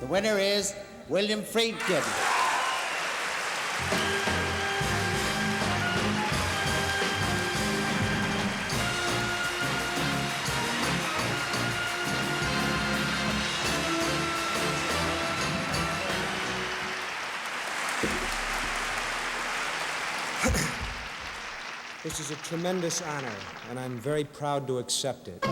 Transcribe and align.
The 0.00 0.06
winner 0.06 0.38
is 0.38 0.74
William 1.10 1.42
Friedkin. 1.42 2.02
This 22.02 22.20
is 22.20 22.30
a 22.30 22.36
tremendous 22.36 23.02
honor, 23.02 23.28
and 23.68 23.78
I'm 23.78 23.98
very 23.98 24.24
proud 24.24 24.66
to 24.68 24.78
accept 24.78 25.28
it. 25.28 25.44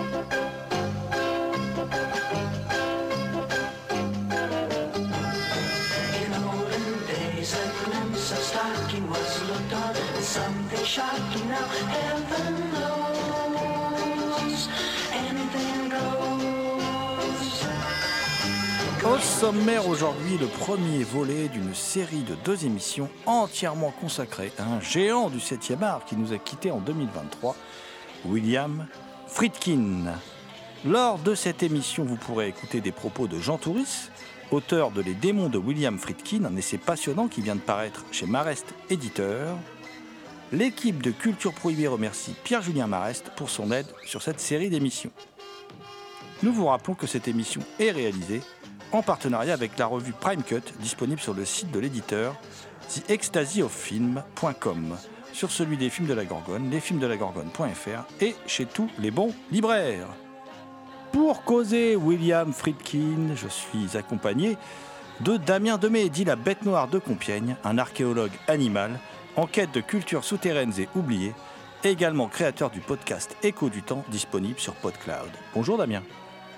Au 19.05 19.19
sommaire 19.19 19.87
aujourd'hui, 19.87 20.39
le 20.41 20.47
premier 20.47 21.05
volet 21.05 21.49
d'une 21.49 21.75
série 21.75 22.23
de 22.23 22.35
deux 22.43 22.65
émissions 22.65 23.11
entièrement 23.27 23.91
consacrée 24.01 24.51
à 24.57 24.65
un 24.65 24.81
géant 24.81 25.29
du 25.29 25.39
7e 25.39 25.83
art 25.83 26.07
qui 26.07 26.17
nous 26.17 26.33
a 26.33 26.39
quittés 26.39 26.71
en 26.71 26.79
2023, 26.79 27.55
William 28.25 28.87
Friedkin. 29.27 30.15
Lors 30.87 31.19
de 31.19 31.35
cette 31.35 31.63
émission, 31.63 32.05
vous 32.05 32.17
pourrez 32.17 32.49
écouter 32.49 32.81
des 32.81 32.93
propos 32.93 33.29
de 33.29 33.39
Jean 33.39 33.59
Touris, 33.59 34.09
auteur 34.51 34.91
de 34.91 35.03
Les 35.03 35.15
démons 35.15 35.51
de 35.51 35.59
William 35.59 35.99
Friedkin, 35.99 36.47
un 36.47 36.57
essai 36.57 36.79
passionnant 36.79 37.29
qui 37.29 37.43
vient 37.43 37.57
de 37.57 37.61
paraître 37.61 38.07
chez 38.11 38.25
Marest 38.25 38.75
Éditeur. 38.89 39.59
L'équipe 40.51 41.03
de 41.03 41.11
Culture 41.11 41.53
Prohibée 41.53 41.89
remercie 41.89 42.35
Pierre-Julien 42.43 42.87
Marest 42.87 43.31
pour 43.37 43.51
son 43.51 43.71
aide 43.71 43.85
sur 44.07 44.23
cette 44.23 44.41
série 44.41 44.71
d'émissions. 44.71 45.11
Nous 46.43 46.55
vous 46.55 46.65
rappelons 46.67 46.95
que 46.95 47.07
cette 47.07 47.29
émission 47.29 47.61
est 47.79 47.91
réalisée 47.91 48.41
en 48.93 49.03
partenariat 49.03 49.53
avec 49.53 49.77
la 49.77 49.85
revue 49.85 50.15
Prime 50.19 50.43
Cut, 50.43 50.63
disponible 50.81 51.21
sur 51.21 51.35
le 51.35 51.45
site 51.45 51.71
de 51.71 51.79
l'éditeur 51.79 52.35
theextasyoffilm.com, 52.89 54.97
sur 55.35 55.51
celui 55.51 55.77
des 55.77 55.91
films 55.91 56.09
de 56.09 56.15
la 56.15 56.25
Gorgone, 56.25 56.71
lesfilmsdelagorgone.fr 56.71 58.23
et 58.23 58.35
chez 58.47 58.65
tous 58.65 58.89
les 58.99 59.11
bons 59.11 59.35
libraires. 59.51 60.09
Pour 61.13 61.45
causer 61.45 61.95
William 61.95 62.55
Friedkin, 62.55 63.35
je 63.35 63.49
suis 63.49 63.99
accompagné 63.99 64.57
de 65.21 65.37
Damien 65.37 65.77
Demey, 65.77 66.09
dit 66.09 66.25
la 66.25 66.37
bête 66.37 66.65
noire 66.65 66.89
de 66.89 66.99
Compiègne, 66.99 67.57
un 67.65 67.77
archéologue 67.77 68.33
animal 68.47 68.99
en 69.39 69.47
quête 69.47 69.73
de 69.73 69.81
cultures 69.81 70.25
souterraines 70.25 70.73
et 70.81 70.89
oubliées, 70.97 71.33
également 71.85 72.27
créateur 72.27 72.71
du 72.71 72.81
podcast 72.81 73.37
Écho 73.45 73.71
du 73.71 73.83
temps 73.83 74.05
disponible 74.11 74.59
sur 74.59 74.75
PodCloud. 74.75 75.31
Bonjour 75.55 75.79
Damien. 75.79 76.03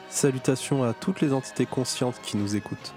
Salutations 0.08 0.82
à 0.82 0.94
toutes 0.94 1.20
les 1.20 1.34
entités 1.34 1.66
conscientes 1.66 2.18
qui 2.22 2.38
nous 2.38 2.56
écoutent. 2.56 2.94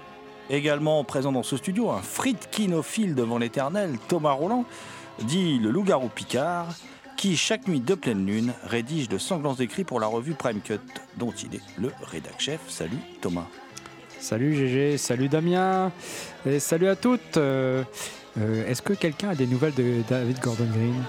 Également 0.48 1.04
présent 1.04 1.32
dans 1.32 1.42
ce 1.42 1.58
studio, 1.58 1.90
un 1.90 2.00
fritkinophile 2.00 3.14
devant 3.14 3.36
l'éternel, 3.36 3.98
Thomas 4.08 4.32
Roland, 4.32 4.64
dit 5.18 5.58
le 5.58 5.70
loup-garou 5.70 6.08
Picard, 6.08 6.68
qui 7.18 7.36
chaque 7.36 7.68
nuit 7.68 7.80
de 7.80 7.94
pleine 7.94 8.24
lune 8.24 8.54
rédige 8.64 9.10
de 9.10 9.18
sanglants 9.18 9.54
écrits 9.56 9.84
pour 9.84 10.00
la 10.00 10.06
revue 10.06 10.32
Prime 10.32 10.62
Cut, 10.62 10.80
dont 11.18 11.32
il 11.32 11.56
est 11.56 11.62
le 11.76 11.92
rédac-chef. 12.02 12.60
Salut 12.68 12.98
Thomas. 13.20 13.46
Salut 14.18 14.54
GG, 14.54 14.96
salut 14.96 15.28
Damien, 15.28 15.92
et 16.46 16.58
salut 16.58 16.88
à 16.88 16.96
toutes. 16.96 17.36
Euh, 17.36 17.84
euh, 18.38 18.66
Est-ce 18.66 18.82
que 18.82 18.92
quelqu'un 18.92 19.30
a 19.30 19.34
des 19.34 19.46
nouvelles 19.46 19.74
de 19.74 20.02
David 20.08 20.40
Gordon 20.40 20.66
Green? 20.66 21.02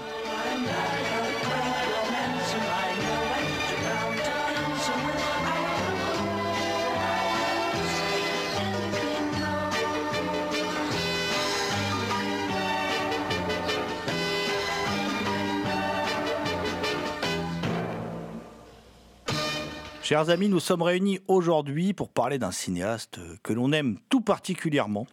Chers 20.06 20.30
amis, 20.30 20.48
nous 20.48 20.60
sommes 20.60 20.82
réunis 20.82 21.18
aujourd'hui 21.26 21.92
pour 21.92 22.10
parler 22.10 22.38
d'un 22.38 22.52
cinéaste 22.52 23.18
que 23.42 23.52
l'on 23.52 23.72
aime 23.72 23.98
tout 24.08 24.20
particulièrement 24.20 25.08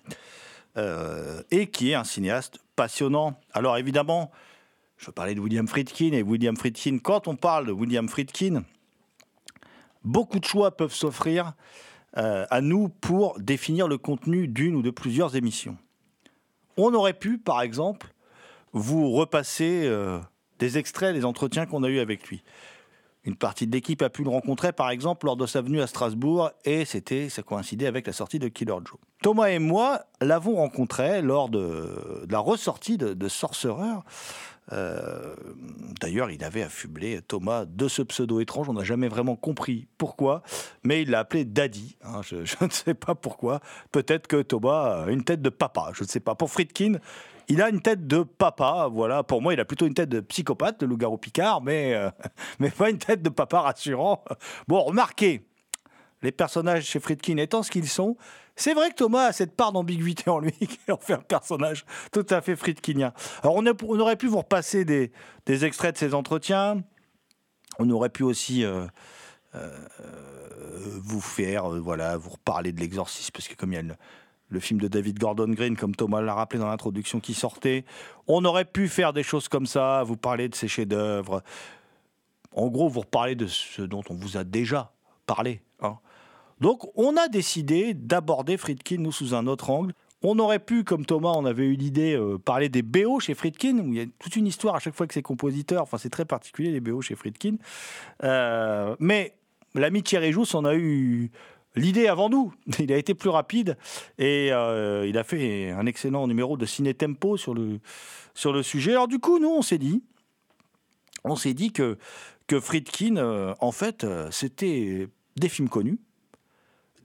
et 0.76 1.68
qui 1.68 1.92
est 1.92 1.96
un 1.96 2.04
cinéaste 2.04 2.60
passionnant. 2.76 3.40
Alors 3.54 3.78
évidemment, 3.78 4.32
je 4.98 5.12
parler 5.12 5.36
de 5.36 5.42
William 5.42 5.68
Friedkin 5.68 6.14
et 6.14 6.22
William 6.22 6.56
Friedkin. 6.56 7.00
Quand 7.00 7.28
on 7.28 7.36
parle 7.36 7.68
de 7.68 7.72
William 7.72 8.08
Friedkin, 8.08 8.64
beaucoup 10.04 10.40
de 10.40 10.46
choix 10.46 10.76
peuvent 10.76 10.94
s'offrir 10.94 11.54
euh, 12.18 12.46
à 12.50 12.62
nous 12.62 12.90
pour 12.90 13.40
définir 13.40 13.88
le 13.88 13.98
contenu 13.98 14.48
d'une 14.48 14.76
ou 14.76 14.82
de 14.82 14.92
plusieurs 14.92 15.36
émissions. 15.36 15.78
On 16.78 16.94
aurait 16.94 17.14
pu, 17.14 17.38
par 17.38 17.62
exemple, 17.62 18.14
vous 18.72 19.12
repasser 19.12 19.84
euh, 19.86 20.20
des 20.60 20.78
extraits 20.78 21.14
des 21.14 21.26
entretiens 21.26 21.66
qu'on 21.66 21.84
a 21.84 21.90
eus 21.90 22.00
avec 22.00 22.28
lui. 22.28 22.44
Une 23.26 23.36
partie 23.36 23.68
de 23.68 23.72
l'équipe 23.72 24.02
a 24.02 24.10
pu 24.10 24.24
le 24.24 24.30
rencontrer, 24.30 24.74
par 24.74 24.90
exemple, 24.90 25.26
lors 25.26 25.38
de 25.38 25.46
sa 25.46 25.62
venue 25.62 25.82
à 25.82 25.88
Strasbourg, 25.88 26.52
et 26.66 26.84
c'était, 26.84 27.30
ça 27.30 27.42
coïncidait 27.42 27.88
avec 27.88 28.06
la 28.06 28.12
sortie 28.14 28.38
de 28.38 28.50
Killer 28.50 28.76
Joe. 28.86 29.00
Thomas 29.22 29.48
et 29.48 29.60
moi 29.60 30.02
l'avons 30.20 30.56
rencontré 30.56 31.22
lors 31.22 31.48
de, 31.48 32.26
la 32.30 32.40
ressortie 32.40 32.98
de, 32.98 33.14
de 33.14 33.28
Sorcerer. 33.30 34.00
Euh, 34.72 35.36
D'ailleurs, 36.02 36.32
il 36.32 36.44
avait 36.44 36.64
affublé 36.64 37.22
Thomas 37.22 37.66
de 37.66 37.88
ce 37.88 38.02
pseudo 38.02 38.42
étrange. 38.42 38.68
On 38.70 38.74
n'a 38.74 38.84
jamais 38.84 39.08
vraiment 39.08 39.36
compris 39.38 39.88
pourquoi, 39.98 40.42
mais 40.84 41.04
il 41.04 41.10
l'a 41.12 41.20
appelé 41.20 41.46
Daddy. 41.46 41.96
hein. 42.04 42.22
je, 42.24 42.44
je 42.44 42.56
ne 42.62 42.70
sais 42.70 42.94
pas 42.94 43.16
pourquoi. 43.16 43.62
Peut-être 43.92 44.28
que 44.28 44.42
Thomas 44.42 45.06
a 45.06 45.10
une 45.12 45.24
tête 45.24 45.42
de 45.42 45.50
papa. 45.50 45.92
Je 45.94 46.04
ne 46.04 46.10
sais 46.10 46.20
pas. 46.20 46.36
Pour 46.36 46.52
Friedkin, 46.52 46.96
il 47.54 47.62
a 47.62 47.70
une 47.70 47.82
tête 47.82 48.08
de 48.08 48.24
papa, 48.24 48.90
voilà. 48.92 49.22
Pour 49.24 49.42
moi, 49.42 49.54
il 49.54 49.60
a 49.60 49.66
plutôt 49.66 49.86
une 49.86 49.94
tête 49.94 50.10
de 50.10 50.22
psychopathe, 50.22 50.82
le 50.82 50.88
loup-garou 50.88 51.18
Picard, 51.18 51.62
mais, 51.62 51.94
euh, 51.94 52.10
mais 52.60 52.72
pas 52.72 52.90
une 52.90 52.98
tête 52.98 53.22
de 53.22 53.30
papa 53.30 53.62
rassurant. 53.62 54.24
Bon, 54.68 54.82
remarquez, 54.82 55.46
les 56.24 56.32
personnages 56.32 56.86
chez 56.86 57.00
Friedkin 57.00 57.38
étant 57.38 57.62
ce 57.62 57.70
qu'ils 57.70 57.88
sont, 57.88 58.18
c'est 58.56 58.74
vrai 58.74 58.90
que 58.90 58.96
Thomas 58.96 59.26
a 59.26 59.34
cette 59.34 59.56
part 59.56 59.72
d'ambiguïté 59.72 60.32
en 60.32 60.40
lui 60.40 60.52
qui 60.58 60.92
en 60.92 60.98
fait 60.98 61.14
un 61.14 61.20
personnage 61.20 61.86
tout 62.12 62.26
à 62.32 62.42
fait 62.42 62.56
friedkinien. 62.56 63.14
Alors, 63.44 63.56
on, 63.56 64.00
aurait 64.00 64.16
pu 64.16 64.28
vous 64.28 64.40
repasser 64.40 64.84
des, 64.84 65.12
des 65.46 65.64
extraits 65.64 65.94
de 65.94 66.00
ses 66.00 66.16
entretiens. 66.16 66.82
On 67.78 67.88
aurait 67.92 68.10
pu 68.10 68.24
aussi 68.24 68.66
euh, 68.66 68.88
euh, 69.54 69.70
vous 71.04 71.22
faire, 71.22 71.70
voilà, 71.70 72.18
vous 72.18 72.32
reparler 72.32 72.72
de 72.72 72.80
l'exorcisme, 72.80 73.32
parce 73.32 73.48
que 73.48 73.56
comme 73.56 73.74
il 73.74 73.76
y 73.76 73.80
a 73.80 73.84
le, 73.84 73.96
le 74.54 74.60
film 74.60 74.80
de 74.80 74.88
David 74.88 75.20
Gordon 75.20 75.50
Green, 75.50 75.76
comme 75.76 75.96
Thomas 75.96 76.22
l'a 76.22 76.34
rappelé 76.34 76.60
dans 76.60 76.68
l'introduction 76.68 77.20
qui 77.20 77.34
sortait. 77.34 77.84
On 78.28 78.46
aurait 78.46 78.66
pu 78.66 78.88
faire 78.88 79.12
des 79.12 79.24
choses 79.24 79.50
comme 79.50 79.66
ça, 79.66 80.04
vous 80.04 80.16
parler 80.16 80.48
de 80.48 80.56
ces 80.56 80.68
chefs-d'œuvre. 80.68 81.44
En 82.56 82.68
gros, 82.68 82.88
vous 82.88 83.02
reparlez 83.02 83.36
de 83.36 83.48
ce 83.48 83.82
dont 83.82 84.04
on 84.10 84.14
vous 84.14 84.38
a 84.38 84.44
déjà 84.44 84.94
parlé. 85.26 85.62
hein. 85.82 85.98
Donc, 86.62 86.88
on 86.96 87.18
a 87.18 87.28
décidé 87.28 87.94
d'aborder 87.94 88.58
Friedkin, 88.58 88.98
nous, 89.00 89.12
sous 89.12 89.34
un 89.34 89.48
autre 89.48 89.70
angle. 89.70 89.94
On 90.22 90.40
aurait 90.40 90.60
pu, 90.60 90.86
comme 90.86 91.06
Thomas, 91.06 91.34
on 91.36 91.44
avait 91.46 91.66
eu 91.66 91.74
l'idée, 91.74 92.16
euh, 92.16 92.38
parler 92.38 92.70
des 92.70 92.82
BO 92.82 93.20
chez 93.20 93.34
Friedkin, 93.34 93.80
où 93.80 93.88
il 93.92 93.96
y 93.96 94.02
a 94.02 94.06
toute 94.20 94.38
une 94.38 94.48
histoire 94.48 94.76
à 94.76 94.80
chaque 94.80 94.96
fois 94.96 95.06
que 95.06 95.14
ses 95.14 95.22
compositeurs. 95.22 95.82
Enfin, 95.82 95.98
c'est 95.98 96.10
très 96.10 96.24
particulier, 96.24 96.72
les 96.72 96.80
BO 96.80 97.02
chez 97.02 97.16
Friedkin. 97.16 97.56
Euh, 98.24 98.96
mais 99.00 99.36
l'ami 99.76 100.04
Thierry 100.04 100.32
Jousse 100.32 100.56
a 100.56 100.76
eu 100.76 101.32
l'idée 101.76 102.08
avant 102.08 102.30
nous. 102.30 102.54
Il 102.80 102.92
a 102.92 102.98
été 102.98 103.14
plus 103.14 103.30
rapide 103.30 103.78
et 104.18 104.52
euh, 104.52 105.08
il 105.08 105.18
a 105.18 105.24
fait 105.24 105.72
un 105.72 105.86
excellent 105.86 106.28
numéro 106.28 106.58
de 106.58 106.66
Ciné 106.66 106.94
Tempo 106.94 107.38
sur 107.38 107.54
le, 107.54 108.64
sujet. 108.64 108.92
Alors, 108.92 109.08
du 109.08 109.20
coup, 109.20 109.40
nous, 109.40 109.50
on 109.50 109.62
s'est 109.62 109.78
dit, 109.78 110.04
on 111.24 111.36
s'est 111.36 111.54
dit 111.54 111.72
que, 111.72 111.98
que 112.48 112.60
Friedkin, 112.60 113.18
euh, 113.18 113.54
en 113.60 113.72
fait, 113.72 114.04
euh, 114.04 114.30
c'était 114.32 115.08
des 115.36 115.50
films 115.50 115.70
connus, 115.70 116.00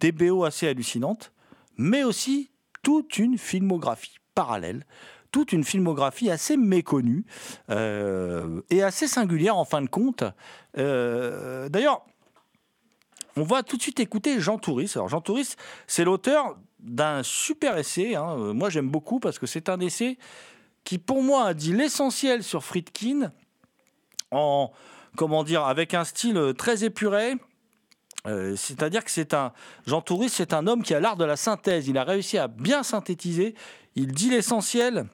des 0.00 0.12
BO 0.12 0.44
assez 0.44 0.68
hallucinantes, 0.68 1.32
mais 1.76 2.04
aussi 2.04 2.50
toute 2.82 3.18
une 3.18 3.38
filmographie 3.38 4.16
parallèle, 4.34 4.86
toute 5.32 5.52
une 5.52 5.64
filmographie 5.64 6.30
assez 6.30 6.56
méconnue 6.56 7.26
et 7.68 8.82
assez 8.82 9.06
singulière 9.06 9.56
en 9.56 9.66
fin 9.66 9.82
de 9.82 9.88
compte. 9.88 10.24
D'ailleurs, 10.74 12.06
on 13.38 13.42
va 13.44 13.62
tout 13.62 13.76
de 13.76 13.82
suite 13.82 14.00
écouter 14.00 14.40
Jean 14.40 14.58
Touris. 14.58 14.92
Alors 14.94 15.08
Jean 15.08 15.20
Touris, 15.20 15.54
c'est 15.86 16.04
l'auteur 16.04 16.56
d'un 16.80 17.22
super 17.22 17.76
essai. 17.78 18.14
hein. 18.16 18.36
Euh, 18.38 18.52
Moi, 18.52 18.70
j'aime 18.70 18.88
beaucoup 18.88 19.20
parce 19.20 19.38
que 19.38 19.46
c'est 19.46 19.68
un 19.68 19.80
essai 19.80 20.18
qui, 20.84 20.98
pour 20.98 21.22
moi, 21.22 21.46
a 21.46 21.54
dit 21.54 21.72
l'essentiel 21.72 22.42
sur 22.42 22.64
Friedkin 22.64 23.32
en 24.30 24.70
comment 25.16 25.44
dire 25.44 25.64
avec 25.64 25.94
un 25.94 26.04
style 26.04 26.52
très 26.56 26.84
épuré. 26.84 27.34
Euh, 28.26 28.56
C'est-à-dire 28.56 29.04
que 29.04 29.10
c'est 29.10 29.34
un 29.34 29.52
Jean 29.86 30.00
Touris, 30.02 30.28
c'est 30.28 30.52
un 30.52 30.66
homme 30.66 30.82
qui 30.82 30.94
a 30.94 31.00
l'art 31.00 31.16
de 31.16 31.24
la 31.24 31.36
synthèse. 31.36 31.88
Il 31.88 31.98
a 31.98 32.04
réussi 32.04 32.38
à 32.38 32.48
bien 32.48 32.82
synthétiser. 32.82 33.54
Il 33.94 34.12
dit 34.12 34.30
l'essentiel. 34.30 35.06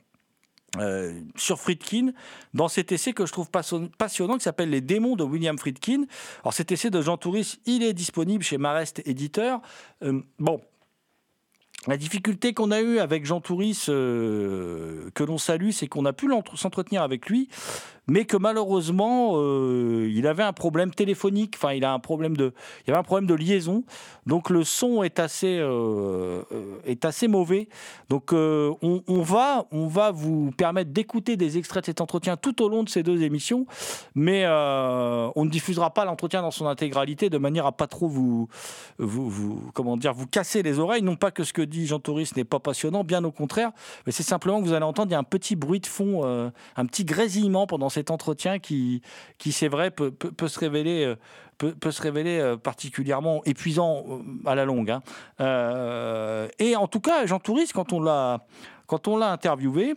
Euh, 0.78 1.20
sur 1.36 1.60
Friedkin 1.60 2.12
dans 2.52 2.68
cet 2.68 2.92
essai 2.92 3.12
que 3.12 3.26
je 3.26 3.32
trouve 3.32 3.50
passionnant 3.50 4.36
qui 4.36 4.44
s'appelle 4.44 4.70
Les 4.70 4.80
démons 4.80 5.16
de 5.16 5.24
William 5.24 5.58
Friedkin. 5.58 6.04
Alors 6.42 6.52
cet 6.52 6.72
essai 6.72 6.90
de 6.90 7.00
Jean 7.00 7.16
Touris, 7.16 7.58
il 7.66 7.82
est 7.82 7.94
disponible 7.94 8.42
chez 8.42 8.58
Marest 8.58 9.02
Éditeur. 9.06 9.60
Euh, 10.02 10.20
bon, 10.38 10.60
la 11.86 11.96
difficulté 11.98 12.54
qu'on 12.54 12.70
a 12.70 12.80
eue 12.80 12.98
avec 12.98 13.26
Jean 13.26 13.40
Touris, 13.40 13.84
euh, 13.88 15.10
que 15.14 15.22
l'on 15.22 15.36
salue, 15.36 15.70
c'est 15.70 15.86
qu'on 15.86 16.06
a 16.06 16.14
pu 16.14 16.30
s'entretenir 16.54 17.02
avec 17.02 17.28
lui, 17.28 17.48
mais 18.06 18.24
que 18.24 18.36
malheureusement, 18.36 19.32
euh, 19.34 20.10
il 20.12 20.26
avait 20.26 20.42
un 20.42 20.52
problème 20.52 20.90
téléphonique. 20.90 21.54
Enfin, 21.56 21.72
il 21.72 21.84
a 21.84 21.92
un 21.92 21.98
problème 21.98 22.36
de, 22.36 22.52
il 22.86 22.90
avait 22.90 23.00
un 23.00 23.04
problème 23.04 23.26
de 23.26 23.34
liaison. 23.34 23.84
Donc 24.26 24.50
le 24.50 24.64
son 24.64 25.02
est 25.02 25.18
assez, 25.18 25.58
euh, 25.58 26.42
euh, 26.52 26.76
est 26.84 27.04
assez 27.04 27.28
mauvais. 27.28 27.68
Donc 28.08 28.32
on, 28.32 29.22
va, 29.22 29.66
on 29.70 29.86
va 29.86 30.10
vous 30.10 30.50
permettre 30.56 30.90
d'écouter 30.90 31.36
des 31.36 31.58
extraits 31.58 31.82
de 31.82 31.86
cet 31.86 32.00
entretien 32.00 32.36
tout 32.36 32.62
au 32.62 32.68
long 32.68 32.82
de 32.82 32.88
ces 32.88 33.02
deux 33.02 33.22
émissions, 33.22 33.66
mais 34.14 34.46
on 34.46 35.44
ne 35.44 35.50
diffusera 35.50 35.92
pas 35.92 36.04
l'entretien 36.04 36.42
dans 36.42 36.50
son 36.50 36.66
intégralité 36.66 37.30
de 37.30 37.38
manière 37.38 37.66
à 37.66 37.72
pas 37.72 37.86
trop 37.86 38.08
vous, 38.08 38.48
vous, 38.98 39.70
comment 39.72 39.96
dire, 39.96 40.12
vous 40.12 40.26
casser 40.26 40.62
les 40.62 40.78
oreilles. 40.78 41.02
Non 41.02 41.16
pas 41.16 41.30
que 41.30 41.44
ce 41.44 41.52
que 41.52 41.62
dit 41.62 41.86
Jean 41.86 41.98
Touris 41.98 42.30
n'est 42.36 42.44
pas 42.44 42.60
passionnant, 42.60 43.04
bien 43.04 43.24
au 43.24 43.32
contraire, 43.32 43.72
mais 44.06 44.12
c'est 44.12 44.22
simplement 44.22 44.60
que 44.60 44.66
vous 44.66 44.72
allez 44.74 44.84
entendre, 44.84 45.10
il 45.10 45.12
y 45.12 45.16
a 45.16 45.18
un 45.18 45.24
petit 45.24 45.56
bruit 45.56 45.80
de 45.80 45.86
fond, 45.86 46.24
un 46.24 46.86
petit 46.86 47.04
grésillement 47.04 47.66
pendant 47.66 47.88
cet 47.94 48.10
entretien 48.10 48.58
qui, 48.58 49.00
qui 49.38 49.52
c'est 49.52 49.68
vrai, 49.68 49.90
peut, 49.90 50.10
peut- 50.10 50.48
se 50.48 50.58
révéler. 50.58 51.04
euh, 51.04 51.16
Peut, 51.56 51.72
peut 51.72 51.92
se 51.92 52.02
révéler 52.02 52.40
euh, 52.40 52.56
particulièrement 52.56 53.40
épuisant 53.44 54.04
euh, 54.08 54.18
à 54.44 54.56
la 54.56 54.64
longue. 54.64 54.90
hein. 54.90 55.02
Et 56.58 56.74
en 56.74 56.88
tout 56.88 56.98
cas, 56.98 57.26
Jean 57.26 57.38
Touris, 57.38 57.70
quand 57.72 57.92
on 57.92 58.00
l'a 58.00 58.40
interviewé, 59.30 59.94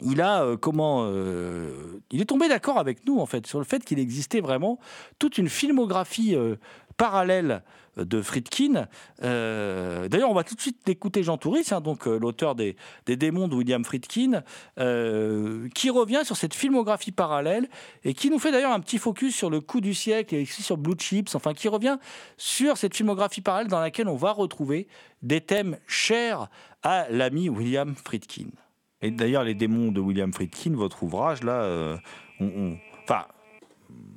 il 0.00 0.20
a 0.22 0.56
comment 0.60 1.10
il 2.12 2.20
est 2.20 2.24
tombé 2.24 2.48
d'accord 2.48 2.78
avec 2.78 3.04
nous 3.04 3.18
en 3.18 3.26
fait 3.26 3.48
sur 3.48 3.58
le 3.58 3.64
fait 3.64 3.84
qu'il 3.84 3.98
existait 3.98 4.40
vraiment 4.40 4.78
toute 5.18 5.38
une 5.38 5.48
filmographie 5.48 6.36
parallèle 6.96 7.64
de 7.96 8.22
Friedkin. 8.22 8.86
Euh, 9.22 10.08
D'ailleurs, 10.08 10.30
on 10.30 10.34
va 10.34 10.44
tout 10.44 10.54
de 10.54 10.60
suite 10.60 10.88
écouter 10.88 11.22
Jean 11.22 11.36
Touris, 11.38 11.66
hein, 11.70 11.80
donc 11.80 12.06
euh, 12.06 12.18
l'auteur 12.18 12.54
des, 12.54 12.76
des 13.06 13.16
démons 13.16 13.48
de 13.48 13.54
William 13.54 13.84
Friedkin, 13.84 14.42
euh, 14.78 15.68
qui 15.74 15.90
revient 15.90 16.22
sur 16.24 16.36
cette 16.36 16.54
filmographie 16.54 17.12
parallèle 17.12 17.68
et 18.04 18.14
qui 18.14 18.30
nous 18.30 18.38
fait 18.38 18.52
d'ailleurs 18.52 18.72
un 18.72 18.80
petit 18.80 18.98
focus 18.98 19.34
sur 19.36 19.50
le 19.50 19.60
coup 19.60 19.80
du 19.80 19.94
siècle 19.94 20.34
et 20.34 20.44
sur 20.44 20.76
Blue 20.76 20.96
Chips, 20.98 21.34
enfin 21.34 21.54
qui 21.54 21.68
revient 21.68 21.98
sur 22.36 22.76
cette 22.76 22.94
filmographie 22.96 23.40
parallèle 23.40 23.68
dans 23.68 23.80
laquelle 23.80 24.08
on 24.08 24.16
va 24.16 24.32
retrouver 24.32 24.88
des 25.22 25.40
thèmes 25.40 25.76
chers 25.86 26.48
à 26.82 27.06
l'ami 27.10 27.48
William 27.48 27.94
Friedkin. 27.94 28.48
Et 29.02 29.10
d'ailleurs, 29.10 29.44
les 29.44 29.54
démons 29.54 29.92
de 29.92 30.00
William 30.00 30.32
Friedkin, 30.32 30.72
votre 30.74 31.02
ouvrage, 31.02 31.42
là, 31.42 31.96
on- 32.40 32.46
on- 32.46 32.78
enfin, 33.04 33.24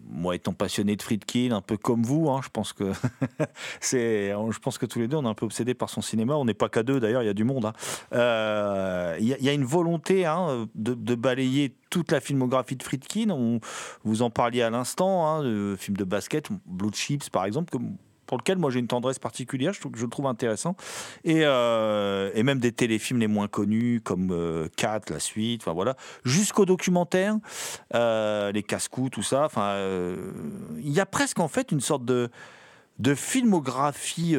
moi 0.09 0.35
étant 0.35 0.53
passionné 0.53 0.95
de 0.95 1.01
Friedkin, 1.01 1.51
un 1.51 1.61
peu 1.61 1.77
comme 1.77 2.03
vous, 2.03 2.29
hein, 2.29 2.41
je 2.43 2.49
pense 2.49 2.73
que 2.73 2.91
je 3.81 4.59
pense 4.59 4.77
que 4.77 4.85
tous 4.85 4.99
les 4.99 5.07
deux, 5.07 5.17
on 5.17 5.23
est 5.25 5.29
un 5.29 5.33
peu 5.33 5.45
obsédés 5.45 5.73
par 5.73 5.89
son 5.89 6.01
cinéma. 6.01 6.35
On 6.35 6.45
n'est 6.45 6.53
pas 6.53 6.69
qu'à 6.69 6.83
deux, 6.83 6.99
d'ailleurs, 6.99 7.23
il 7.23 7.27
y 7.27 7.29
a 7.29 7.33
du 7.33 7.43
monde. 7.43 7.65
hein. 7.65 7.73
Euh, 8.13 9.17
Il 9.19 9.27
y, 9.27 9.49
a- 9.49 9.53
une 9.53 9.65
volonté 9.65 10.25
hein, 10.25 10.67
de, 10.75 11.15
balayer 11.15 11.75
toute 11.89 12.11
la 12.11 12.19
filmographie 12.19 12.75
de 12.75 12.83
Friedkin. 12.83 13.29
On, 13.31 13.59
vous 14.03 14.21
en 14.21 14.29
parliez 14.29 14.61
à 14.61 14.69
l'instant, 14.69 15.41
films 15.77 15.97
de 15.97 16.03
basket, 16.03 16.49
Blue 16.65 16.91
Chips, 16.93 17.29
par 17.29 17.45
exemple, 17.45 17.77
pour 18.27 18.37
lequel 18.37 18.57
moi 18.57 18.69
j'ai 18.69 18.79
une 18.79 18.87
tendresse 18.87 19.17
particulière, 19.17 19.73
je, 19.73 19.79
trouve, 19.79 19.93
le 19.99 20.07
trouve 20.07 20.27
intéressant. 20.27 20.75
Et, 21.23 21.41
euh, 21.43 22.29
et 22.35 22.43
même 22.43 22.59
des 22.59 22.71
téléfilms 22.71 23.19
les 23.19 23.27
moins 23.27 23.47
connus, 23.47 24.01
comme 24.03 24.29
euh, 24.31 24.67
Cat, 24.75 25.01
la 25.09 25.19
suite, 25.19 25.61
enfin 25.63 25.73
voilà, 25.73 25.95
jusqu'aux 26.23 26.65
documentaires, 26.65 27.37
euh, 27.95 28.51
les 28.51 28.63
casse-coups, 28.63 29.09
tout 29.11 29.23
ça. 29.23 29.45
Enfin, 29.45 29.69
euh, 29.69 30.31
il 30.77 30.91
y 30.91 30.99
a 30.99 31.05
presque 31.05 31.39
en 31.39 31.47
fait 31.47 31.71
une 31.71 31.81
sorte 31.81 32.05
de 32.05 32.29
de 32.99 33.13
filmographie 33.13 34.35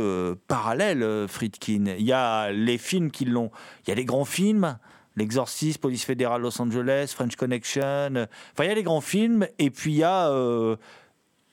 parallèle, 0.49 1.29
Friedkin. 1.29 1.95
Il 1.97 2.05
y 2.05 2.13
a 2.13 2.51
les 2.51 2.77
films 2.77 3.13
qui 3.13 3.25
l'ont. 3.25 3.53
Il 3.87 3.91
y 3.91 3.93
a 3.93 3.95
les 3.95 4.05
grands 4.05 4.25
films. 4.25 4.77
L'Exorciste, 5.15 5.81
Police 5.81 6.05
fédérale 6.05 6.43
Los 6.43 6.61
Angeles, 6.61 7.13
French 7.15 7.37
Connection. 7.37 8.15
Enfin, 8.17 8.65
il 8.65 8.67
y 8.67 8.71
a 8.71 8.75
les 8.75 8.83
grands 8.83 9.01
films. 9.01 9.47
Et 9.61 9.71
puis, 9.71 9.93
il 9.93 9.99
y 9.99 10.03
a 10.03 10.29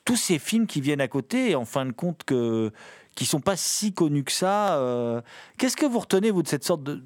tous 0.06 0.16
ces 0.16 0.38
films 0.38 0.66
qui 0.66 0.80
viennent 0.80 1.00
à 1.02 1.08
côté, 1.08 1.54
en 1.54 1.64
fin 1.66 1.84
de 1.84 1.92
compte, 1.92 2.24
que, 2.24 2.70
qui 3.14 3.26
sont 3.26 3.40
pas 3.40 3.56
si 3.56 3.92
connus 3.92 4.24
que 4.24 4.32
ça. 4.32 4.78
euh. 4.80 5.20
Qu'est-ce 5.58 5.76
que 5.76 5.84
vous 5.84 5.98
retenez, 5.98 6.30
vous, 6.30 6.42
de 6.42 6.48
cette 6.48 6.64
sorte 6.64 6.82
de. 6.82 7.02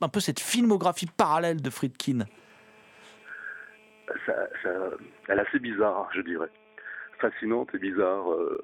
Un 0.00 0.08
peu 0.08 0.20
cette 0.20 0.40
filmographie 0.40 1.06
parallèle 1.16 1.60
de 1.60 1.70
Friedkin? 1.70 2.20
Elle 5.28 5.38
est 5.38 5.42
assez 5.48 5.58
bizarre, 5.58 6.08
je 6.14 6.20
dirais. 6.20 6.50
Fascinante 7.20 7.70
et 7.74 7.78
bizarre. 7.78 8.30
euh, 8.32 8.62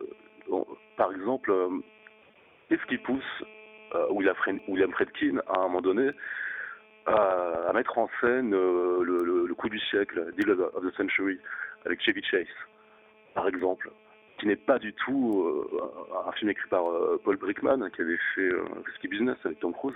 par 0.96 1.10
exemple, 1.12 1.50
euh, 1.50 1.68
qu'est-ce 2.68 2.84
qui 2.86 2.98
pousse 2.98 3.22
euh, 3.94 4.06
William, 4.10 4.34
William 4.68 4.92
Friedkin 4.92 5.38
à 5.48 5.58
un 5.60 5.62
moment 5.64 5.80
donné 5.80 6.10
à, 7.06 7.72
mettre 7.74 7.98
en 7.98 8.08
scène 8.20 8.50
le, 8.50 9.02
le- 9.02 9.54
coup 9.54 9.68
du 9.68 9.80
siècle, 9.80 10.32
Deal 10.38 10.50
of 10.50 10.82
the 10.84 10.96
Century, 10.96 11.38
avec 11.84 12.00
Chevy 12.02 12.22
Chase, 12.22 12.46
par 13.34 13.48
exemple, 13.48 13.90
qui 14.38 14.46
n'est 14.46 14.56
pas 14.56 14.78
du 14.78 14.92
tout 14.92 15.44
euh, 15.44 16.26
un 16.26 16.32
film 16.32 16.50
écrit 16.50 16.68
par 16.68 16.90
euh, 16.90 17.20
Paul 17.22 17.36
Brickman, 17.36 17.88
qui 17.90 18.02
avait 18.02 18.18
fait 18.34 18.40
euh, 18.52 18.64
Risky 18.84 19.08
Business 19.08 19.36
avec 19.44 19.60
Tom 19.60 19.72
Cruise. 19.72 19.94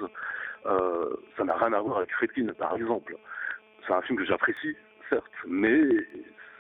Euh, 0.67 1.17
ça 1.37 1.45
n'a 1.45 1.57
rien 1.57 1.73
à 1.73 1.81
voir 1.81 1.99
avec 1.99 2.13
Friedkin, 2.13 2.53
par 2.59 2.77
exemple. 2.77 3.17
C'est 3.87 3.93
un 3.93 4.03
film 4.03 4.19
que 4.19 4.25
j'apprécie, 4.25 4.77
certes, 5.11 5.25
mais 5.47 5.81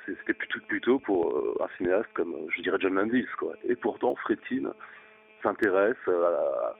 c'était 0.06 0.34
plutôt, 0.68 0.98
pour 1.00 1.36
euh, 1.36 1.56
un 1.60 1.68
cinéaste 1.76 2.08
comme, 2.14 2.34
euh, 2.34 2.46
je 2.56 2.62
dirais, 2.62 2.78
John 2.80 2.94
Landis, 2.94 3.26
quoi. 3.38 3.54
Et 3.64 3.74
pourtant, 3.76 4.14
Friedkin 4.16 4.72
s'intéresse 5.42 5.96
à, 6.08 6.74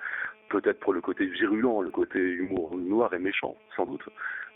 peut-être 0.49 0.81
pour 0.81 0.93
le 0.93 1.01
côté 1.01 1.27
virulent, 1.27 1.83
le 1.83 1.91
côté 1.91 2.19
humour 2.19 2.77
noir 2.77 3.13
et 3.15 3.19
méchant, 3.19 3.57
sans 3.75 3.87
doute. 3.87 4.09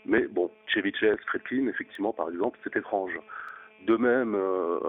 Mais 0.05 0.27
bon, 0.27 0.49
Chevy 0.67 0.93
Chase, 0.95 1.19
Friedkin, 1.27 1.67
effectivement, 1.67 2.13
par 2.13 2.29
exemple, 2.29 2.57
c'est 2.63 2.75
étrange. 2.75 3.17
De 3.87 3.97
même, 3.97 4.35
euh, 4.35 4.79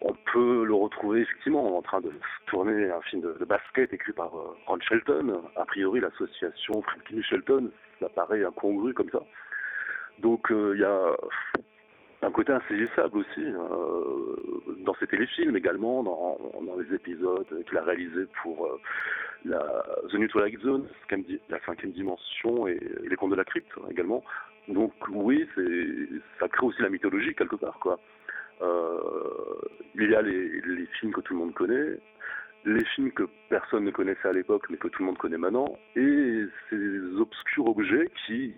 on 0.00 0.14
peut 0.32 0.64
le 0.64 0.74
retrouver 0.74 1.20
effectivement 1.22 1.76
en 1.76 1.82
train 1.82 2.00
de 2.00 2.12
tourner 2.46 2.90
un 2.90 3.00
film 3.02 3.22
de, 3.22 3.44
basket 3.44 3.92
écrit 3.92 4.12
par 4.12 4.36
euh, 4.36 4.56
Ron 4.66 4.80
Shelton. 4.80 5.40
A 5.56 5.64
priori, 5.64 6.00
l'association 6.00 6.82
Friedkin-Shelton, 6.82 7.70
ça 8.00 8.08
paraît 8.08 8.44
incongru 8.44 8.92
comme 8.92 9.10
ça. 9.10 9.22
Donc, 10.18 10.50
euh, 10.50 10.72
il 10.74 10.80
y 10.80 10.84
a 10.84 11.16
un 12.22 12.30
côté 12.30 12.52
insaisissable 12.52 13.18
aussi 13.18 13.44
euh, 13.44 14.36
dans 14.84 14.94
ses 14.94 15.06
téléfilms 15.06 15.56
également, 15.56 16.02
dans, 16.02 16.38
les 16.78 16.94
épisodes 16.94 17.46
qu'il 17.68 17.78
a 17.78 17.82
réalisés 17.82 18.26
pour 18.42 18.66
euh, 18.66 19.58
The 20.10 20.14
New 20.14 20.28
Twilight 20.28 20.60
Zone, 20.60 20.86
la 21.48 21.60
cinquième 21.64 21.92
dimension 21.92 22.66
et, 22.66 22.78
et 23.04 23.08
les 23.08 23.16
contes 23.16 23.30
de 23.30 23.36
la 23.36 23.44
crypte 23.44 23.72
également. 23.90 24.22
Donc 24.68 24.92
oui, 25.08 25.48
ça 26.40 26.48
crée 26.48 26.66
aussi 26.66 26.82
la 26.82 26.90
mythologie 26.90 27.34
quelque 27.34 27.56
part 27.56 27.78
quoi. 27.78 27.98
Euh, 28.62 29.00
il 29.94 30.10
y 30.10 30.14
a 30.14 30.22
les, 30.22 30.60
les 30.62 30.86
films 30.98 31.12
que 31.12 31.20
tout 31.20 31.34
le 31.34 31.40
monde 31.40 31.54
connaît, 31.54 31.98
les 32.64 32.84
films 32.86 33.12
que 33.12 33.24
personne 33.48 33.84
ne 33.84 33.90
connaissait 33.90 34.28
à 34.28 34.32
l'époque 34.32 34.66
mais 34.70 34.76
que 34.76 34.88
tout 34.88 35.02
le 35.02 35.06
monde 35.06 35.18
connaît 35.18 35.38
maintenant, 35.38 35.76
et 35.94 36.44
ces 36.70 36.98
obscurs 37.20 37.66
objets 37.68 38.10
qui 38.24 38.54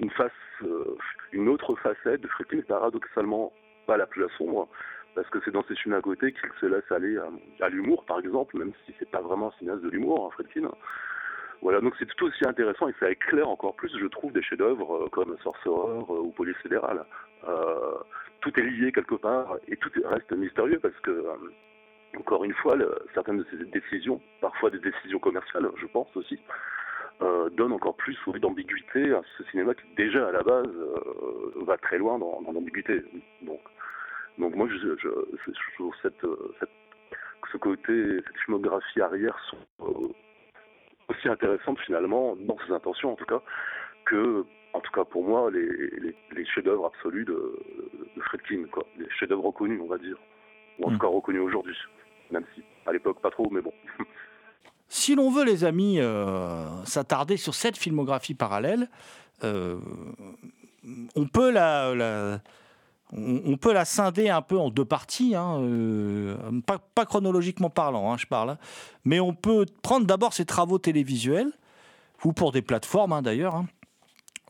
une 0.00 0.10
face, 0.10 0.32
euh, 0.62 0.96
une 1.32 1.48
autre 1.48 1.74
facette 1.76 2.20
de 2.20 2.28
Friedkin, 2.28 2.60
paradoxalement 2.62 3.52
pas 3.86 3.96
la 3.96 4.06
plus 4.06 4.24
sombre, 4.36 4.68
parce 5.14 5.28
que 5.30 5.38
c'est 5.44 5.50
dans 5.50 5.64
ces 5.64 5.76
films 5.76 5.94
à 5.94 6.02
côté 6.02 6.32
qu'il 6.32 6.50
se 6.60 6.66
laisse 6.66 6.90
aller 6.90 7.16
à, 7.16 7.28
à 7.64 7.68
l'humour, 7.68 8.04
par 8.04 8.18
exemple, 8.18 8.58
même 8.58 8.72
si 8.84 8.94
c'est 8.98 9.10
pas 9.10 9.20
vraiment 9.20 9.48
un 9.48 9.58
cinéaste 9.58 9.82
de 9.82 9.90
l'humour, 9.90 10.26
hein, 10.26 10.30
Friedkin. 10.34 10.70
Voilà, 11.62 11.80
donc 11.80 11.94
c'est 11.98 12.06
tout 12.06 12.26
aussi 12.26 12.46
intéressant 12.46 12.88
et 12.88 12.94
ça 13.00 13.10
éclaire 13.10 13.48
encore 13.48 13.74
plus, 13.74 13.90
je 13.98 14.06
trouve, 14.06 14.32
des 14.32 14.42
chefs-d'œuvre 14.42 15.04
euh, 15.04 15.08
comme 15.08 15.36
Sorcerer 15.42 15.72
euh, 15.74 16.20
ou 16.22 16.30
Police 16.30 16.56
fédérale. 16.58 17.04
Euh, 17.48 17.94
tout 18.40 18.58
est 18.60 18.62
lié 18.62 18.92
quelque 18.92 19.14
part 19.14 19.56
et 19.68 19.76
tout 19.76 19.90
reste 20.04 20.30
mystérieux 20.32 20.78
parce 20.80 20.98
que, 21.00 21.24
encore 22.18 22.44
une 22.44 22.52
fois, 22.54 22.76
certaines 23.14 23.38
de 23.38 23.46
ces 23.50 23.64
décisions, 23.66 24.20
parfois 24.40 24.70
des 24.70 24.78
décisions 24.78 25.18
commerciales, 25.18 25.68
je 25.76 25.86
pense 25.86 26.14
aussi, 26.16 26.38
euh, 27.22 27.48
donne 27.50 27.72
encore 27.72 27.96
plus 27.96 28.16
d'ambiguïté 28.40 29.12
à 29.12 29.22
ce 29.38 29.44
cinéma 29.44 29.74
qui 29.74 29.86
déjà 29.96 30.28
à 30.28 30.32
la 30.32 30.42
base 30.42 30.68
va 31.56 31.78
très 31.78 31.98
loin 31.98 32.18
dans, 32.18 32.40
l'ambiguïté. 32.52 33.02
Donc, 33.42 33.60
donc 34.38 34.54
moi 34.54 34.68
je, 34.68 34.94
trouve 35.74 35.94
cette, 36.02 36.26
cette, 36.60 36.70
ce 37.50 37.56
côté, 37.56 38.20
cette 38.26 38.38
filmographie 38.44 39.00
arrière 39.00 39.36
sont 39.50 40.14
aussi 41.08 41.28
intéressantes 41.28 41.78
finalement 41.80 42.36
dans 42.36 42.56
ses 42.66 42.72
intentions 42.72 43.12
en 43.12 43.16
tout 43.16 43.24
cas 43.26 43.40
que 44.04 44.44
en 44.72 44.80
tout 44.80 44.92
cas 44.92 45.04
pour 45.04 45.24
moi 45.26 45.50
les, 45.50 45.66
les, 46.00 46.16
les 46.32 46.46
chefs-d'œuvre 46.46 46.86
absolus 46.86 47.24
de, 47.24 47.58
de 48.16 48.20
Friedkin 48.22 48.64
quoi, 48.70 48.84
les 48.98 49.08
chefs-d'œuvre 49.10 49.44
reconnus 49.46 49.80
on 49.82 49.86
va 49.88 49.98
dire, 49.98 50.16
ou 50.78 50.86
en 50.86 50.90
tout 50.92 50.98
cas 50.98 51.06
reconnus 51.06 51.40
aujourd'hui, 51.42 51.76
même 52.30 52.44
si 52.54 52.62
à 52.86 52.92
l'époque 52.92 53.20
pas 53.20 53.30
trop 53.30 53.48
mais 53.50 53.60
bon. 53.62 53.72
Si 54.88 55.16
l'on 55.16 55.32
veut, 55.32 55.44
les 55.44 55.64
amis, 55.64 55.98
euh, 55.98 56.84
s'attarder 56.84 57.36
sur 57.36 57.54
cette 57.54 57.76
filmographie 57.76 58.34
parallèle, 58.34 58.88
euh, 59.42 59.78
on 61.16 61.26
peut 61.26 61.50
la, 61.50 61.92
la- 61.96 62.38
on, 63.12 63.56
peut 63.56 63.72
la 63.72 63.84
scinder 63.84 64.28
un 64.30 64.42
peu 64.42 64.58
en 64.58 64.70
deux 64.70 64.84
parties, 64.84 65.34
hein, 65.34 65.60
euh, 65.60 66.36
pas, 66.94 67.06
chronologiquement 67.06 67.70
parlant, 67.70 68.12
hein, 68.12 68.16
je 68.18 68.26
parle, 68.26 68.50
hein, 68.50 68.58
mais 69.04 69.20
on 69.20 69.32
peut 69.32 69.64
prendre 69.82 70.06
d'abord 70.06 70.32
ses 70.32 70.44
travaux 70.44 70.78
télévisuels, 70.78 71.52
ou 72.24 72.32
pour 72.32 72.50
des 72.50 72.62
plateformes 72.62 73.20
d'ailleurs, 73.22 73.64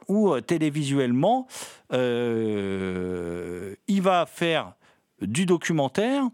où 0.09 0.33
euh, 0.33 0.41
télévisuellement, 0.41 1.47
euh, 1.93 3.75
il 3.89 4.01
va 4.01 4.25
faire 4.25 4.73
du 5.21 5.47
documentaire. 5.47 6.25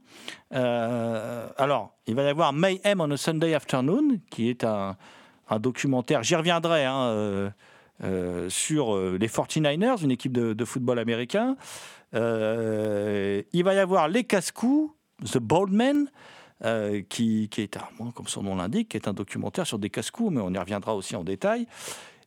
Alors, 0.50 1.94
il 2.06 2.14
va 2.14 2.22
y 2.24 2.28
avoir 2.28 2.52
Mayhem 2.52 3.00
on 3.00 3.10
a 3.10 3.16
Sunday 3.16 3.54
Afternoon, 3.54 4.18
qui 4.30 4.48
est 4.48 4.64
un, 4.64 4.96
documentaire, 5.58 6.22
j'y 6.22 6.34
reviendrai, 6.34 6.86
sur 8.48 8.96
les 8.96 9.28
49ers, 9.28 10.02
une 10.02 10.10
équipe 10.10 10.32
de 10.32 10.64
football 10.64 10.98
américain. 10.98 11.56
Euh, 12.14 13.42
il 13.52 13.64
va 13.64 13.74
y 13.74 13.78
avoir 13.78 14.08
Les 14.08 14.24
Casse-Coups, 14.24 14.94
The 15.30 15.38
Bold 15.38 15.72
Men, 15.72 16.10
euh, 16.64 17.02
qui, 17.08 17.48
est, 17.56 17.78
comme 18.14 18.28
son 18.28 18.42
nom 18.42 18.56
l'indique, 18.56 18.94
est 18.94 19.08
un 19.08 19.12
documentaire 19.12 19.66
sur 19.66 19.78
des 19.78 19.90
casse-coups, 19.90 20.32
mais 20.32 20.40
on 20.40 20.52
y 20.52 20.58
reviendra 20.58 20.94
aussi 20.94 21.16
en 21.16 21.24
détail. 21.24 21.66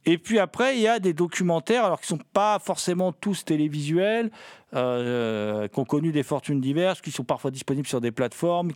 Et 0.08 0.18
puis 0.18 0.39
après, 0.39 0.75
il 0.75 0.82
y 0.82 0.88
a 0.88 1.00
des 1.00 1.13
documentaires, 1.13 1.86
alors 1.86 2.00
qui 2.00 2.13
ne 2.13 2.20
sont 2.20 2.25
pas 2.34 2.60
forcément 2.60 3.12
tous 3.12 3.44
télévisuels, 3.44 4.30
euh, 4.75 5.68
qui 5.68 5.80
ont 5.80 5.86
connu 5.86 6.12
des 6.12 6.22
fortunes 6.22 6.62
diverses, 6.62 7.01
qui 7.01 7.12
sont 7.12 7.24
parfois 7.24 7.50
disponibles 7.50 7.88
sur 7.88 8.01
des 8.01 8.12
plateformes. 8.12 8.72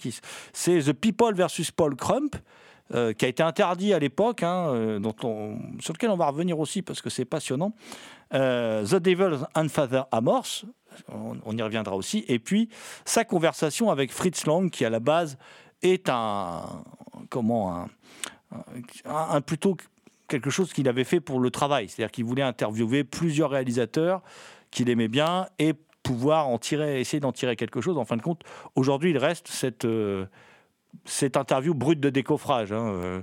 C'est 0.54 0.80
The 0.80 0.94
People 0.94 1.36
versus 1.36 1.72
Paul 1.72 1.96
Crump, 1.96 2.36
qui 2.92 3.26
a 3.26 3.28
été 3.28 3.44
interdit 3.44 3.94
à 3.94 4.00
l'époque, 4.00 4.42
hein, 4.42 5.00
sur 5.80 5.94
lequel 5.94 6.10
on 6.10 6.18
va 6.18 6.28
revenir 6.28 6.60
aussi 6.60 6.82
parce 6.82 7.04
que 7.04 7.12
c'est 7.12 7.26
passionnant. 7.26 7.74
The 8.32 8.96
Devil's 8.96 9.46
Unfather 9.54 10.04
Amorse, 10.12 10.66
on, 11.10 11.58
y 11.58 11.62
reviendra 11.62 11.96
aussi. 11.96 12.26
Et 12.28 12.40
puis 12.40 12.70
sa 13.06 13.24
conversation 13.24 13.90
avec 13.90 14.12
Fritz 14.12 14.46
Lang, 14.46 14.70
qui 14.70 14.86
à 14.86 14.90
la 14.90 15.00
base 15.00 15.38
est 15.82 16.10
un 16.10 16.84
comment 17.30 17.88
un, 18.52 18.66
un- 19.06 19.42
plutôt 19.42 19.78
quelque 20.28 20.50
chose 20.50 20.74
qu'il 20.74 20.88
avait 20.88 21.04
fait 21.04 21.20
pour 21.20 21.40
le 21.40 21.50
travail, 21.52 21.90
c'est-à-dire 21.90 22.12
qu'il 22.12 22.26
voulait 22.26 22.44
interviewer 22.44 23.04
plusieurs 23.04 23.50
réalisateurs 23.50 24.22
qu'il 24.72 24.90
aimait 24.90 25.08
bien 25.08 25.48
et 25.58 25.74
pouvoir 26.04 26.48
en 26.48 26.58
tirer, 26.58 27.00
essayer 27.00 27.20
d'en 27.20 27.32
tirer 27.32 27.56
quelque 27.56 27.82
chose. 27.82 27.98
En 27.98 28.06
fin 28.06 28.18
de 28.18 28.22
compte, 28.22 28.44
aujourd'hui, 28.76 29.12
il 29.12 29.18
reste 29.18 29.48
cette 29.48 29.86
euh, 29.86 30.26
cette 31.06 31.38
interview 31.38 31.74
brute 31.74 32.00
de 32.00 32.10
décoffrage, 32.10 32.72
hein, 32.72 32.88
euh, 32.88 33.22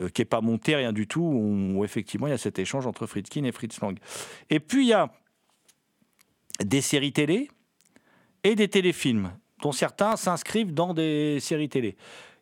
euh, 0.00 0.08
qui 0.08 0.22
n'est 0.22 0.26
pas 0.26 0.40
montée, 0.40 0.74
rien 0.76 0.92
du 0.92 1.06
tout, 1.06 1.20
où, 1.20 1.78
où 1.78 1.84
effectivement 1.84 2.26
il 2.26 2.30
y 2.30 2.34
a 2.34 2.38
cet 2.38 2.58
échange 2.58 2.86
entre 2.86 3.06
Friedkin 3.06 3.44
et 3.44 3.52
Fritz 3.52 3.80
Lang. 3.80 3.98
Et 4.50 4.60
puis 4.60 4.84
il 4.84 4.88
y 4.88 4.92
a 4.94 5.10
des 6.60 6.80
séries 6.80 7.12
télé 7.12 7.48
et 8.44 8.54
des 8.54 8.68
téléfilms, 8.68 9.32
dont 9.62 9.72
certains 9.72 10.16
s'inscrivent 10.16 10.74
dans 10.74 10.94
des 10.94 11.38
séries 11.40 11.68
télé. 11.68 11.96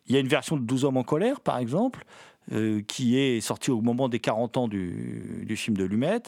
Il 0.07 0.15
y 0.15 0.17
a 0.17 0.19
une 0.19 0.27
version 0.27 0.57
de 0.57 0.63
12 0.63 0.85
hommes 0.85 0.97
en 0.97 1.03
colère, 1.03 1.39
par 1.39 1.59
exemple, 1.59 2.03
euh, 2.51 2.81
qui 2.87 3.17
est 3.17 3.39
sortie 3.39 3.69
au 3.71 3.81
moment 3.81 4.09
des 4.09 4.19
40 4.19 4.57
ans 4.57 4.67
du, 4.67 5.43
du 5.45 5.55
film 5.55 5.77
de 5.77 5.83
Lumet. 5.83 6.23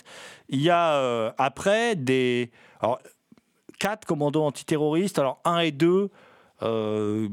Il 0.49 0.61
y 0.61 0.69
a 0.69 0.95
euh, 0.95 1.31
après 1.37 1.95
des... 1.95 2.51
Alors, 2.79 2.99
quatre 3.79 4.05
commandos 4.05 4.43
antiterroristes, 4.43 5.17
alors 5.19 5.41
1 5.43 5.59
et 5.59 5.71
2... 5.71 6.09
euh, 6.61 7.27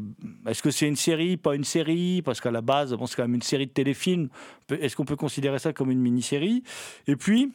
Est-ce 0.46 0.62
que 0.62 0.70
c'est 0.70 0.88
une 0.88 0.96
série, 0.96 1.36
pas 1.36 1.54
une 1.54 1.64
série? 1.64 2.22
Parce 2.22 2.40
qu'à 2.40 2.50
la 2.50 2.62
base, 2.62 2.96
c'est 3.06 3.16
quand 3.16 3.22
même 3.22 3.34
une 3.34 3.42
série 3.42 3.66
de 3.66 3.72
téléfilms. 3.72 4.30
Est-ce 4.70 4.96
qu'on 4.96 5.04
peut 5.04 5.14
considérer 5.14 5.58
ça 5.58 5.74
comme 5.74 5.90
une 5.90 6.00
mini-série? 6.00 6.64
Et 7.06 7.16
puis, 7.16 7.52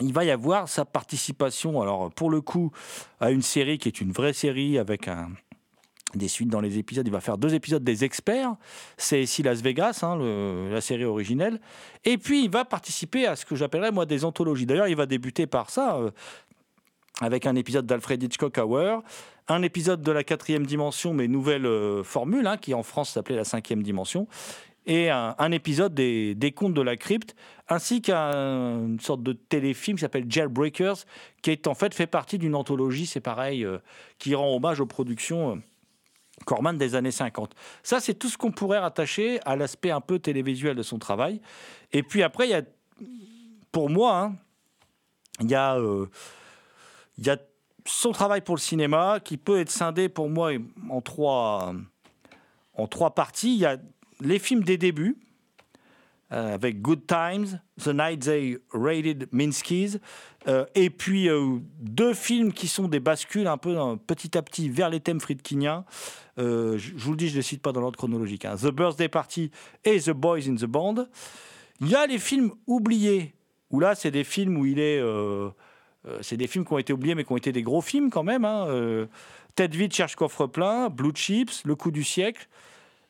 il 0.00 0.12
va 0.12 0.24
y 0.24 0.30
avoir 0.30 0.68
sa 0.68 0.84
participation, 0.84 1.80
alors 1.80 2.10
pour 2.12 2.30
le 2.30 2.40
coup, 2.40 2.70
à 3.20 3.30
une 3.30 3.42
série 3.42 3.78
qui 3.78 3.88
est 3.88 4.00
une 4.00 4.12
vraie 4.12 4.32
série 4.32 4.78
avec 4.78 5.08
des 6.14 6.28
suites 6.28 6.48
dans 6.48 6.60
les 6.60 6.78
épisodes. 6.78 7.06
Il 7.06 7.12
va 7.12 7.20
faire 7.20 7.38
deux 7.38 7.54
épisodes 7.54 7.84
des 7.84 8.04
experts. 8.04 8.54
C'est 8.96 9.22
ici 9.22 9.42
Las 9.42 9.60
Vegas, 9.60 10.00
hein, 10.02 10.16
la 10.70 10.80
série 10.80 11.04
originelle. 11.04 11.60
Et 12.04 12.18
puis, 12.18 12.44
il 12.44 12.50
va 12.50 12.64
participer 12.64 13.26
à 13.26 13.36
ce 13.36 13.44
que 13.44 13.56
j'appellerais, 13.56 13.92
moi, 13.92 14.06
des 14.06 14.24
anthologies. 14.24 14.66
D'ailleurs, 14.66 14.88
il 14.88 14.96
va 14.96 15.06
débuter 15.06 15.46
par 15.46 15.70
ça, 15.70 15.96
euh, 15.96 16.10
avec 17.20 17.46
un 17.46 17.54
épisode 17.54 17.86
d'Alfred 17.86 18.22
Hitchcock 18.22 18.58
Hour, 18.58 19.02
un 19.48 19.62
épisode 19.62 20.02
de 20.02 20.12
la 20.12 20.24
quatrième 20.24 20.66
dimension, 20.66 21.14
mais 21.14 21.28
nouvelle 21.28 21.66
euh, 21.66 22.02
formule, 22.02 22.46
hein, 22.46 22.56
qui 22.56 22.74
en 22.74 22.82
France 22.82 23.10
s'appelait 23.10 23.36
la 23.36 23.44
cinquième 23.44 23.82
dimension, 23.82 24.26
et 24.86 25.10
un, 25.10 25.50
épisode 25.50 25.94
des, 25.94 26.36
des 26.36 26.52
contes 26.52 26.74
de 26.74 26.80
la 26.80 26.96
crypte, 26.96 27.34
ainsi 27.68 28.00
qu'une 28.00 28.98
sorte 29.00 29.22
de 29.22 29.32
téléfilm 29.32 29.96
qui 29.96 30.02
s'appelle 30.02 30.26
Jailbreakers, 30.28 30.98
qui 31.42 31.50
est 31.50 31.66
en 31.66 31.74
fait 31.74 31.92
fait 31.92 32.06
partie 32.06 32.38
d'une 32.38 32.54
anthologie, 32.54 33.06
c'est 33.06 33.20
pareil, 33.20 33.64
euh, 33.64 33.78
qui 34.18 34.34
rend 34.36 34.54
hommage 34.54 34.80
aux 34.80 34.86
productions 34.86 35.56
euh, 35.56 35.60
Corman 36.44 36.78
des 36.78 36.94
années 36.94 37.10
50. 37.10 37.54
Ça, 37.82 37.98
c'est 37.98 38.14
tout 38.14 38.28
ce 38.28 38.38
qu'on 38.38 38.52
pourrait 38.52 38.78
rattacher 38.78 39.40
à 39.44 39.56
l'aspect 39.56 39.90
un 39.90 40.00
peu 40.00 40.20
télévisuel 40.20 40.76
de 40.76 40.82
son 40.82 40.98
travail. 40.98 41.40
Et 41.92 42.04
puis 42.04 42.22
après, 42.22 42.46
il 42.46 42.50
y 42.50 42.54
a, 42.54 42.62
pour 43.72 43.90
moi, 43.90 44.20
hein, 44.20 44.36
il 45.40 45.50
y 45.50 45.54
a, 45.56 45.76
euh, 45.76 46.06
y 47.18 47.30
a 47.30 47.38
son 47.84 48.12
travail 48.12 48.40
pour 48.40 48.54
le 48.54 48.60
cinéma 48.60 49.18
qui 49.18 49.36
peut 49.36 49.58
être 49.58 49.70
scindé 49.70 50.08
pour 50.08 50.28
moi 50.28 50.52
en 50.88 51.00
trois, 51.00 51.74
en 52.74 52.86
trois 52.86 53.14
parties. 53.14 53.54
Il 53.54 53.60
y 53.60 53.66
a 53.66 53.78
les 54.20 54.38
films 54.38 54.64
des 54.64 54.78
débuts, 54.78 55.16
euh, 56.32 56.54
avec 56.54 56.82
Good 56.82 57.06
Times, 57.06 57.60
The 57.80 57.88
Night 57.88 58.20
They 58.22 58.58
Raided 58.72 59.28
Minsky's, 59.30 59.98
euh, 60.48 60.64
et 60.74 60.90
puis 60.90 61.28
euh, 61.28 61.58
deux 61.78 62.14
films 62.14 62.52
qui 62.52 62.66
sont 62.68 62.88
des 62.88 63.00
bascules 63.00 63.46
un 63.46 63.58
peu 63.58 63.78
euh, 63.78 63.96
petit 63.96 64.36
à 64.36 64.42
petit 64.42 64.68
vers 64.68 64.90
les 64.90 65.00
thèmes 65.00 65.20
friedkiniens. 65.20 65.84
Je 66.36 66.92
vous 66.96 67.12
le 67.12 67.16
dis, 67.16 67.28
je 67.28 67.32
ne 67.32 67.36
les 67.36 67.42
cite 67.42 67.62
pas 67.62 67.72
dans 67.72 67.80
l'ordre 67.80 67.96
chronologique. 67.96 68.44
hein. 68.44 68.56
The 68.56 68.68
Birthday 68.72 69.08
Party 69.08 69.50
et 69.84 70.00
The 70.00 70.10
Boys 70.10 70.48
in 70.48 70.56
the 70.56 70.66
Band. 70.66 71.06
Il 71.80 71.88
y 71.88 71.94
a 71.94 72.06
les 72.06 72.18
films 72.18 72.52
oubliés, 72.66 73.34
où 73.70 73.80
là, 73.80 73.94
c'est 73.94 74.10
des 74.10 74.24
films 74.24 74.56
où 74.58 74.66
il 74.66 74.78
est. 74.78 75.02
c'est 76.22 76.36
des 76.36 76.46
films 76.46 76.64
qui 76.64 76.72
ont 76.72 76.78
été 76.78 76.92
oubliés, 76.92 77.14
mais 77.14 77.24
qui 77.24 77.32
ont 77.32 77.36
été 77.36 77.52
des 77.52 77.62
gros 77.62 77.80
films 77.80 78.10
quand 78.10 78.22
même. 78.22 78.44
Hein. 78.44 79.06
Tête 79.54 79.74
vide 79.74 79.92
cherche 79.92 80.16
coffre 80.16 80.46
plein, 80.46 80.90
Blue 80.90 81.12
Chips, 81.14 81.64
Le 81.64 81.74
coup 81.74 81.90
du 81.90 82.04
siècle. 82.04 82.48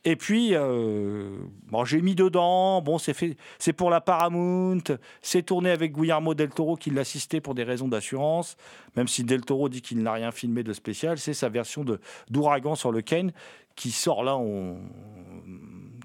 Et 0.08 0.14
puis, 0.14 0.50
euh, 0.52 1.36
bon, 1.64 1.84
j'ai 1.84 2.00
mis 2.00 2.14
dedans, 2.14 2.80
bon, 2.80 2.96
c'est 2.96 3.12
fait, 3.12 3.36
c'est 3.58 3.72
pour 3.72 3.90
la 3.90 4.00
Paramount, 4.00 4.78
c'est 5.20 5.42
tourné 5.42 5.70
avec 5.70 5.92
Guillermo 5.94 6.32
del 6.32 6.50
Toro 6.50 6.76
qui 6.76 6.90
l'assistait 6.90 7.40
pour 7.40 7.56
des 7.56 7.64
raisons 7.64 7.88
d'assurance, 7.88 8.56
même 8.94 9.08
si 9.08 9.25
del 9.25 9.40
Toro 9.40 9.68
dit 9.68 9.82
qu'il 9.82 10.00
n'a 10.04 10.12
rien 10.12 10.30
filmé 10.30 10.62
de 10.62 10.72
spécial, 10.72 11.18
c'est 11.18 11.34
sa 11.34 11.48
version 11.48 11.82
de 11.82 12.00
d'Ouragan 12.30 12.76
sur 12.76 12.92
le 12.92 13.02
Kane 13.02 13.32
qui 13.75 13.90
sort 13.90 14.22
là 14.22 14.36
on- 14.36 14.78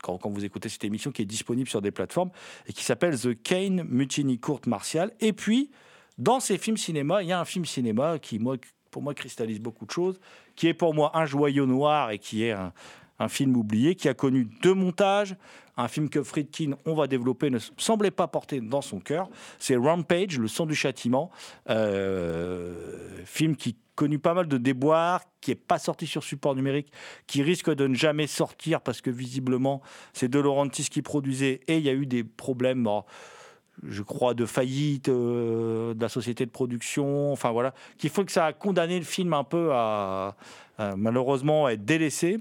quand, 0.01 0.17
quand 0.17 0.31
vous 0.31 0.45
écoutez 0.45 0.67
cette 0.67 0.83
émission, 0.83 1.11
qui 1.11 1.21
est 1.21 1.25
disponible 1.25 1.69
sur 1.69 1.79
des 1.83 1.91
plateformes 1.91 2.31
et 2.65 2.73
qui 2.73 2.83
s'appelle 2.83 3.19
The 3.19 3.39
Kane 3.43 3.83
Mutiny 3.83 4.39
Courte 4.39 4.65
Martiale. 4.65 5.11
Et 5.19 5.31
puis, 5.31 5.69
dans 6.17 6.39
ces 6.39 6.57
films 6.57 6.77
cinéma, 6.77 7.21
il 7.21 7.29
y 7.29 7.31
a 7.31 7.39
un 7.39 7.45
film 7.45 7.65
cinéma 7.65 8.17
qui, 8.17 8.39
moi, 8.39 8.57
pour 8.89 9.03
moi, 9.03 9.13
cristallise 9.13 9.59
beaucoup 9.59 9.85
de 9.85 9.91
choses, 9.91 10.19
qui 10.55 10.67
est 10.67 10.73
pour 10.73 10.95
moi 10.95 11.11
un 11.13 11.25
joyau 11.25 11.67
noir 11.67 12.09
et 12.09 12.17
qui 12.17 12.43
est 12.43 12.51
un, 12.51 12.73
un 13.21 13.27
film 13.27 13.55
oublié, 13.55 13.95
qui 13.95 14.09
a 14.09 14.13
connu 14.13 14.47
deux 14.61 14.73
montages, 14.73 15.35
un 15.77 15.87
film 15.87 16.09
que 16.09 16.23
Friedkin, 16.23 16.71
on 16.85 16.95
va 16.95 17.07
développer, 17.07 17.49
ne 17.49 17.59
semblait 17.77 18.11
pas 18.11 18.27
porter 18.27 18.61
dans 18.61 18.81
son 18.81 18.99
cœur. 18.99 19.29
C'est 19.59 19.75
Rampage, 19.75 20.39
Le 20.39 20.47
sang 20.47 20.65
du 20.65 20.75
châtiment, 20.75 21.31
euh, 21.69 23.23
film 23.25 23.55
qui 23.55 23.75
connu 23.95 24.17
pas 24.17 24.33
mal 24.33 24.47
de 24.47 24.57
déboires, 24.57 25.21
qui 25.41 25.51
est 25.51 25.55
pas 25.55 25.77
sorti 25.77 26.07
sur 26.07 26.23
support 26.23 26.55
numérique, 26.55 26.91
qui 27.27 27.43
risque 27.43 27.69
de 27.69 27.85
ne 27.85 27.93
jamais 27.93 28.25
sortir 28.25 28.81
parce 28.81 29.01
que 29.01 29.11
visiblement 29.11 29.81
c'est 30.13 30.27
De 30.27 30.39
Laurentiis 30.39 30.85
qui 30.89 31.03
produisait 31.03 31.59
et 31.67 31.77
il 31.77 31.83
y 31.83 31.89
a 31.89 31.93
eu 31.93 32.07
des 32.07 32.23
problèmes. 32.23 32.83
bon, 32.83 33.03
je 33.83 34.01
crois, 34.01 34.33
de 34.33 34.45
faillite 34.45 35.09
euh, 35.09 35.93
de 35.93 36.01
la 36.01 36.09
société 36.09 36.45
de 36.45 36.51
production, 36.51 37.31
enfin 37.31 37.51
voilà, 37.51 37.73
qui 37.97 38.09
faut 38.09 38.23
que 38.25 38.31
ça 38.31 38.47
a 38.47 38.53
condamné 38.53 38.97
le 38.97 39.05
film 39.05 39.33
un 39.33 39.43
peu 39.43 39.69
à, 39.73 40.35
malheureusement 40.97 41.69
être 41.69 41.85
délaissé. 41.85 42.39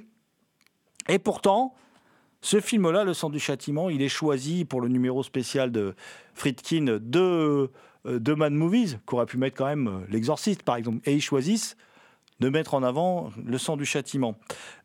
Et 1.09 1.19
pourtant, 1.19 1.75
ce 2.43 2.61
film-là, 2.61 3.05
Le 3.05 3.15
sang 3.15 3.31
du 3.31 3.39
châtiment, 3.39 3.91
il 3.91 4.03
est 4.03 4.09
choisi 4.09 4.65
pour 4.65 4.81
le 4.81 4.89
numéro 4.89 5.23
spécial 5.23 5.71
de 5.71 5.95
Friedkin 6.35 6.99
de, 7.01 7.71
euh, 8.07 8.19
de 8.19 8.35
Mad 8.35 8.53
Movies, 8.53 8.99
qu'aurait 9.05 9.27
pu 9.27 9.37
mettre 9.37 9.57
quand 9.57 9.67
même 9.67 9.89
euh, 9.89 10.07
L'Exorciste, 10.09 10.63
par 10.63 10.77
exemple. 10.77 10.99
Et 11.05 11.15
ils 11.15 11.21
choisissent 11.21 11.77
de 12.41 12.49
mettre 12.49 12.73
en 12.73 12.83
avant 12.83 13.31
Le 13.45 13.59
sang 13.59 13.77
du 13.77 13.85
châtiment. 13.85 14.39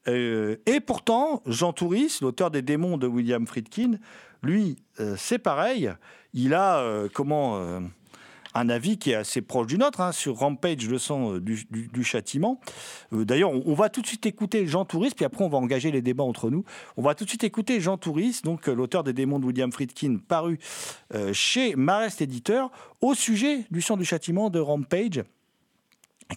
Euh, 0.10 0.58
et 0.66 0.82
pourtant, 0.82 1.42
Jean 1.46 1.72
Touris, 1.72 2.18
l'auteur 2.22 2.52
des 2.52 2.62
démons 2.62 2.98
de 2.98 3.08
William 3.08 3.48
Friedkin, 3.48 4.00
lui, 4.44 4.76
c'est 5.18 5.40
pareil. 5.40 5.92
Il 6.34 6.54
a 6.54 7.08
comment 7.16 7.82
un 8.56 8.70
avis 8.70 8.98
qui 8.98 9.12
est 9.12 9.16
assez 9.16 9.42
proche 9.42 9.68
du 9.68 9.78
nôtre 9.78 10.02
hein, 10.02 10.12
sur 10.14 10.38
Rampage, 10.38 10.88
le 10.88 10.98
sang 10.98 11.34
euh, 11.34 11.42
du, 11.42 12.04
châtiment. 12.04 12.60
Euh, 13.14 13.26
D'ailleurs, 13.26 13.52
on, 13.52 13.74
va 13.74 13.90
tout 13.90 14.02
de 14.02 14.08
suite 14.08 14.26
écouter 14.26 14.66
Jean 14.66 14.86
Touris, 14.86 15.12
puis 15.16 15.26
après 15.26 15.44
on 15.44 15.50
va 15.50 15.58
engager 15.58 15.92
les 15.92 16.02
débats 16.02 16.24
entre 16.24 16.50
nous. 16.50 16.64
On 16.96 17.02
va 17.02 17.14
tout 17.14 17.26
de 17.26 17.30
suite 17.30 17.44
écouter 17.44 17.82
Jean 17.82 17.98
Touris, 17.98 18.40
donc 18.44 18.68
euh, 18.68 18.74
l'auteur 18.74 19.04
des 19.04 19.14
démons 19.14 19.40
de 19.40 19.46
William 19.46 19.72
Friedkin, 19.72 20.18
paru 20.26 20.58
chez 21.34 21.76
Marest 21.76 22.22
Éditeur, 22.22 22.72
au 23.02 23.14
sujet 23.14 23.66
du 23.72 23.82
sang 23.82 23.98
du 23.98 24.06
châtiment 24.06 24.50
de 24.50 24.60
Rampage, 24.60 25.24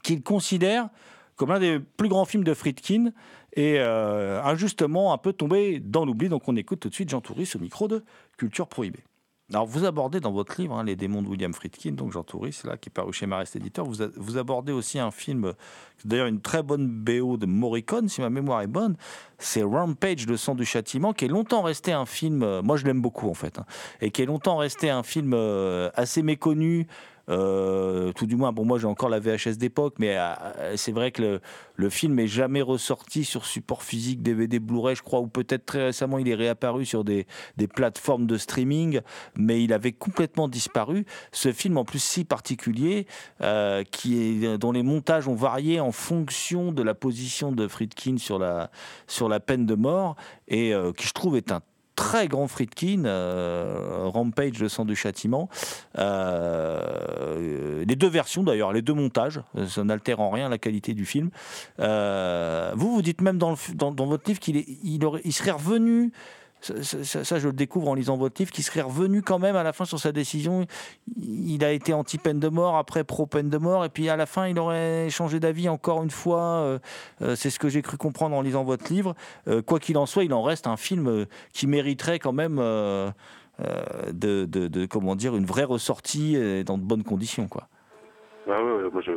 qu'il 0.02 0.22
considère 0.22 0.88
comme 1.36 1.50
l'un 1.50 1.60
des 1.60 1.78
plus 1.78 2.08
grands 2.08 2.24
films 2.24 2.44
de 2.44 2.54
Friedkin 2.54 3.12
et 3.54 3.78
injustement 3.78 5.12
un 5.12 5.18
peu 5.18 5.32
tombé 5.32 5.78
dans 5.80 6.04
l'oubli. 6.04 6.28
Donc 6.28 6.48
on 6.48 6.56
écoute 6.56 6.80
tout 6.80 6.88
de 6.88 6.94
suite 6.94 7.10
Jean 7.10 7.20
Touris 7.20 7.50
au 7.54 7.58
micro 7.58 7.86
de 7.86 8.04
Culture 8.36 8.66
Prohibée. 8.66 9.04
Alors 9.50 9.64
vous 9.64 9.86
abordez 9.86 10.20
dans 10.20 10.30
votre 10.30 10.60
livre 10.60 10.76
hein, 10.76 10.84
Les 10.84 10.94
démons 10.94 11.22
de 11.22 11.28
William 11.28 11.54
Friedkin, 11.54 11.92
donc 11.92 12.12
Jean 12.12 12.22
Touris, 12.22 12.60
là, 12.64 12.76
qui 12.76 12.90
est 12.90 13.12
chez 13.12 13.24
Marest 13.24 13.56
Éditeur, 13.56 13.86
vous 13.86 14.36
abordez 14.36 14.72
aussi 14.72 14.98
un 14.98 15.10
film, 15.10 15.54
d'ailleurs 16.04 16.26
une 16.26 16.42
très 16.42 16.62
bonne 16.62 16.86
BO 16.86 17.38
de 17.38 17.46
Morricone, 17.46 18.10
si 18.10 18.20
ma 18.20 18.28
mémoire 18.28 18.60
est 18.60 18.66
bonne, 18.66 18.96
c'est 19.38 19.62
Rampage, 19.62 20.26
le 20.26 20.36
sang 20.36 20.54
du 20.54 20.66
châtiment, 20.66 21.14
qui 21.14 21.24
est 21.24 21.28
longtemps 21.28 21.62
resté 21.62 21.92
un 21.92 22.04
film, 22.04 22.42
euh, 22.42 22.60
moi 22.60 22.76
je 22.76 22.84
l'aime 22.84 23.00
beaucoup 23.00 23.30
en 23.30 23.34
fait, 23.34 23.58
hein, 23.58 23.64
et 24.02 24.10
qui 24.10 24.20
est 24.20 24.26
longtemps 24.26 24.58
resté 24.58 24.90
un 24.90 25.02
film 25.02 25.32
euh, 25.32 25.88
assez 25.94 26.22
méconnu, 26.22 26.86
euh, 27.28 28.12
tout 28.12 28.26
du 28.26 28.36
moins, 28.36 28.52
bon, 28.52 28.64
moi 28.64 28.78
j'ai 28.78 28.86
encore 28.86 29.08
la 29.08 29.20
VHS 29.20 29.56
d'époque, 29.58 29.94
mais 29.98 30.16
euh, 30.16 30.76
c'est 30.76 30.92
vrai 30.92 31.10
que 31.10 31.40
le, 31.76 31.90
film 31.90 32.18
est 32.18 32.26
jamais 32.26 32.62
ressorti 32.62 33.24
sur 33.24 33.44
support 33.44 33.82
physique, 33.82 34.22
DVD, 34.22 34.58
Blu-ray, 34.58 34.94
je 34.94 35.02
crois, 35.02 35.20
ou 35.20 35.26
peut-être 35.26 35.66
très 35.66 35.84
récemment 35.86 36.18
il 36.18 36.28
est 36.28 36.34
réapparu 36.34 36.84
sur 36.84 37.04
des, 37.04 37.26
plateformes 37.74 38.26
de 38.26 38.38
streaming, 38.38 39.00
mais 39.36 39.62
il 39.62 39.72
avait 39.72 39.92
complètement 39.92 40.48
disparu. 40.48 41.04
Ce 41.32 41.52
film, 41.52 41.76
en 41.76 41.84
plus 41.84 42.02
si 42.02 42.24
particulier, 42.24 43.06
euh, 43.42 43.84
qui 43.84 44.44
dont 44.58 44.72
les 44.72 44.82
montages 44.82 45.28
ont 45.28 45.34
varié 45.34 45.80
en 45.80 45.92
fonction 45.92 46.72
de 46.72 46.82
la 46.82 46.94
position 46.94 47.52
de 47.52 47.68
Friedkin 47.68 48.16
sur 48.18 48.38
la, 48.38 48.70
sur 49.06 49.28
la 49.28 49.40
peine 49.40 49.66
de 49.66 49.74
mort, 49.74 50.16
et 50.48 50.72
qui 50.96 51.06
je 51.06 51.12
trouve 51.12 51.36
est 51.36 51.52
un 51.52 51.60
très 51.98 52.28
grand 52.28 52.46
Friedkin, 52.46 53.06
euh, 53.06 54.04
Rampage, 54.04 54.60
le 54.60 54.68
sang 54.68 54.84
du 54.84 54.94
châtiment. 54.94 55.48
Euh, 55.98 57.84
les 57.84 57.96
deux 57.96 58.06
versions 58.06 58.44
d'ailleurs, 58.44 58.72
les 58.72 58.82
deux 58.82 58.94
montages, 58.94 59.40
euh, 59.56 59.66
ça 59.66 59.82
n'altère 59.82 60.20
en 60.20 60.30
rien 60.30 60.48
la 60.48 60.58
qualité 60.58 60.94
du 60.94 61.04
film. 61.04 61.30
Vous, 61.78 62.94
vous 62.94 63.02
dites 63.02 63.20
même 63.20 63.36
dans, 63.36 63.54
votre 63.54 64.28
livre 64.28 64.38
qu'il 64.38 65.32
serait 65.32 65.50
revenu. 65.50 66.12
Ça, 66.60 67.38
je 67.38 67.46
le 67.46 67.52
découvre 67.52 67.88
en 67.88 67.94
lisant 67.94 68.16
votre 68.16 68.40
livre, 68.40 68.50
qu'il 68.50 68.64
serait 68.64 68.80
revenu 68.80 69.22
quand 69.22 69.38
même 69.38 69.54
à 69.54 69.62
la 69.62 69.72
fin 69.72 69.84
sur 69.84 69.98
sa 69.98 70.10
décision. 70.10 70.66
Il 71.16 71.64
a 71.64 71.70
été 71.70 71.92
anti-peine 71.92 72.40
de 72.40 72.48
mort, 72.48 72.76
après 72.76 73.04
pro-peine 73.04 73.48
de 73.48 73.58
mort, 73.58 73.84
et 73.84 73.88
puis 73.88 74.08
à 74.08 74.16
la 74.16 74.26
fin, 74.26 74.48
il 74.48 74.58
aurait 74.58 75.08
changé 75.08 75.38
d'avis 75.38 75.68
encore 75.68 76.02
une 76.02 76.10
fois. 76.10 76.40
Euh, 76.40 76.78
euh, 77.22 77.36
C'est 77.36 77.50
ce 77.50 77.60
que 77.60 77.68
j'ai 77.68 77.82
cru 77.82 77.96
comprendre 77.96 78.36
en 78.36 78.42
lisant 78.42 78.64
votre 78.64 78.92
livre. 78.92 79.14
Euh, 79.46 79.62
quoi 79.62 79.78
qu'il 79.78 79.96
en 79.98 80.06
soit, 80.06 80.24
il 80.24 80.34
en 80.34 80.42
reste 80.42 80.66
un 80.66 80.76
film 80.76 81.26
qui 81.52 81.68
mériterait 81.68 82.18
quand 82.18 82.32
même 82.32 82.56
de, 82.56 83.12
comment 84.86 85.14
dire, 85.14 85.36
une 85.36 85.46
vraie 85.46 85.64
ressortie 85.64 86.64
dans 86.64 86.76
de 86.76 86.82
bonnes 86.82 87.04
conditions. 87.04 87.46
Quoi. 87.46 87.68
Ah 88.48 88.62
ouais, 88.62 88.90
moi 88.90 89.02
je. 89.02 89.12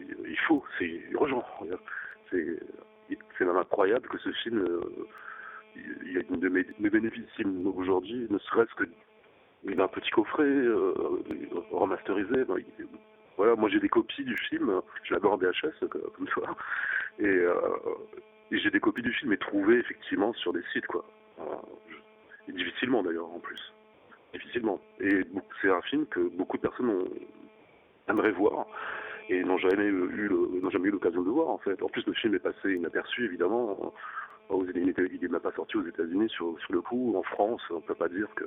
Il 0.00 0.38
faut, 0.48 0.64
c'est 0.78 1.02
urgent. 1.10 1.44
C'est 2.30 3.44
incroyable 3.44 4.08
que 4.08 4.18
ce 4.18 4.32
film. 4.42 4.66
Il 5.76 6.12
y 6.12 6.18
a 6.18 6.22
une 6.30 6.40
de 6.40 6.48
mes, 6.48 6.66
mes 6.80 6.90
aujourd'hui, 7.76 8.26
ne 8.30 8.38
serait-ce 8.38 8.74
que 8.74 8.84
d'un 9.64 9.88
petit 9.88 10.10
coffret 10.10 10.42
euh, 10.44 10.92
remasterisé. 11.70 12.44
Ben, 12.44 12.56
il- 12.58 12.86
Voilà, 13.36 13.56
moi 13.56 13.68
j'ai 13.70 13.80
des 13.80 13.88
copies 13.88 14.24
du 14.24 14.36
film, 14.36 14.80
je 15.04 15.14
l'avais 15.14 15.28
en 15.28 15.36
VHS 15.38 15.88
comme 15.88 16.26
toi, 16.28 16.54
et, 17.18 17.24
euh, 17.26 17.54
et 18.50 18.58
j'ai 18.58 18.70
des 18.70 18.80
copies 18.80 19.02
du 19.02 19.12
film 19.14 19.32
et 19.32 19.38
trouvées 19.38 19.78
effectivement 19.78 20.32
sur 20.34 20.52
des 20.52 20.62
sites 20.72 20.86
quoi. 20.86 21.04
Euh, 21.40 22.52
difficilement 22.52 23.02
d'ailleurs 23.02 23.30
en 23.32 23.38
plus 23.40 23.72
difficilement. 24.34 24.80
Et 25.00 25.22
c'est 25.60 25.70
un 25.70 25.82
film 25.82 26.06
que 26.06 26.20
beaucoup 26.20 26.56
de 26.56 26.62
personnes 26.62 27.04
aimeraient 28.08 28.32
voir 28.32 28.66
et 29.28 29.42
n'ont 29.44 29.58
jamais 29.58 29.84
eu 29.86 30.28
n'ont 30.62 30.70
jamais 30.70 30.88
eu 30.88 30.92
l'occasion 30.92 31.22
de 31.22 31.30
voir 31.30 31.48
en 31.50 31.58
fait. 31.58 31.82
En 31.82 31.88
plus, 31.88 32.04
le 32.06 32.12
film 32.14 32.34
est 32.34 32.38
passé 32.38 32.74
inaperçu 32.74 33.24
évidemment. 33.26 33.92
Aux 34.48 34.64
États-Unis, 34.64 34.92
il 35.22 35.30
n'est 35.32 35.40
pas 35.40 35.52
sorti 35.52 35.76
aux 35.76 35.86
États-Unis 35.86 36.28
sur, 36.28 36.58
sur 36.60 36.72
le 36.72 36.82
coup. 36.82 37.14
En 37.16 37.22
France, 37.22 37.62
on 37.70 37.80
peut 37.80 37.94
pas 37.94 38.08
dire 38.08 38.28
que 38.34 38.44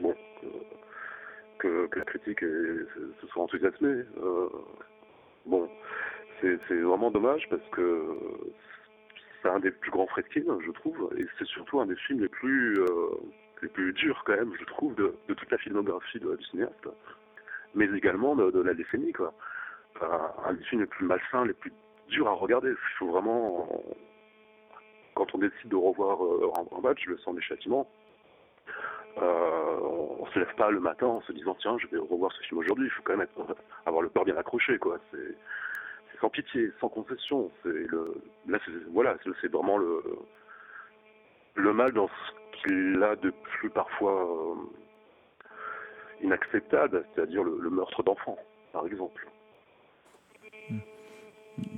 bon 0.00 0.14
que, 1.58 1.88
la 1.96 2.04
critique 2.04 2.40
se, 2.40 3.26
soit 3.28 3.42
enthousiasmée. 3.42 4.04
Euh, 4.22 4.48
bon, 5.46 5.68
c'est 6.40 6.56
vraiment 6.74 7.10
dommage 7.10 7.48
parce 7.50 7.66
que 7.72 8.16
c'est 9.42 9.48
un 9.48 9.60
des 9.60 9.70
plus 9.70 9.90
grands 9.90 10.06
Fredkin, 10.06 10.58
je 10.64 10.70
trouve, 10.72 11.10
et 11.16 11.26
c'est 11.38 11.46
surtout 11.46 11.80
un 11.80 11.86
des 11.86 11.96
films 11.96 12.20
les 12.20 12.28
plus 12.28 12.80
euh, 12.80 13.10
les 13.62 13.68
plus 13.68 13.92
durs 13.92 14.22
quand 14.24 14.36
même, 14.36 14.52
je 14.58 14.64
trouve, 14.66 14.94
de, 14.94 15.14
de 15.28 15.34
toute 15.34 15.50
la 15.50 15.58
filmographie 15.58 16.20
de- 16.20 16.36
du 16.36 16.44
cinéaste, 16.44 16.88
mais 17.74 17.86
également 17.86 18.36
de, 18.36 18.60
la 18.60 18.74
décennie, 18.74 19.12
quoi. 19.12 19.32
Un 20.46 20.52
des 20.54 20.62
films 20.64 20.82
les 20.82 20.86
plus 20.86 21.06
malsains, 21.06 21.44
les 21.44 21.54
plus 21.54 21.72
durs 22.08 22.28
à 22.28 22.32
regarder. 22.32 22.70
Il 22.70 22.96
faut 22.98 23.08
vraiment, 23.08 23.82
quand 25.18 25.34
on 25.34 25.38
décide 25.38 25.68
de 25.68 25.76
revoir 25.76 26.24
euh, 26.24 26.52
un, 26.76 26.80
match, 26.80 27.04
le 27.06 27.18
sang 27.18 27.34
des 27.34 27.42
châtiments, 27.42 27.88
euh, 29.18 29.78
on, 29.82 30.18
on 30.20 30.26
se 30.26 30.38
lève 30.38 30.54
pas 30.54 30.70
le 30.70 30.78
matin 30.78 31.06
en 31.06 31.20
se 31.22 31.32
disant 31.32 31.56
tiens, 31.60 31.76
je 31.78 31.88
vais 31.88 31.98
revoir 31.98 32.30
ce 32.32 32.42
film 32.42 32.60
aujourd'hui. 32.60 32.86
Il 32.86 32.90
faut 32.90 33.02
quand 33.02 33.16
même 33.16 33.22
être, 33.22 33.56
avoir 33.84 34.02
le 34.02 34.08
cœur 34.10 34.24
bien 34.24 34.36
accroché, 34.36 34.78
quoi. 34.78 34.98
C'est 35.10 35.36
sans 36.20 36.30
pitié, 36.30 36.70
sans 36.80 36.88
concession. 36.88 37.50
C'est 37.62 37.68
le, 37.68 38.14
là, 38.46 38.58
c'est, 38.64 38.72
voilà, 38.92 39.16
c'est, 39.40 39.50
vraiment 39.50 39.76
le, 39.76 40.02
le 41.56 41.72
mal 41.72 41.92
dans 41.92 42.08
ce 42.08 42.62
qu'il 42.62 43.02
a 43.02 43.16
de 43.16 43.30
plus 43.30 43.70
parfois 43.70 44.22
euh, 44.22 44.54
inacceptable, 46.22 47.04
c'est-à-dire 47.14 47.42
le, 47.42 47.58
le 47.60 47.70
meurtre 47.70 48.04
d'enfants, 48.04 48.38
par 48.72 48.86
exemple. 48.86 49.26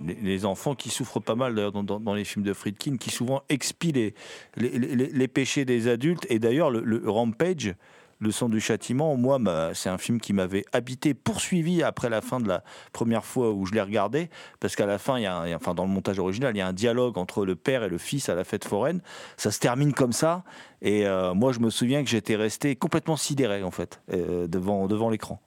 Les, 0.07 0.45
enfants 0.45 0.75
qui 0.75 0.91
souffrent 0.91 1.21
pas 1.21 1.35
mal 1.35 1.55
d'ailleurs 1.55 1.73
dans, 1.73 2.15
les 2.15 2.25
films 2.25 2.45
de 2.45 2.53
Friedkin, 2.53 2.97
qui 2.97 3.11
souvent 3.11 3.43
expient 3.49 4.13
les, 4.57 5.29
péchés 5.29 5.65
des 5.65 5.89
adultes. 5.89 6.27
Et 6.31 6.39
d'ailleurs, 6.39 6.71
le, 6.71 7.03
Rampage, 7.09 7.75
Le 8.19 8.31
Son 8.31 8.49
du 8.49 8.61
Châtiment, 8.61 9.17
moi, 9.17 9.39
c'est 9.75 9.89
un 9.89 9.99
film 9.99 10.21
qui 10.21 10.33
m'avait 10.33 10.65
habité, 10.73 11.15
poursuivi 11.15 11.83
après 11.83 12.09
la 12.09 12.21
fin 12.21 12.41
de 12.41 12.49
la 12.49 12.63
première 12.93 13.25
fois 13.25 13.53
où 13.53 13.67
je 13.67 13.73
l'ai 13.73 13.81
regardé, 13.81 14.31
parce 14.61 14.77
qu'à 14.77 14.87
la 14.87 14.99
fin, 14.99 15.19
il 15.19 15.23
y 15.23 15.27
a- 15.27 15.45
enfin, 15.55 15.75
dans 15.75 15.85
le 15.85 15.91
montage 15.91 16.19
original, 16.19 16.55
il 16.55 16.59
y 16.59 16.63
a 16.63 16.67
un 16.67 16.73
dialogue 16.73 17.19
entre 17.19 17.45
le 17.45 17.57
père 17.57 17.83
et 17.83 17.89
le 17.89 17.99
fils 17.99 18.29
à 18.29 18.35
la 18.35 18.45
fête 18.45 18.65
foraine. 18.65 19.01
Ça 19.37 19.51
se 19.51 19.59
termine 19.59 19.93
comme 19.93 20.13
ça, 20.13 20.45
et 20.83 21.07
euh, 21.07 21.35
moi, 21.35 21.53
je 21.53 21.61
me 21.61 21.71
souviens 21.71 22.03
que 22.03 22.11
j'étais 22.11 22.37
resté 22.37 22.77
complètement 22.77 23.17
sidéré, 23.17 23.63
en 23.63 23.71
fait, 23.71 24.03
euh, 24.13 24.47
devant, 24.47 24.87
devant 24.87 25.11
l'écran. 25.11 25.41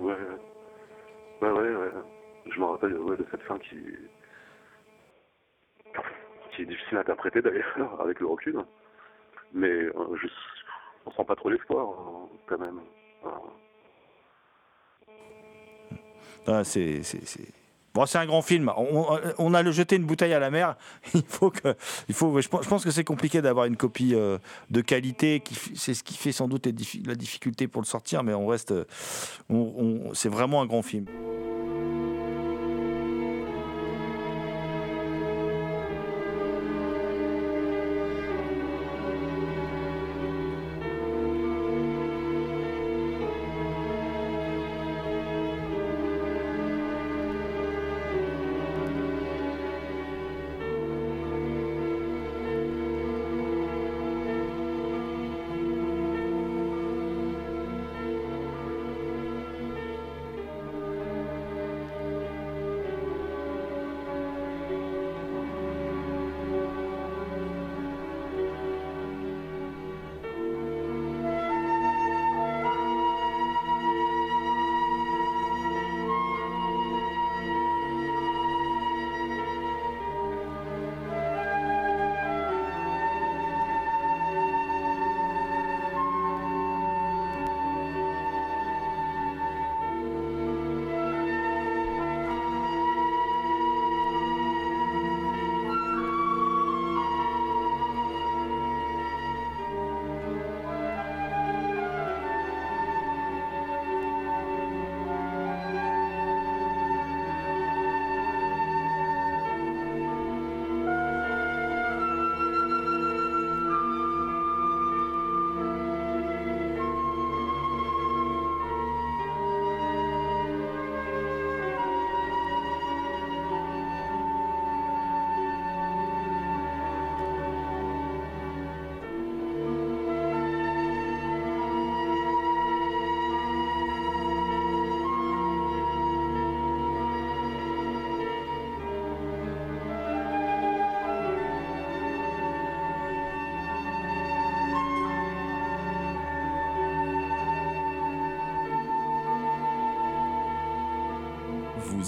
Ouais, 0.00 0.14
ouais, 1.42 1.50
ouais, 1.50 1.76
ouais. 1.76 2.09
Je 2.46 2.58
me 2.58 2.64
rappelle 2.64 2.92
de 2.92 3.26
cette 3.30 3.42
fin 3.42 3.58
qui... 3.58 3.76
qui 6.54 6.62
est 6.62 6.66
difficile 6.66 6.98
à 6.98 7.00
interpréter 7.00 7.42
d'ailleurs, 7.42 8.00
avec 8.00 8.20
le 8.20 8.26
recul. 8.26 8.58
Mais 9.52 9.68
euh, 9.68 9.92
je... 10.20 10.28
on 11.06 11.10
sent 11.12 11.24
pas 11.24 11.36
trop 11.36 11.50
l'espoir, 11.50 11.88
hein, 11.88 12.28
quand 12.46 12.58
même. 12.58 12.80
Ah, 16.46 16.64
c'est, 16.64 17.02
Bon, 17.92 18.06
c'est 18.06 18.18
un 18.18 18.26
grand 18.26 18.42
film. 18.42 18.70
On, 19.38 19.54
a 19.54 19.62
le 19.62 19.72
jeté 19.72 19.96
une 19.96 20.04
bouteille 20.04 20.32
à 20.32 20.38
la 20.38 20.50
mer. 20.50 20.76
Il 21.14 21.22
faut 21.26 21.50
que, 21.50 21.74
il 22.08 22.14
faut. 22.14 22.40
Je 22.40 22.48
pense, 22.48 22.84
que 22.84 22.90
c'est 22.90 23.04
compliqué 23.04 23.42
d'avoir 23.42 23.66
une 23.66 23.76
copie 23.76 24.14
euh, 24.14 24.38
de 24.70 24.80
qualité. 24.80 25.42
C'est 25.74 25.94
ce 25.94 26.04
qui 26.04 26.14
fait 26.14 26.30
sans 26.30 26.46
doute 26.46 26.68
la 27.04 27.14
difficulté 27.16 27.66
pour 27.66 27.82
le 27.82 27.86
sortir, 27.86 28.22
mais 28.22 28.32
on 28.32 28.46
reste. 28.46 28.70
euh, 28.70 28.84
c'est 30.12 30.28
vraiment 30.28 30.62
un 30.62 30.66
grand 30.66 30.82
film. 30.82 31.06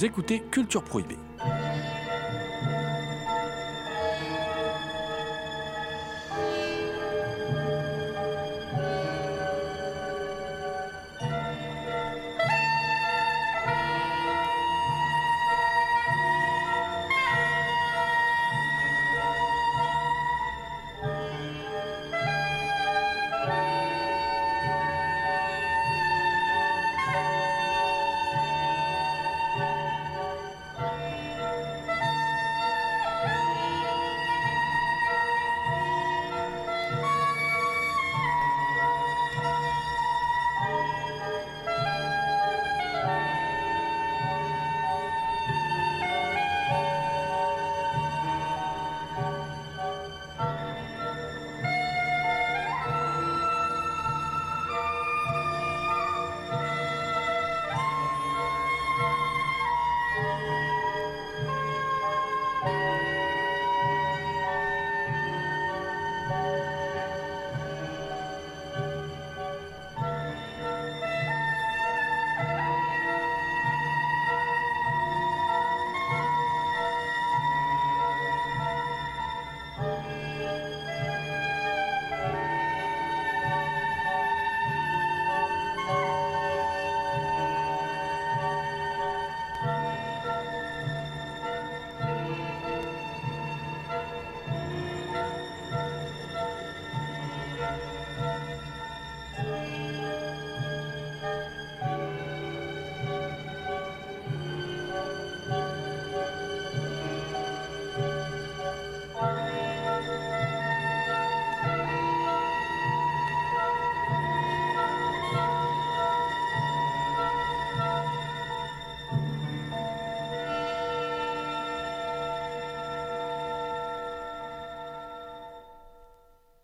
Écoutez 0.05 0.43
Culture 0.51 0.83
Prohibée. 0.83 1.19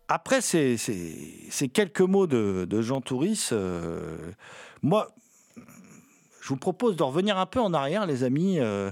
Après 0.09 0.41
ces, 0.41 0.77
quelques 1.73 2.01
mots 2.01 2.27
de, 2.27 2.67
de 2.69 2.83
Jean 2.83 3.01
Touris, 3.01 3.49
euh, 3.53 4.17
moi, 4.83 5.09
je 6.41 6.49
vous 6.49 6.57
propose 6.57 6.97
de 6.97 7.03
revenir 7.03 7.39
un 7.39 7.47
peu 7.47 7.61
en 7.61 7.75
arrière, 7.75 8.07
les 8.07 8.25
amis, 8.25 8.59
euh, 8.59 8.91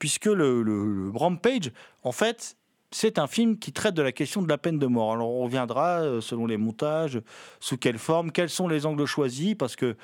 puisque 0.00 0.26
le, 0.26 0.62
le- 0.62 1.10
le 1.10 1.10
Rampage, 1.14 1.70
en 2.02 2.12
fait, 2.12 2.56
c'est 2.90 3.18
un 3.18 3.26
film 3.26 3.58
qui 3.58 3.72
traite 3.72 3.94
de 3.94 4.02
la 4.02 4.12
question 4.12 4.42
de 4.42 4.48
la 4.48 4.58
peine 4.58 4.78
de 4.78 4.86
mort. 4.86 5.12
Alors 5.12 5.30
on 5.30 5.44
reviendra 5.44 6.00
euh, 6.00 6.20
selon 6.20 6.46
les 6.46 6.56
montages, 6.56 7.20
sous 7.60 7.76
quelle 7.76 7.98
forme, 7.98 8.32
quels 8.32 8.50
sont 8.50 8.68
les 8.68 8.86
angles 8.86 9.06
choisis, 9.06 9.54
parce 9.54 9.76
que 9.76 9.96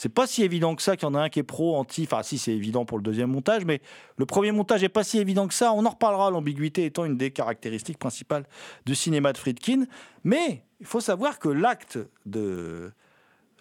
c'est 0.00 0.08
pas 0.08 0.26
si 0.26 0.42
évident 0.42 0.76
que 0.76 0.80
ça 0.80 0.96
qu'il 0.96 1.06
y 1.06 1.10
en 1.10 1.14
a 1.14 1.20
un 1.20 1.28
qui 1.28 1.40
est 1.40 1.42
pro, 1.42 1.76
anti. 1.76 2.04
Enfin, 2.04 2.22
si 2.22 2.38
c'est 2.38 2.54
évident 2.54 2.86
pour 2.86 2.96
le 2.96 3.02
deuxième 3.02 3.28
montage, 3.28 3.66
mais 3.66 3.82
le 4.16 4.24
premier 4.24 4.50
montage 4.50 4.82
est 4.82 4.88
pas 4.88 5.04
si 5.04 5.18
évident 5.18 5.46
que 5.46 5.52
ça. 5.52 5.74
On 5.74 5.84
en 5.84 5.90
reparlera. 5.90 6.30
L'ambiguïté 6.30 6.86
étant 6.86 7.04
une 7.04 7.18
des 7.18 7.30
caractéristiques 7.30 7.98
principales 7.98 8.46
du 8.86 8.94
cinéma 8.94 9.34
de 9.34 9.36
Friedkin. 9.36 9.84
Mais 10.24 10.64
il 10.80 10.86
faut 10.86 11.00
savoir 11.02 11.38
que 11.38 11.50
l'acte 11.50 11.98
de, 12.24 12.94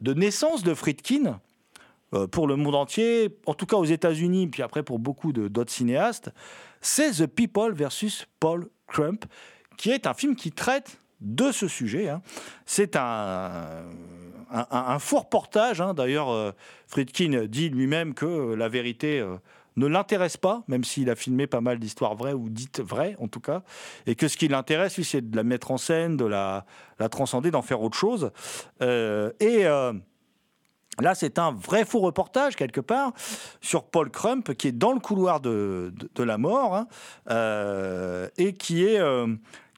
naissance 0.01 0.63
de 0.63 0.73
Friedkin, 0.73 1.41
euh, 2.13 2.25
pour 2.25 2.47
le 2.47 2.55
monde 2.55 2.75
entier, 2.75 3.37
en 3.45 3.53
tout 3.53 3.65
cas 3.65 3.75
aux 3.75 3.83
États-Unis, 3.83 4.47
puis 4.47 4.63
après 4.63 4.81
pour 4.81 4.97
beaucoup 4.97 5.33
d'autres 5.33 5.73
cinéastes, 5.73 6.31
c'est 6.79 7.11
The 7.11 7.25
People 7.25 7.73
versus 7.73 8.27
Paul 8.39 8.69
Crump, 8.87 9.25
qui 9.75 9.91
est 9.91 10.07
un 10.07 10.13
film 10.13 10.37
qui 10.37 10.53
traite 10.53 11.01
de 11.19 11.51
ce 11.51 11.67
sujet. 11.67 12.07
hein. 12.07 12.21
C'est 12.65 12.95
un, 12.95 13.83
un, 14.51 14.65
un- 14.71 14.99
faux 14.99 15.19
reportage. 15.19 15.81
hein. 15.81 15.93
D'ailleurs, 15.93 16.29
euh, 16.29 16.51
Friedkin 16.87 17.45
dit 17.47 17.69
lui-même 17.69 18.13
que 18.13 18.25
euh, 18.25 18.55
la 18.55 18.69
vérité 18.69 19.19
euh, 19.19 19.37
ne 19.75 19.87
l'intéresse 19.87 20.37
pas, 20.37 20.63
même 20.67 20.83
s'il 20.83 21.09
a 21.09 21.15
filmé 21.15 21.47
pas 21.47 21.61
mal 21.61 21.79
d'histoires 21.79 22.15
vraies 22.15 22.33
ou 22.33 22.49
dites 22.49 22.81
vraies 22.81 23.15
en 23.19 23.27
tout 23.27 23.39
cas, 23.39 23.63
et 24.07 24.15
que 24.15 24.27
ce 24.27 24.37
qui 24.37 24.47
l'intéresse, 24.47 24.97
lui, 24.97 25.05
c'est 25.05 25.29
de 25.29 25.35
la 25.35 25.43
mettre 25.43 25.71
en 25.71 25.77
scène, 25.77 26.17
de 26.17 26.25
la, 26.25 26.65
transcender, 27.09 27.51
d'en 27.51 27.61
faire 27.61 27.81
autre 27.81 27.97
chose. 27.97 28.31
Et 28.81 29.65
Là, 31.01 31.15
c'est 31.15 31.39
un 31.39 31.51
vrai 31.51 31.85
faux 31.85 31.99
reportage, 31.99 32.57
quelque 32.57 32.81
part, 32.81 33.13
sur 33.61 33.85
Paul 33.85 34.09
Crump, 34.09 34.53
qui 34.55 34.67
est 34.67 34.73
dans 34.73 34.91
le 34.91 34.99
couloir 34.99 35.39
de, 35.39 35.93
la 36.17 36.37
mort, 36.37 36.75
hein, 36.75 38.27
et 38.37 38.53
qui 38.53 38.83
est, 38.83 38.99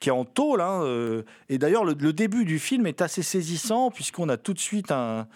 qui 0.02 0.10
est 0.10 0.12
en 0.12 0.26
tôle. 0.26 0.60
hein, 0.60 0.84
euh, 0.84 1.24
et 1.48 1.58
d'ailleurs, 1.58 1.86
le, 1.86 1.96
début 1.96 2.44
du 2.44 2.60
film 2.60 2.86
est 2.88 3.02
assez 3.02 3.24
saisissant, 3.24 3.90
puisqu'on 3.92 4.28
a 4.28 4.36
tout 4.36 4.54
de 4.54 4.60
suite 4.60 4.92
un, 4.92 5.28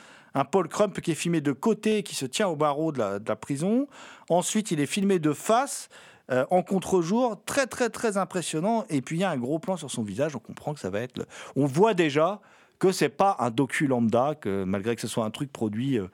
Paul 0.51 0.67
Crump 0.67 0.99
qui 0.99 1.11
est 1.11 1.15
filmé 1.15 1.39
de 1.39 1.53
côté, 1.53 2.03
qui 2.03 2.15
se 2.15 2.25
tient 2.25 2.49
au 2.49 2.57
barreau 2.57 2.91
de 2.91 2.99
la, 2.99 3.35
prison. 3.37 3.87
Ensuite, 4.27 4.71
il 4.71 4.81
est 4.81 4.85
filmé 4.85 5.19
de 5.19 5.31
face. 5.31 5.87
euh, 6.31 6.43
en 6.49 6.63
contre-jour, 6.63 7.39
très 7.45 7.67
très 7.67 7.89
très 7.89 8.17
impressionnant. 8.17 8.83
Et 8.89 9.01
puis 9.01 9.17
il 9.17 9.19
y 9.19 9.23
a 9.23 9.29
un 9.29 9.37
gros 9.37 9.59
plan 9.59 9.77
sur 9.77 9.91
son 9.91 10.01
visage. 10.01 10.35
On 10.35 10.39
comprend 10.39 10.73
que 10.73 10.79
ça 10.79 10.89
va 10.89 11.01
être. 11.01 11.25
On 11.55 11.67
voit 11.67 11.93
déjà 11.93 12.41
que 12.79 12.91
c'est 12.91 13.09
pas 13.09 13.37
un 13.39 13.49
docu 13.49 13.87
lambda, 13.87 14.35
que 14.35 14.63
malgré 14.63 14.95
que 14.95 15.01
ce 15.01 15.07
soit 15.07 15.25
un 15.25 15.31
truc 15.31 15.51
produit 15.51 15.97
euh, 15.97 16.07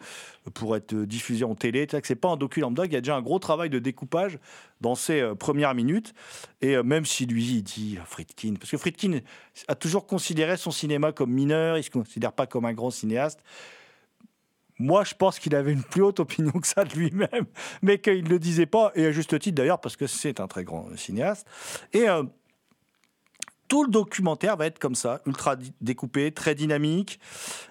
pour 0.54 0.76
être 0.76 0.96
diffusé 0.96 1.44
en 1.44 1.56
télé, 1.56 1.88
que 1.88 2.00
c'est 2.04 2.16
pas 2.16 2.30
un 2.30 2.38
docu 2.38 2.60
lambda, 2.60 2.84
qu'il 2.84 2.94
y 2.94 2.98
a 2.98 3.02
déjà 3.02 3.16
un 3.16 3.22
gros 3.22 3.40
travail 3.40 3.70
de 3.70 3.80
découpage 3.80 4.40
dans 4.80 4.96
ces 4.96 5.22
euh, 5.22 5.36
premières 5.36 5.74
minutes. 5.74 6.14
Et 6.62 6.76
euh, 6.76 6.84
même 6.84 7.06
si 7.06 7.26
lui, 7.26 7.44
il 7.44 7.64
dit 7.64 7.98
Friedkin, 8.06 8.56
parce 8.56 8.72
que 8.72 8.78
Friedkin 8.78 9.20
a 9.68 9.76
toujours 9.76 10.06
considéré 10.06 10.58
son 10.58 10.72
cinéma 10.72 11.12
comme 11.12 11.32
mineur, 11.32 11.78
il 11.78 11.84
se 11.84 11.90
considère 11.90 12.34
pas 12.34 12.48
comme 12.48 12.66
un 12.66 12.74
grand 12.74 12.92
cinéaste. 12.92 13.40
Moi, 14.78 15.04
je 15.04 15.14
pense 15.14 15.38
qu'il 15.38 15.54
avait 15.54 15.74
une 15.74 15.84
plus 15.84 16.02
haute 16.02 16.20
opinion 16.20 16.52
que 16.54 16.66
ça 16.66 16.84
de 16.84 16.96
lui-même, 16.96 17.46
mais 17.84 18.00
qu'il 18.00 18.24
ne 18.24 18.30
le 18.30 18.40
disait 18.40 18.66
pas, 18.66 18.92
et 18.96 19.06
à 19.06 19.12
juste 19.12 19.38
titre 19.38 19.56
d'ailleurs, 19.56 19.80
parce 19.80 19.96
que 19.96 20.08
c'est 20.08 20.40
un 20.40 20.48
très 20.48 20.64
grand 20.64 20.88
cinéaste. 20.98 21.46
Et 21.94 22.08
tout 23.72 23.86
le 23.86 23.90
documentaire 23.90 24.58
va 24.58 24.66
être 24.66 24.80
comme 24.80 24.96
ça, 24.96 25.22
ultra 25.26 25.56
découpé, 25.80 26.34
très 26.34 26.56
dynamique, 26.56 27.22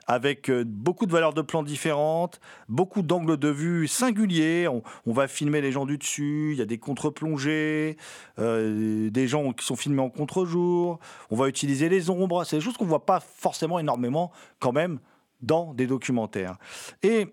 avec 0.07 0.49
euh, 0.49 0.65
beaucoup 0.67 1.05
de 1.05 1.13
valeurs 1.13 1.35
de 1.35 1.43
plan 1.43 1.63
différentes, 1.63 2.41
beaucoup 2.71 3.03
d'angles 3.03 3.37
de 3.37 3.49
vue 3.49 3.87
singuliers. 3.87 4.67
On, 4.67 5.13
va 5.13 5.29
filmer 5.29 5.61
les 5.61 5.73
gens 5.73 5.85
du 5.85 5.99
dessus, 5.99 6.53
il 6.53 6.59
y 6.59 6.63
a 6.63 6.65
des 6.65 6.79
contre-plongées, 6.79 7.99
euh, 8.39 9.11
des 9.11 9.29
gens 9.29 9.53
qui 9.53 9.63
sont 9.63 9.77
filmés 9.77 10.01
en 10.01 10.09
contre-jour. 10.09 11.01
On 11.29 11.37
va 11.37 11.49
utiliser 11.49 11.91
les 11.91 12.09
ombres. 12.09 12.45
C'est 12.45 12.57
des 12.57 12.63
choses 12.63 12.79
qu'on 12.79 12.85
ne 12.85 12.89
voit 12.89 13.05
pas 13.05 13.21
forcément 13.21 13.79
énormément 13.79 14.33
quand 14.59 14.73
même 14.73 15.01
dans 15.43 15.75
des 15.75 15.87
documentaires. 15.87 16.57
Et 17.03 17.27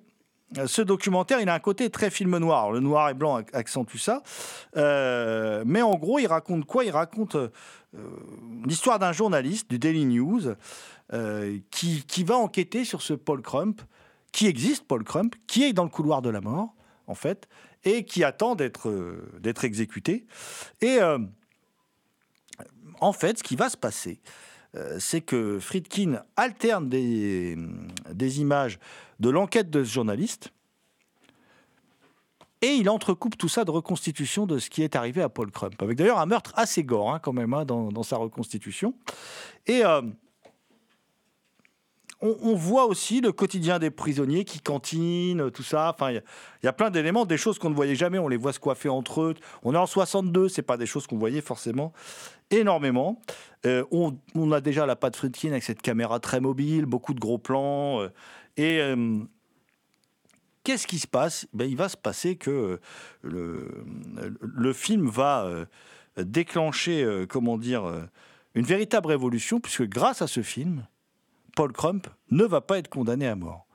euh, 0.58 0.68
ce 0.68 0.82
documentaire, 0.82 1.40
il 1.40 1.48
a 1.48 1.54
un 1.54 1.60
côté 1.60 1.90
très 1.90 2.10
film 2.10 2.38
noir. 2.38 2.74
Le 2.74 2.82
noir 2.82 3.10
et 3.10 3.14
blanc 3.14 3.40
ac- 3.40 3.48
accentue 3.54 3.98
ça. 3.98 4.24
Mais 4.76 5.82
en 5.82 5.96
gros, 5.96 6.20
il 6.20 6.28
raconte 6.28 6.66
quoi? 6.66 6.84
Il 6.84 6.92
raconte 6.92 7.38
l'histoire 8.66 9.00
d'un 9.00 9.12
journaliste 9.14 9.70
du 9.70 9.80
Daily 9.80 10.06
News 10.06 10.56
euh, 11.14 11.60
qui, 11.72 12.24
va 12.24 12.36
enquêter 12.36 12.84
sur 12.84 13.02
ce 13.02 13.14
Paul 13.14 13.42
Crump, 13.42 13.82
qui 14.32 14.48
existe, 14.48 14.86
Paul 14.86 15.04
Crump, 15.04 15.36
qui 15.48 15.64
est 15.64 15.74
dans 15.74 15.84
le 15.84 15.90
couloir 15.90 16.22
de 16.22 16.30
la 16.30 16.42
mort, 16.42 16.76
en 17.08 17.16
fait, 17.16 17.48
et 17.86 18.04
qui 18.04 18.24
attend 18.24 18.56
d'être 18.56 18.90
euh, 18.90 19.54
exécuté. 19.64 20.26
Et 20.82 20.98
euh, 21.02 21.20
en 23.00 23.14
fait, 23.14 23.40
ce 23.40 23.44
qui 23.44 23.56
va 23.56 23.70
se 23.70 23.78
passer, 23.78 24.20
euh, 24.76 24.98
c'est 25.00 25.22
que 25.22 25.60
Friedkin 25.60 26.22
alterne 26.36 26.90
des 26.90 27.56
images 28.40 28.80
de 29.20 29.30
l'enquête 29.30 29.70
de 29.70 29.84
ce 29.84 29.92
journaliste 29.92 30.52
et 32.62 32.74
il 32.74 32.90
entrecoupe 32.90 33.38
tout 33.38 33.50
ça 33.50 33.66
de 33.66 33.72
reconstitution 33.72 34.46
de 34.46 34.58
ce 34.58 34.70
qui 34.70 34.82
est 34.84 34.96
arrivé 34.96 35.22
à 35.22 35.30
Paul 35.30 35.52
Crump, 35.52 35.82
avec 35.82 35.98
d'ailleurs 35.98 36.20
un 36.20 36.26
meurtre 36.26 36.54
assez 36.56 36.84
gore 36.84 37.12
hein, 37.14 37.20
quand 37.20 37.34
même 37.34 37.54
hein, 37.54 37.66
dans, 37.66 38.04
sa 38.04 38.18
reconstitution. 38.18 38.94
Et 39.68 39.86
euh, 39.86 40.02
on, 42.22 42.56
voit 42.56 42.86
aussi 42.86 43.22
le 43.22 43.32
quotidien 43.32 43.78
des 43.78 43.92
prisonniers 43.92 44.44
qui 44.44 44.60
cantinent, 44.60 45.52
tout 45.52 45.62
ça. 45.62 45.94
Enfin, 45.94 46.12
il 46.12 46.22
y 46.64 46.68
a- 46.68 46.74
plein 46.74 46.90
d'éléments, 46.90 47.26
des 47.26 47.38
choses 47.38 47.60
qu'on 47.60 47.70
ne 47.70 47.76
voyait 47.76 47.96
jamais. 47.96 48.18
On 48.18 48.28
les 48.28 48.38
voit 48.38 48.54
se 48.54 48.60
coiffer 48.60 48.90
entre 48.90 49.22
eux. 49.22 49.36
On 49.62 49.76
est 49.76 49.78
en 49.78 49.86
62, 49.86 50.50
c'est 50.50 50.64
pas 50.64 50.78
des 50.78 50.88
choses 50.88 51.06
qu'on 51.06 51.18
voyait 51.18 51.42
forcément 51.42 51.94
énormément. 52.50 53.22
Euh, 53.66 53.84
on, 53.92 54.18
on 54.34 54.52
a 54.52 54.62
déjà 54.62 54.86
la 54.86 54.96
patte 54.96 55.16
Friedkin 55.16 55.50
avec 55.50 55.64
cette 55.64 55.82
caméra 55.82 56.20
très 56.20 56.40
mobile, 56.40 56.86
beaucoup 56.86 57.14
de 57.14 57.20
gros 57.20 57.38
plans. 57.38 58.02
euh, 58.02 58.10
et 58.56 58.80
euh, 58.82 59.20
qu'est-ce 60.68 60.86
qui 60.86 61.00
se 61.00 61.08
passe? 61.08 61.48
Ben, 61.54 61.64
Il 61.64 61.78
va 61.78 61.88
se 61.88 61.96
passer 61.96 62.36
que 62.36 62.52
euh, 62.52 62.80
le, 63.22 63.86
le 64.42 64.74
film 64.74 65.08
va 65.08 65.46
euh, 65.46 65.66
déclencher, 66.18 67.04
euh, 67.04 67.26
comment 67.26 67.58
dire, 67.58 67.86
euh, 67.86 68.02
une 68.54 68.66
véritable 68.66 69.08
révolution, 69.08 69.62
puisque 69.62 69.88
grâce 69.88 70.22
à 70.22 70.28
ce 70.28 70.42
film, 70.42 70.86
Paul 71.56 71.72
Crump 71.72 72.08
ne 72.32 72.44
va 72.44 72.60
pas 72.60 72.80
être 72.80 72.90
condamné 72.90 73.28
à 73.28 73.38
mort. 73.38 73.66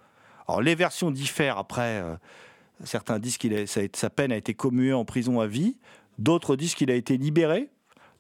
Alors 0.47 0.61
les 0.61 0.75
versions 0.75 1.11
diffèrent 1.11 1.57
après. 1.57 2.03
euh, 2.03 2.15
certains 2.85 3.19
disent 3.19 3.39
que 3.39 3.65
sa 3.67 4.11
peine 4.11 4.31
a 4.33 4.37
été 4.37 4.53
commuée 4.53 4.93
en 4.93 5.07
prison 5.07 5.41
à 5.41 5.47
vie. 5.47 5.79
D'autres 6.19 6.57
disent 6.57 6.75
qu'il 6.75 6.91
a 6.91 6.95
été 6.95 7.17
libéré. 7.17 7.71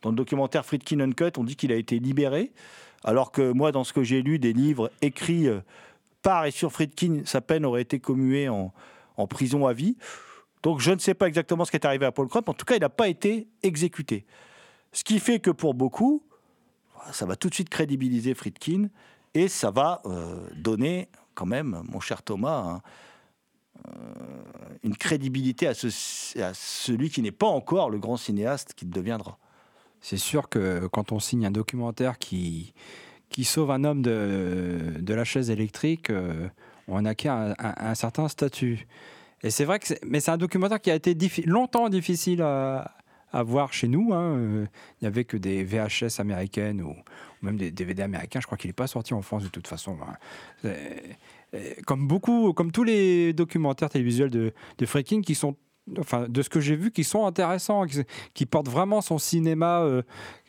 Dans 0.00 0.08
le 0.11 0.16
documentaire 0.16 0.64
Friedkin 0.64 1.00
Uncut, 1.00 1.37
on 1.37 1.44
dit 1.44 1.56
qu'il 1.56 1.72
a 1.72 1.76
été 1.76 1.98
libéré. 1.98 2.52
Alors 3.04 3.32
que 3.32 3.52
moi, 3.52 3.70
dans 3.70 3.85
ce 3.85 3.92
que 3.92 4.02
j'ai 4.02 4.22
lu 4.22 4.38
des 4.38 4.54
livres 4.54 4.90
écrits 5.02 5.46
euh, 5.46 5.61
par 6.22 6.46
et 6.46 6.50
sur 6.50 6.72
Friedkin, 6.72 7.22
sa 7.24 7.40
peine 7.40 7.64
aurait 7.64 7.82
été 7.82 8.00
commuée 8.00 8.48
en, 8.48 8.72
prison 9.28 9.66
à 9.66 9.72
vie. 9.72 9.96
Donc 10.62 10.80
je 10.80 10.90
ne 10.90 10.98
sais 10.98 11.14
pas 11.14 11.28
exactement 11.28 11.64
ce 11.64 11.70
qui 11.70 11.76
est 11.76 11.87
arrivé 11.87 12.06
à 12.06 12.12
Paul 12.12 12.28
Crump. 12.28 12.48
En 12.48 12.54
tout 12.54 12.64
cas, 12.64 12.74
il 12.74 12.80
n'a 12.80 12.88
pas 12.88 13.08
été 13.08 13.48
exécuté. 13.62 14.26
Ce 14.92 15.04
qui 15.04 15.20
fait 15.20 15.38
que 15.38 15.50
pour 15.50 15.74
beaucoup, 15.74 16.24
ça 17.12 17.26
va 17.26 17.37
tout 17.37 17.48
de 17.48 17.54
suite 17.54 17.68
crédibiliser 17.68 18.35
Friedkin 18.35 18.88
et 19.35 19.48
ça 19.48 19.70
va 19.70 20.02
euh, 20.06 20.48
donner 20.56 21.08
quand 21.35 21.46
même, 21.46 21.82
mon 21.88 22.00
cher 22.00 22.22
Thomas, 22.22 22.58
hein, 22.58 22.82
euh, 23.88 23.92
une 24.82 24.96
crédibilité 24.96 25.66
à, 25.66 25.70
à 25.70 26.54
celui 26.54 27.11
qui 27.11 27.22
n'est 27.22 27.32
pas 27.32 27.46
encore 27.46 27.90
le 27.90 27.98
grand 27.98 28.16
cinéaste 28.16 28.74
qu'il 28.74 28.90
deviendra. 28.90 29.38
C'est 30.00 30.18
sûr 30.18 30.48
que 30.48 30.88
quand 30.88 31.12
on 31.12 31.20
signe 31.20 31.46
un 31.46 31.50
documentaire 31.52 32.18
qui, 32.18 32.74
qui 33.32 33.44
sauve 33.44 33.70
un 33.70 33.82
homme 33.84 34.02
de, 34.02 35.02
la 35.14 35.24
chaise 35.24 35.50
électrique, 35.50 36.10
euh, 36.10 36.48
on 36.88 37.04
acquiert 37.04 37.32
un, 37.34 37.54
un- 37.58 37.74
un 37.76 37.94
certain 37.94 38.28
statut. 38.28 38.86
Et 39.42 39.50
c'est 39.50 39.64
vrai 39.64 39.78
que 39.80 39.86
c'est, 39.88 40.00
mais 40.04 40.20
c'est 40.20 40.30
un 40.30 40.36
documentaire 40.36 40.80
qui 40.80 40.90
a 40.90 40.94
été 40.94 41.14
diffi- 41.14 41.44
longtemps 41.46 41.88
difficile 41.88 42.42
à, 42.42 42.94
voir 43.44 43.72
chez 43.72 43.88
nous. 43.88 44.12
hein. 44.12 44.36
Euh, 44.36 44.66
Il 45.00 45.04
n'y 45.04 45.08
avait 45.08 45.24
que 45.24 45.38
des 45.38 45.64
VHS 45.64 46.20
américaines 46.20 46.82
ou, 46.82 46.94
même 47.40 47.56
des 47.56 47.70
DVD 47.70 48.02
américains. 48.02 48.40
Je 48.40 48.46
crois 48.46 48.58
qu'il 48.58 48.68
n'est 48.68 48.74
pas 48.74 48.86
sorti 48.86 49.14
en 49.14 49.22
France 49.22 49.42
de 49.42 49.48
toute 49.48 49.66
façon. 49.66 49.96
hein. 50.64 50.70
Comme 51.86 52.06
beaucoup, 52.06 52.52
comme 52.52 52.72
tous 52.72 52.84
les 52.84 53.32
documentaires 53.32 53.90
télévisuels 53.90 54.30
de, 54.30 54.52
Friedkin 54.84 55.22
qui 55.22 55.34
sont 55.34 55.56
de 55.88 56.42
ce 56.42 56.48
que 56.48 56.60
j'ai 56.60 56.76
vu 56.76 56.92
qui 56.92 57.02
sont 57.02 57.26
intéressants 57.26 57.84
qui, 58.34 58.46
portent 58.46 58.68
vraiment 58.68 59.00
son 59.00 59.18
cinéma 59.18 59.80
euh, 59.80 60.02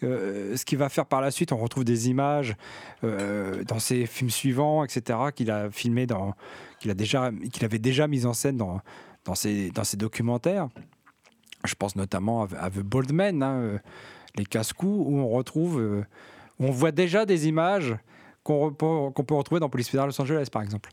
euh, 0.04 0.56
ce 0.56 0.64
qu'il 0.64 0.78
va 0.78 0.90
faire 0.90 1.08
par 1.08 1.22
la 1.22 1.32
suite 1.32 1.52
on 1.52 1.58
retrouve 1.58 1.84
des 1.84 2.10
images 2.10 2.56
euh, 3.04 3.64
dans 3.64 3.80
ses 3.80 4.06
films 4.06 4.30
suivants 4.30 4.84
etc 4.84 5.20
qu'il 5.36 5.50
a 5.50 5.72
filmé 5.72 6.06
dans 6.06 6.36
qu'il 6.80 6.92
a 6.92 6.94
déjà 6.94 7.32
qu'il 7.52 7.66
avait 7.66 7.80
déjà 7.80 8.08
mis 8.08 8.28
en 8.28 8.34
scène 8.34 8.58
dans 8.58 8.82
dans 9.26 9.34
ses 9.34 9.72
dans 9.72 9.84
ses 9.84 9.98
documentaires 9.98 10.70
je 11.66 11.74
pense 11.74 11.96
notamment 11.96 12.44
à, 12.44 12.70
The 12.70 12.80
Bold 12.80 13.12
Men 13.12 13.42
hein, 13.42 13.80
les 14.36 14.46
casse-coups 14.46 15.08
où 15.08 15.18
on 15.18 15.30
retrouve 15.30 16.06
On 16.60 16.72
voit 16.72 16.92
déjà 16.92 17.26
des 17.26 17.48
images 17.48 17.96
qu'on 18.44 18.72
qu'on 18.72 19.24
peut 19.24 19.34
retrouver 19.34 19.60
dans 19.60 19.70
Police 19.70 19.90
Fédérale 19.90 20.10
Los 20.10 20.22
Angeles, 20.22 20.48
par 20.52 20.62
exemple. 20.62 20.90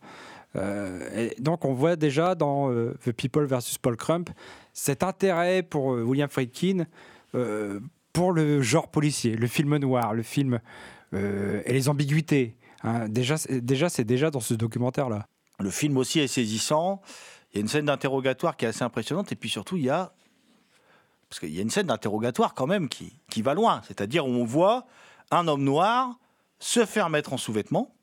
Euh, 0.56 1.30
donc, 1.38 1.64
on 1.64 1.72
voit 1.74 1.96
déjà 1.96 2.34
dans 2.34 2.70
euh, 2.70 2.96
The 3.04 3.12
People 3.12 3.44
versus 3.44 3.78
Paul 3.78 3.96
Crump 3.96 4.30
cet 4.72 5.02
intérêt 5.02 5.62
pour 5.62 5.94
euh, 5.94 6.02
William 6.02 6.28
Friedkin 6.28 6.86
pour 8.12 8.32
le 8.32 8.60
genre 8.60 8.88
policier, 8.88 9.36
le 9.36 9.46
film 9.46 9.76
noir, 9.76 10.14
le 10.14 10.24
film 10.24 10.58
et 11.12 11.72
les 11.72 11.88
ambiguïtés. 11.88 12.56
hein. 12.82 13.08
déjà, 13.08 13.36
déjà, 13.48 13.88
c'est 13.88 14.02
déjà 14.02 14.32
dans 14.32 14.40
ce 14.40 14.54
documentaire-là. 14.54 15.28
Le 15.60 15.70
film 15.70 15.96
aussi 15.96 16.18
est 16.18 16.26
saisissant. 16.26 17.02
Il 17.52 17.58
y 17.58 17.58
a 17.58 17.60
une 17.60 17.68
scène 17.68 17.84
d'interrogatoire 17.84 18.56
qui 18.56 18.64
est 18.64 18.68
assez 18.68 18.82
impressionnante. 18.82 19.30
Et 19.30 19.36
puis 19.36 19.48
surtout, 19.48 19.76
il 19.76 19.84
y 19.84 19.90
a. 19.90 20.12
Parce 21.28 21.38
qu'il 21.38 21.54
y 21.54 21.60
a 21.60 21.62
une 21.62 21.70
scène 21.70 21.86
d'interrogatoire 21.86 22.54
quand 22.54 22.66
même 22.66 22.88
qui, 22.88 23.12
qui 23.30 23.42
va 23.42 23.54
loin. 23.54 23.80
C'est-à-dire 23.86 24.26
où 24.26 24.30
on 24.30 24.44
voit 24.44 24.86
un 25.30 25.46
homme 25.46 25.62
noir 25.62 26.18
se 26.58 26.84
faire 26.84 27.10
mettre 27.10 27.32
en 27.32 27.36
sous-vêtements. 27.36 27.94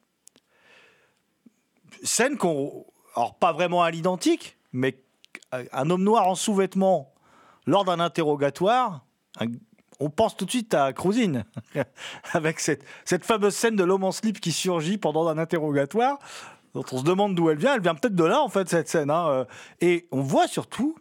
Scène 2.04 2.38
qu'on. 2.38 2.86
Alors, 3.16 3.36
pas 3.36 3.52
vraiment 3.52 3.82
à 3.82 3.92
l'identique, 3.92 4.58
mais 4.72 5.02
un 5.52 5.90
homme 5.90 6.04
noir 6.04 6.28
en 6.28 6.36
sous-vêtements 6.36 7.14
lors 7.66 7.84
d'un 7.84 8.00
interrogatoire. 8.00 9.06
on 10.00 10.10
pense 10.10 10.38
tout 10.38 10.46
de 10.46 10.52
suite 10.52 10.74
à 10.74 10.94
Cruisine, 10.94 11.46
avec 12.34 12.60
cette, 12.60 12.84
cette 13.06 13.26
fameuse 13.26 13.56
scène 13.56 13.76
de 13.76 13.84
l'homme 13.84 14.04
en 14.04 14.12
slip 14.12 14.40
qui 14.40 14.52
surgit 14.52 14.98
pendant 14.98 15.28
un 15.28 15.38
interrogatoire 15.38 16.20
dont 16.74 16.84
on 16.92 17.00
se 17.00 17.04
demande 17.04 17.36
d'où 17.36 17.50
elle 17.50 17.58
vient. 17.58 17.74
Elle 17.76 17.82
vient 17.82 17.96
peut-être 17.96 18.16
de 18.16 18.24
là, 18.24 18.42
en 18.42 18.50
fait, 18.50 18.70
cette 18.70 18.88
scène. 18.88 19.10
hein, 19.10 19.28
euh. 19.30 19.46
Et 19.82 20.08
on 20.12 20.22
voit 20.22 20.48
surtout 20.48 20.96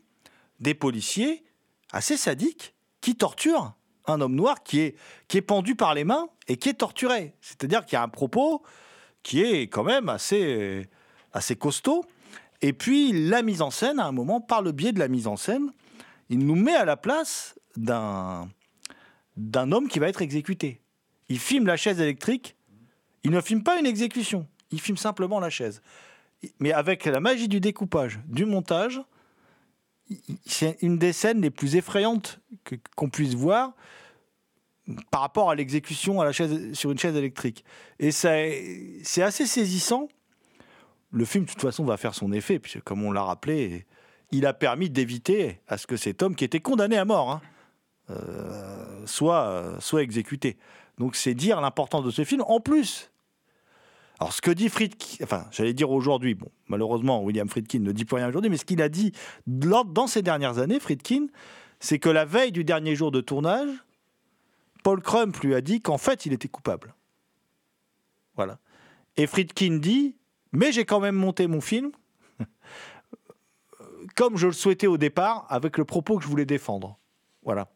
des 0.61 0.75
policiers 0.75 1.45
assez 1.93 2.17
sadiques 2.17 2.75
qui 3.01 3.15
torturent 3.15 3.75
un 4.07 4.21
homme 4.21 4.35
noir 4.35 4.63
qui 4.63 4.81
est, 4.81 4.97
qui 5.29 5.37
est 5.37 5.43
pendu 5.43 5.75
par 5.75 5.95
les 5.95 6.05
mains 6.05 6.29
et 6.49 6.57
qui 6.57 6.69
est 6.69 6.75
torturé. 6.75 7.35
C'est-à-dire 7.41 7.85
qu'il 7.85 7.95
y 7.95 7.97
a 7.97 8.03
un 8.03 8.09
propos 8.09 8.63
qui 9.27 9.43
est 9.43 9.63
quand 9.63 9.83
même 9.83 10.09
assez, 10.09 10.87
assez 11.33 11.57
costaud. 11.57 12.05
Et 12.63 12.73
puis, 12.73 13.11
la 13.11 13.43
mise 13.43 13.61
en 13.61 13.73
scène, 13.73 13.99
à 13.99 14.07
un 14.07 14.13
moment, 14.13 14.41
par 14.41 14.63
le 14.63 14.71
biais 14.71 14.93
de 14.93 15.01
la 15.01 15.09
mise 15.09 15.27
en 15.27 15.37
scène, 15.37 15.73
il 16.31 16.39
nous 16.47 16.55
met 16.55 16.77
à 16.77 16.85
la 16.85 16.97
place 16.97 17.59
d'un 17.77 18.49
homme 19.53 19.89
qui 19.89 19.99
va 19.99 20.09
être 20.09 20.23
exécuté. 20.23 20.81
Il 21.29 21.41
filme 21.41 21.67
la 21.67 21.77
chaise 21.77 22.01
électrique. 22.01 22.55
Il 23.25 23.33
ne 23.33 23.41
filme 23.41 23.65
pas 23.65 23.81
une 23.81 23.87
exécution. 23.87 24.47
Il 24.71 24.81
filme 24.81 24.97
simplement 24.97 25.41
la 25.41 25.51
chaise. 25.51 25.83
Mais 26.61 26.71
avec 26.71 27.05
la 27.05 27.19
magie 27.19 27.49
du 27.49 27.59
découpage, 27.59 28.21
du 28.29 28.45
montage, 28.45 29.01
c'est 30.47 30.79
une 30.83 30.99
des 30.99 31.13
scènes 31.13 31.41
les 31.41 31.51
plus 31.51 31.75
effrayantes 31.75 32.39
qu'on 32.95 33.11
puisse 33.11 33.35
voir 33.35 33.75
par 35.11 35.21
rapport 35.21 35.51
à 35.51 35.55
l'exécution 35.55 36.21
sur 36.33 36.91
une 36.91 36.99
chaise 36.99 37.17
électrique. 37.17 37.65
Et 37.99 38.11
c'est 38.13 39.23
assez 39.23 39.47
saisissant. 39.47 40.09
Le 41.11 41.25
film, 41.25 41.45
de 41.45 41.51
toute 41.51 41.63
façon, 41.63 41.85
va 41.85 41.97
faire 41.97 42.15
son 42.15 42.33
effet, 42.33 42.59
puisque, 42.59 42.83
comme 42.83 43.05
on 43.05 43.13
l'a 43.13 43.23
rappelé, 43.23 43.87
il 44.33 44.47
a 44.47 44.53
permis 44.53 44.91
d'éviter 44.91 45.61
à 45.69 45.79
ce 45.79 45.87
que 45.87 45.97
cet 45.97 46.23
homme, 46.23 46.35
qui 46.35 46.45
était 46.45 46.61
condamné 46.61 46.97
à 46.97 47.05
mort, 47.05 47.31
hein, 47.31 47.41
euh, 48.11 49.07
soit, 49.07 49.45
euh, 49.45 49.81
soit 49.81 50.03
exécuté. 50.03 50.57
Donc 50.99 51.17
c'est 51.17 51.35
dire 51.35 51.61
l'importance 51.61 52.05
de 52.05 52.11
ce 52.11 52.25
film. 52.25 52.43
En 52.47 52.61
plus, 52.61 53.11
alors 54.19 54.33
ce 54.33 54.41
que 54.41 54.51
dit 54.51 54.69
Friedkin, 54.69 55.25
enfin 55.25 55.47
j'allais 55.51 55.75
dire 55.75 55.91
aujourd'hui, 55.91 56.35
bon 56.35 56.49
malheureusement 56.69 57.23
William 57.23 57.49
Friedkin 57.49 57.81
ne 57.81 57.93
dit 57.93 58.05
plus 58.05 58.17
rien 58.17 58.29
aujourd'hui, 58.29 58.51
mais 58.51 58.57
ce 58.57 58.65
qu'il 58.65 58.81
a 58.81 58.89
dit 58.89 59.13
dans 59.47 60.07
ces 60.07 60.23
dernières 60.23 60.59
années, 60.59 60.81
Friedkin, 60.81 61.27
c'est 61.81 61.99
que 61.99 62.09
la 62.09 62.25
veille 62.25 62.53
du 62.53 62.65
dernier 62.65 62.95
jour 62.95 63.11
de 63.11 63.21
tournage, 63.21 63.69
Paul 64.87 65.03
Crump 65.03 65.37
lui 65.39 65.53
a 65.53 65.61
dit 65.61 65.81
qu'en 65.81 65.99
fait 65.99 66.27
il 66.27 66.33
était 66.33 66.47
coupable. 66.47 66.95
Voilà. 68.37 68.61
Et 69.17 69.27
Friedkin 69.27 69.79
dit, 69.79 70.15
mais 70.53 70.71
j'ai 70.71 70.85
quand 70.85 71.01
même 71.01 71.17
monté 71.17 71.49
mon 71.49 71.61
film 71.61 71.91
comme 74.15 74.37
je 74.37 74.47
le 74.47 74.53
souhaitais 74.53 74.87
au 74.87 74.97
départ, 74.97 75.45
avec 75.49 75.77
le 75.77 75.85
propos 75.85 76.19
que 76.19 76.23
je 76.23 76.29
voulais 76.29 76.45
défendre. 76.45 77.01
Voilà. 77.43 77.67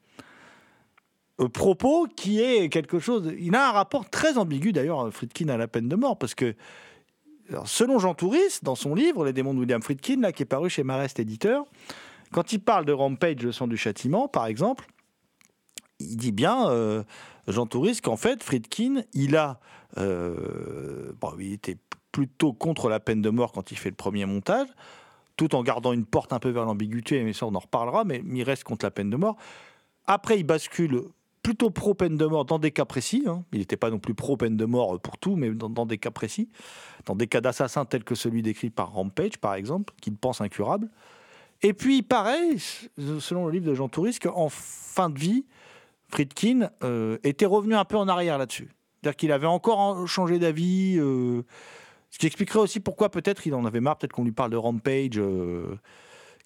Euh, 1.40 1.48
propos 1.48 2.06
qui 2.06 2.40
est 2.40 2.68
quelque 2.68 3.00
chose. 3.00 3.34
Il 3.40 3.56
a 3.56 3.70
un 3.70 3.72
rapport 3.72 4.08
très 4.08 4.38
ambigu 4.38 4.70
d'ailleurs, 4.70 5.12
Friedkin 5.12 5.48
à 5.48 5.56
la 5.56 5.66
peine 5.66 5.88
de 5.88 5.96
mort, 5.96 6.16
parce 6.16 6.36
que 6.36 6.54
selon 7.64 7.98
Jean 7.98 8.14
Touris, 8.14 8.60
dans 8.62 8.76
son 8.76 8.94
livre 8.94 9.24
Les 9.24 9.32
démons 9.32 9.52
de 9.52 9.58
William 9.58 9.82
Friedkin, 9.82 10.20
là, 10.20 10.30
qui 10.30 10.44
est 10.44 10.46
paru 10.46 10.70
chez 10.70 10.84
Marest 10.84 11.18
Éditeur, 11.18 11.66
quand 12.30 12.52
il 12.52 12.60
parle 12.60 12.84
de 12.84 12.92
Rampage, 12.92 13.42
le 13.42 13.50
sang 13.50 13.66
du 13.66 13.76
châtiment, 13.76 14.28
par 14.28 14.46
exemple, 14.46 14.86
il 16.10 16.16
dit 16.16 16.32
bien, 16.32 16.68
euh, 16.68 17.02
Jean 17.48 17.66
Touris, 17.66 18.00
qu'en 18.02 18.16
fait, 18.16 18.42
Friedkin, 18.42 19.02
il 19.12 19.36
a. 19.36 19.60
euh, 19.98 21.12
il 21.38 21.52
était 21.52 21.78
plutôt 22.12 22.52
contre 22.52 22.88
la 22.88 23.00
peine 23.00 23.22
de 23.22 23.30
mort 23.30 23.52
quand 23.52 23.70
il 23.70 23.76
fait 23.76 23.90
le 23.90 23.96
premier 23.96 24.26
montage, 24.26 24.68
tout 25.36 25.54
en 25.54 25.62
gardant 25.62 25.92
une 25.92 26.04
porte 26.04 26.32
un 26.32 26.38
peu 26.38 26.50
vers 26.50 26.64
l'ambiguïté, 26.64 27.22
mais 27.22 27.32
ça, 27.32 27.46
on 27.46 27.54
en 27.54 27.60
reparlera, 27.60 28.04
mais 28.04 28.22
il 28.26 28.42
reste 28.42 28.64
contre 28.64 28.84
la 28.84 28.90
peine 28.90 29.10
de 29.10 29.16
mort. 29.16 29.36
Après, 30.06 30.38
il 30.38 30.44
bascule 30.44 31.02
plutôt 31.42 31.70
pro 31.70 31.94
peine 31.94 32.16
de 32.16 32.26
mort 32.26 32.44
dans 32.44 32.58
des 32.58 32.70
cas 32.70 32.84
précis. 32.84 33.24
hein. 33.26 33.44
Il 33.52 33.60
n'était 33.60 33.76
pas 33.76 33.90
non 33.90 33.98
plus 33.98 34.14
pro 34.14 34.36
peine 34.36 34.56
de 34.56 34.64
mort 34.64 34.98
pour 35.00 35.18
tout, 35.18 35.36
mais 35.36 35.50
dans, 35.50 35.86
des 35.86 35.98
cas 35.98 36.10
précis. 36.10 36.48
Dans 37.06 37.14
des 37.14 37.26
cas 37.26 37.40
d'assassin 37.40 37.84
tels 37.84 38.04
que 38.04 38.14
celui 38.14 38.42
décrit 38.42 38.70
par 38.70 38.92
Rampage, 38.92 39.38
par 39.38 39.54
exemple, 39.54 39.94
qu'il 40.02 40.16
pense 40.16 40.40
incurable. 40.40 40.90
Et 41.62 41.72
puis, 41.72 42.02
pareil, 42.02 42.58
selon 43.20 43.46
le 43.46 43.52
livre 43.52 43.66
de 43.66 43.74
Jean 43.74 43.88
Touris, 43.88 44.18
qu'en 44.20 44.48
fin 44.48 45.10
de 45.10 45.18
vie, 45.18 45.44
Friedkin 46.10 46.70
euh, 46.82 47.18
était 47.24 47.46
revenu 47.46 47.74
un 47.74 47.84
peu 47.84 47.96
en 47.96 48.08
arrière 48.08 48.38
là-dessus. 48.38 48.70
C'est-à-dire 49.02 49.16
qu'il 49.16 49.32
avait 49.32 49.46
encore 49.46 49.78
en- 49.78 50.06
changé 50.06 50.38
d'avis. 50.38 50.96
euh, 50.98 51.42
ce 52.10 52.18
qui 52.18 52.26
expliquerait 52.26 52.58
aussi 52.58 52.80
pourquoi 52.80 53.08
peut-être 53.10 53.46
il 53.46 53.54
en 53.54 53.64
avait 53.64 53.80
marre, 53.80 53.96
peut-être 53.96 54.12
qu'on 54.12 54.24
lui 54.24 54.32
parle 54.32 54.50
de 54.50 54.56
Rampage, 54.56 55.16
euh, 55.18 55.76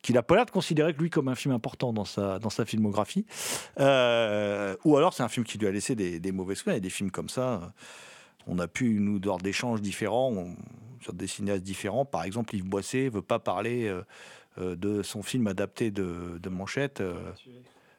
qu'il 0.02 0.18
a 0.18 0.22
pas 0.22 0.36
l'air 0.36 0.44
de 0.46 0.50
considérer 0.50 0.92
que 0.92 1.00
lui 1.00 1.08
comme 1.08 1.28
un 1.28 1.34
film 1.34 1.54
important 1.54 1.92
dans 1.94 2.04
sa, 2.04 2.38
dans 2.38 2.50
sa 2.50 2.66
filmographie. 2.66 3.24
Ou 3.78 4.96
alors 4.96 5.14
c'est 5.14 5.22
un 5.22 5.28
film 5.28 5.44
qui 5.46 5.56
lui 5.58 5.66
a 5.66 5.70
laissé 5.70 5.94
des, 5.94 6.20
des 6.20 6.32
mauvais 6.32 6.54
souvenirs. 6.54 6.76
A 6.76 6.80
des 6.80 6.90
films 6.90 7.10
comme 7.10 7.28
ça. 7.30 7.72
On 8.46 8.58
a 8.58 8.68
pu, 8.68 9.00
nous, 9.00 9.18
lors 9.24 9.38
d'échanges 9.38 9.80
différents, 9.80 10.30
on- 10.32 10.54
sur 11.00 11.12
des 11.14 11.26
cinéastes 11.26 11.62
différents. 11.64 12.04
Par 12.04 12.24
exemple, 12.24 12.54
Yves 12.56 12.64
Boisset 12.64 13.08
veut 13.10 13.20
pas 13.22 13.38
parler 13.38 13.90
de 14.58 15.02
son 15.02 15.22
film 15.22 15.46
adapté 15.46 15.90
de, 15.90 16.38
de 16.40 16.48
Manchette. 16.48 17.02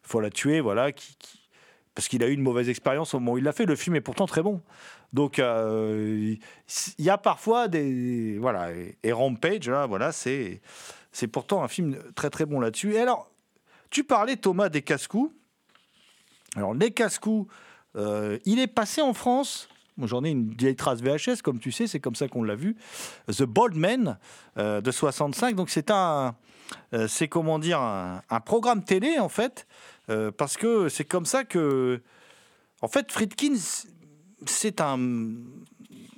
Faut 0.03 0.19
la 0.21 0.29
tuer, 0.29 0.59
voilà, 0.61 0.91
qui- 0.91 1.15
qui- 1.17 1.39
parce 1.95 2.09
qu'il 2.09 2.21
a 2.23 2.27
eu 2.27 2.33
une 2.33 2.41
mauvaise 2.41 2.67
expérience 2.67 3.13
au 3.13 3.19
moment 3.19 3.33
où 3.33 3.37
il 3.37 3.45
l'a 3.45 3.53
fait. 3.53 3.65
Le 3.65 3.77
film 3.77 3.95
est 3.95 4.01
pourtant 4.01 4.27
très 4.27 4.43
bon. 4.43 4.61
Donc, 5.13 5.39
euh, 5.39 6.35
il 6.99 7.05
y 7.05 7.09
a 7.09 7.17
parfois 7.17 7.69
des. 7.69 8.37
Voilà. 8.37 8.69
Et, 9.01 9.11
Rampage, 9.13 9.69
là, 9.69 9.85
voilà, 9.85 10.11
c'est, 10.11 10.59
pourtant 11.31 11.63
un 11.63 11.69
film 11.69 11.97
très, 12.13 12.29
très 12.29 12.45
bon 12.45 12.59
là-dessus. 12.59 12.93
Et 12.93 12.99
alors, 12.99 13.31
tu 13.89 14.03
parlais, 14.03 14.35
Thomas, 14.35 14.67
des 14.67 14.81
casse-coups. 14.81 15.33
Alors, 16.57 16.73
les 16.73 16.91
casse-coups, 16.91 17.51
euh, 17.95 18.37
il 18.43 18.59
est 18.59 18.67
passé 18.67 19.01
en 19.01 19.13
France. 19.13 19.69
J'en 19.97 20.25
ai 20.25 20.31
une 20.31 20.53
vieille 20.53 20.75
trace 20.75 21.01
VHS, 21.01 21.41
comme 21.41 21.59
tu 21.59 21.71
sais, 21.71 21.87
c'est 21.87 22.01
comme 22.01 22.15
ça 22.15 22.27
qu'on 22.27 22.43
l'a 22.43 22.55
vu. 22.55 22.75
The 23.27 23.43
Bold 23.43 23.77
Man 23.77 24.17
euh, 24.57 24.81
de 24.81 24.91
65. 24.91 25.55
Donc, 25.55 25.69
c'est 25.69 25.89
un. 25.91 26.35
c'est 27.07 27.29
comment 27.29 27.57
dire 27.57 27.79
un 27.79 28.39
programme 28.41 28.83
télé 28.83 29.17
en 29.19 29.29
fait 29.29 29.65
euh, 30.09 30.31
parce 30.31 30.57
que 30.57 30.89
c'est 30.89 31.05
comme 31.05 31.25
ça 31.25 31.43
que 31.43 32.01
en 32.81 32.87
fait 32.87 33.11
Friedkin 33.11 33.55
c'est 34.45 34.81
un 34.81 34.99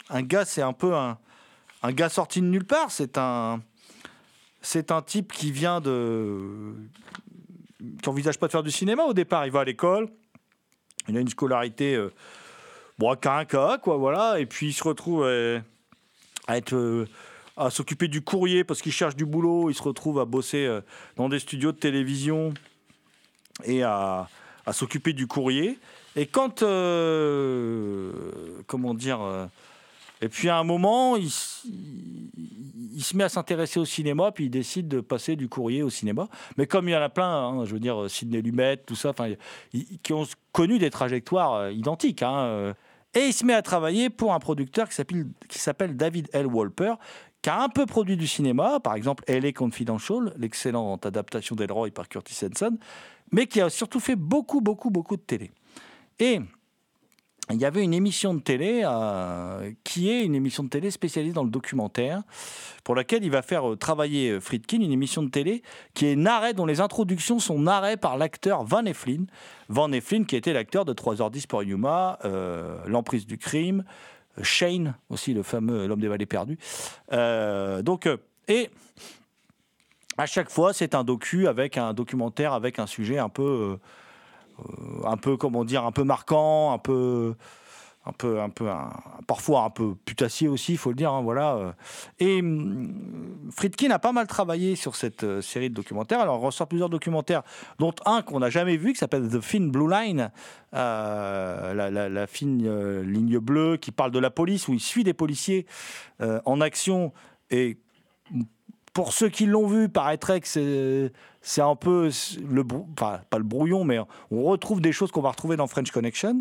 un 0.10 0.22
gars 0.22 0.46
c'est 0.46 0.62
un 0.62 0.74
peu 0.74 0.96
un, 0.96 1.18
un 1.84 1.92
gars 1.92 2.10
sorti 2.10 2.42
de 2.42 2.48
nulle 2.48 2.66
part. 2.66 2.92
C'est 2.92 3.18
un 3.18 3.62
c'est 4.62 4.92
un 4.92 5.02
type 5.02 5.32
qui 5.32 5.52
vient 5.52 5.80
de 5.82 6.74
qui 8.02 8.10
envisage 8.10 8.38
pas 8.38 8.48
de 8.48 8.52
faire 8.52 8.64
du 8.64 8.72
cinéma 8.72 9.04
au 9.04 9.14
départ. 9.14 9.46
Il 9.46 9.52
va 9.52 9.62
à 9.62 9.66
l'école 9.66 10.10
il 11.08 11.16
a 11.16 11.22
une 11.22 11.30
scolarité 11.30 11.96
euh, 11.96 12.12
bon 12.98 13.16
qu'à 13.16 13.38
un 13.38 13.46
cas 13.46 13.78
quoi 13.78 13.98
voilà. 13.98 14.40
Et 14.40 14.46
puis 14.46 14.68
il 14.68 14.74
se 14.74 14.84
retrouve 14.84 15.26
à 16.48 16.58
être 16.58 16.76
euh, 16.76 17.08
à 17.56 17.70
s'occuper 17.70 18.08
du 18.08 18.22
courrier 18.22 18.64
parce 18.64 18.82
qu'il 18.82 18.92
cherche 18.92 19.16
du 19.16 19.26
boulot. 19.26 19.70
Il 19.70 19.74
se 19.74 19.84
retrouve 19.84 20.20
à 20.20 20.26
bosser 20.26 20.66
euh, 20.66 20.82
dans 21.16 21.30
des 21.30 21.40
studios 21.40 21.72
de 21.72 21.78
télévision 21.78 22.54
et 23.64 23.84
à, 23.84 24.28
s'occuper 24.72 25.14
du 25.14 25.28
courrier. 25.28 25.80
Et 26.16 26.26
quand, 26.26 26.62
euh, 26.62 28.12
comment 28.68 28.94
dire, 28.94 29.22
euh, 29.22 29.46
et 30.22 30.30
puis 30.30 30.50
à 30.50 30.58
un 30.58 30.64
moment, 30.64 31.16
il, 31.16 31.30
se 31.30 33.16
met 33.16 33.24
à 33.24 33.30
s'intéresser 33.30 33.80
au 33.80 33.86
cinéma, 33.86 34.32
puis 34.32 34.46
il 34.46 34.50
décide 34.50 34.88
de 34.88 35.00
passer 35.00 35.36
du 35.36 35.48
courrier 35.48 35.84
au 35.84 35.90
cinéma. 35.90 36.28
Mais 36.58 36.66
comme 36.66 36.90
il 36.90 36.94
y 36.94 36.96
en 36.96 37.02
a 37.02 37.10
plein, 37.10 37.30
hein, 37.30 37.66
je 37.66 37.74
veux 37.74 37.80
dire, 37.80 38.10
Sidney 38.10 38.42
Lumet, 38.42 38.78
tout 38.78 38.96
ça, 38.96 39.14
qui 40.02 40.14
ont 40.14 40.26
connu 40.52 40.80
des 40.80 40.90
trajectoires 40.90 41.54
euh, 41.54 41.72
identiques. 41.72 42.24
hein, 42.24 42.40
euh. 42.40 42.74
et 43.14 43.28
il 43.28 43.34
se 43.34 43.46
met 43.46 43.54
à 43.54 43.62
travailler 43.62 44.10
pour 44.10 44.34
un 44.34 44.40
producteur 44.40 44.90
qui 44.90 45.60
s'appelle, 45.60 45.96
David 45.96 46.30
L. 46.34 46.48
Wolper, 46.48 46.96
qui 47.44 47.52
a 47.52 47.62
un 47.62 47.70
peu 47.70 47.86
produit 47.86 48.18
du 48.18 48.26
cinéma, 48.26 48.80
par 48.80 48.96
exemple 48.96 49.24
LA 49.28 49.52
Confidential, 49.52 50.34
l'excellente 50.38 51.06
adaptation 51.06 51.56
d'Elroy 51.56 51.92
par 51.92 52.10
Curtis 52.10 52.44
Henson, 52.44 52.78
mais 53.32 53.48
qui 53.48 53.62
a 53.62 53.70
surtout 53.70 54.00
fait 54.00 54.16
beaucoup, 54.16 54.62
beaucoup, 54.62 54.90
beaucoup 54.90 55.16
de 55.16 55.22
télé. 55.22 55.52
Et 56.20 56.40
il 57.50 57.62
y 57.62 57.66
avait 57.66 57.84
une 57.84 57.94
émission 57.94 58.34
de 58.34 58.42
télé 58.42 58.82
euh, 58.84 59.72
qui 59.86 60.10
est 60.10 60.26
une 60.26 60.36
émission 60.36 60.64
de 60.64 60.70
télé 60.70 60.92
spécialisée 60.92 61.34
dans 61.34 61.46
le 61.46 61.50
documentaire, 61.50 62.24
pour 62.84 62.94
laquelle 62.94 63.24
il 63.24 63.32
va 63.32 63.42
faire 63.42 63.72
euh, 63.72 63.76
travailler 63.78 64.32
euh, 64.32 64.42
Friedkin, 64.42 64.82
une 64.82 64.92
émission 64.92 65.24
de 65.24 65.30
télé 65.30 65.62
qui 65.94 66.08
est 66.08 66.18
narrée, 66.18 66.54
dont 66.54 66.66
les 66.66 66.82
introductions 66.82 67.40
sont 67.40 67.60
narrées 67.60 67.96
par 67.96 68.18
l'acteur 68.18 68.66
Van 68.66 68.84
Eflin. 68.84 69.26
Van 69.70 69.90
Eflin, 69.94 70.26
qui 70.26 70.36
était 70.36 70.52
l'acteur 70.52 70.84
de 70.84 70.94
3h10 70.94 71.48
pour 71.48 71.64
Yuma, 71.64 72.20
L'emprise 72.86 73.26
du 73.26 73.38
crime, 73.38 73.84
Shane, 74.42 74.96
aussi 75.10 75.34
le 75.34 75.44
fameux 75.44 75.88
L'homme 75.88 76.02
des 76.02 76.08
vallées 76.08 76.26
perdues. 76.26 76.58
Donc, 77.12 78.10
et 78.48 78.70
à 80.18 80.26
chaque 80.26 80.50
fois, 80.50 80.74
c'est 80.74 80.96
un 80.96 81.04
docu 81.04 81.48
avec 81.48 81.78
un 81.78 81.94
documentaire 81.94 82.54
avec 82.54 82.80
un 82.80 82.88
sujet 82.88 83.18
un 83.18 83.30
peu. 83.30 83.78
euh, 84.60 85.02
un 85.06 85.18
peu 85.18 85.38
comment 85.38 85.64
dire 85.66 85.86
un 85.86 85.92
peu 85.92 86.04
marquant 86.04 86.74
un 86.74 86.78
peu 86.80 87.36
un 88.06 88.12
peu 88.12 88.42
un 88.42 88.50
peu 88.50 88.68
parfois 89.28 89.64
un 89.64 89.70
peu 89.70 89.96
putassier 90.06 90.48
aussi 90.48 90.74
il 90.74 90.78
faut 90.78 90.90
le 90.90 90.96
dire 90.96 91.12
hein, 91.12 91.22
voilà 91.22 91.56
euh. 91.56 91.72
et 92.20 92.40
hum, 92.40 92.94
Friedkin 93.52 93.92
a 93.92 94.00
pas 94.00 94.14
mal 94.14 94.28
travaillé 94.28 94.76
sur 94.76 94.96
cette 94.96 95.24
euh, 95.24 95.42
série 95.42 95.70
de 95.70 95.76
documentaires 95.76 96.22
alors 96.22 96.42
on 96.42 96.46
ressort 96.46 96.68
plusieurs 96.68 96.90
documentaires 96.90 97.44
dont 97.80 97.94
un 98.06 98.22
qu'on 98.22 98.40
n'a 98.40 98.50
jamais 98.50 98.78
vu 98.78 98.94
qui 98.94 99.00
s'appelle 99.00 99.30
The 99.30 99.42
Thin 99.42 99.68
Blue 99.68 99.90
Line 99.90 100.32
la, 100.74 102.26
fine 102.28 103.02
ligne 103.02 103.40
bleue 103.40 103.78
qui 103.78 103.92
parle 103.92 104.12
de 104.12 104.20
la 104.20 104.30
police 104.30 104.68
où 104.68 104.74
il 104.74 104.80
suit 104.80 105.04
des 105.04 105.14
policiers 105.14 105.66
en 106.20 106.62
action 106.62 107.14
et 107.50 107.78
pour 108.98 109.14
ceux 109.14 109.30
qui 109.30 109.46
l'ont 109.46 109.68
vu, 109.68 109.90
paraîtrait 109.90 110.42
que 110.42 110.48
c'est 110.48 111.62
un 111.62 111.76
peu 111.76 112.10
le 112.50 112.64
enfin 112.94 113.22
pas 113.30 113.38
le 113.38 113.44
brouillon, 113.44 113.84
mais 113.84 114.00
on 114.32 114.42
retrouve 114.42 114.82
des 114.82 114.92
choses 114.92 115.12
qu'on 115.12 115.22
va 115.22 115.30
retrouver 115.30 115.56
dans 115.56 115.68
French 115.68 115.92
Connection, 115.92 116.40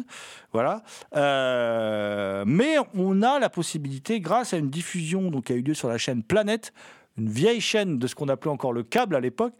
voilà. 0.54 0.82
Euh, 1.16 2.44
mais 2.46 2.76
on 2.94 3.20
a 3.20 3.38
la 3.38 3.50
possibilité, 3.50 4.20
grâce 4.20 4.54
à 4.54 4.56
une 4.56 4.70
diffusion 4.70 5.30
donc 5.30 5.44
qui 5.44 5.52
a 5.52 5.56
eu 5.56 5.60
lieu 5.60 5.74
sur 5.74 5.90
la 5.90 5.98
chaîne 5.98 6.22
Planète, 6.22 6.72
une 7.18 7.28
vieille 7.28 7.60
chaîne 7.60 7.98
de 7.98 8.06
ce 8.06 8.14
qu'on 8.14 8.30
appelait 8.30 8.52
encore 8.52 8.72
le 8.72 8.84
câble 8.84 9.16
à 9.16 9.20
l'époque. 9.20 9.52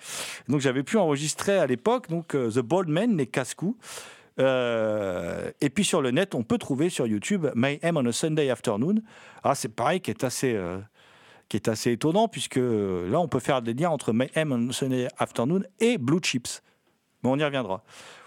Donc 0.49 0.62
j'avais 0.62 0.82
pu 0.82 0.97
enregistrer 0.97 1.59
à 1.59 1.66
l'époque 1.66 2.09
donc 2.09 2.34
euh, 2.34 2.51
The 2.51 2.61
Bald 2.61 2.88
Men, 2.88 3.14
les 3.18 3.26
casse-coups. 3.26 3.76
Euh, 4.38 5.51
et 5.61 5.68
puis 5.68 5.84
sur 5.84 6.01
le 6.01 6.12
net, 6.12 6.34
on 6.34 6.44
peut 6.44 6.57
trouver 6.57 6.88
sur 6.88 7.07
YouTube 7.07 7.47
Mayhem 7.55 7.99
on 7.99 8.07
a 8.07 8.12
Sunday 8.12 8.49
Afternoon. 8.49 9.03
Ah, 9.44 9.55
c'est 9.55 9.68
pareil, 9.68 10.01
qui 10.01 10.11
est 10.11 10.24
assez, 10.24 10.59
qui 11.49 11.57
est 11.57 11.68
assez 11.68 11.92
étonnant, 11.92 12.28
puisque 12.28 12.59
euh, 12.59 13.09
là, 13.09 13.20
on 13.20 13.28
peut 13.28 13.40
faire 13.40 13.62
des 13.62 13.74
liens 13.74 13.90
entre 13.90 14.12
Mayhem 14.12 14.72
Sunday 14.72 15.09
Afternoon 15.18 15.62
et 15.80 15.99
Blue 15.99 16.20
Chips. 16.22 16.62
Mais 17.22 17.30
on 17.30 17.36
y 17.36 17.44
reviendra. 17.44 17.82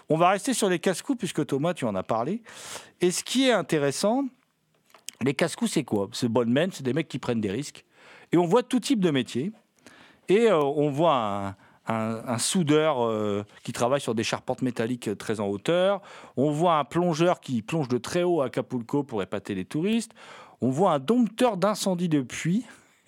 On 0.08 0.16
va 0.16 0.30
rester 0.30 0.54
sur 0.54 0.68
les 0.68 0.78
casse-coups, 0.78 1.18
puisque 1.18 1.46
Thomas, 1.46 1.74
tu 1.74 1.84
en 1.84 1.94
as 1.94 2.02
parlé. 2.02 2.42
Et 3.00 3.10
ce 3.10 3.22
qui 3.22 3.48
est 3.48 3.52
intéressant, 3.52 4.24
les 5.22 5.34
casse-coups, 5.34 5.70
c'est 5.70 5.84
quoi? 5.84 6.08
C'est 6.12 6.28
bonnes 6.28 6.52
men, 6.52 6.70
c'est 6.72 6.82
des 6.82 6.92
mecs 6.92 7.08
qui 7.08 7.18
prennent 7.18 7.40
des 7.40 7.50
risques. 7.50 7.84
Et 8.32 8.36
on 8.36 8.46
voit 8.46 8.62
tout 8.62 8.80
type 8.80 9.00
de 9.00 9.10
métier. 9.10 9.52
Et 10.28 10.50
euh, 10.50 10.58
on 10.58 10.90
voit 10.90 11.56
un, 11.86 12.38
soudeur 12.38 13.04
euh, 13.04 13.44
qui 13.64 13.72
travaille 13.72 14.00
sur 14.00 14.14
des 14.14 14.22
charpentes 14.22 14.62
métalliques 14.62 15.16
très 15.18 15.40
en 15.40 15.48
hauteur. 15.48 16.00
On 16.36 16.50
voit 16.50 16.78
un 16.78 16.84
plongeur 16.84 17.40
qui 17.40 17.62
plonge 17.62 17.88
de 17.88 17.98
très 17.98 18.22
haut 18.22 18.40
à 18.40 18.46
Acapulco 18.46 19.02
pour 19.02 19.22
épater 19.22 19.54
les 19.54 19.64
touristes. 19.64 20.12
On 20.60 20.70
voit 20.70 20.92
un 20.92 20.98
dompteur 20.98 21.56
d'incendie 21.56 22.08
de 22.08 22.20
puits. 22.20 22.64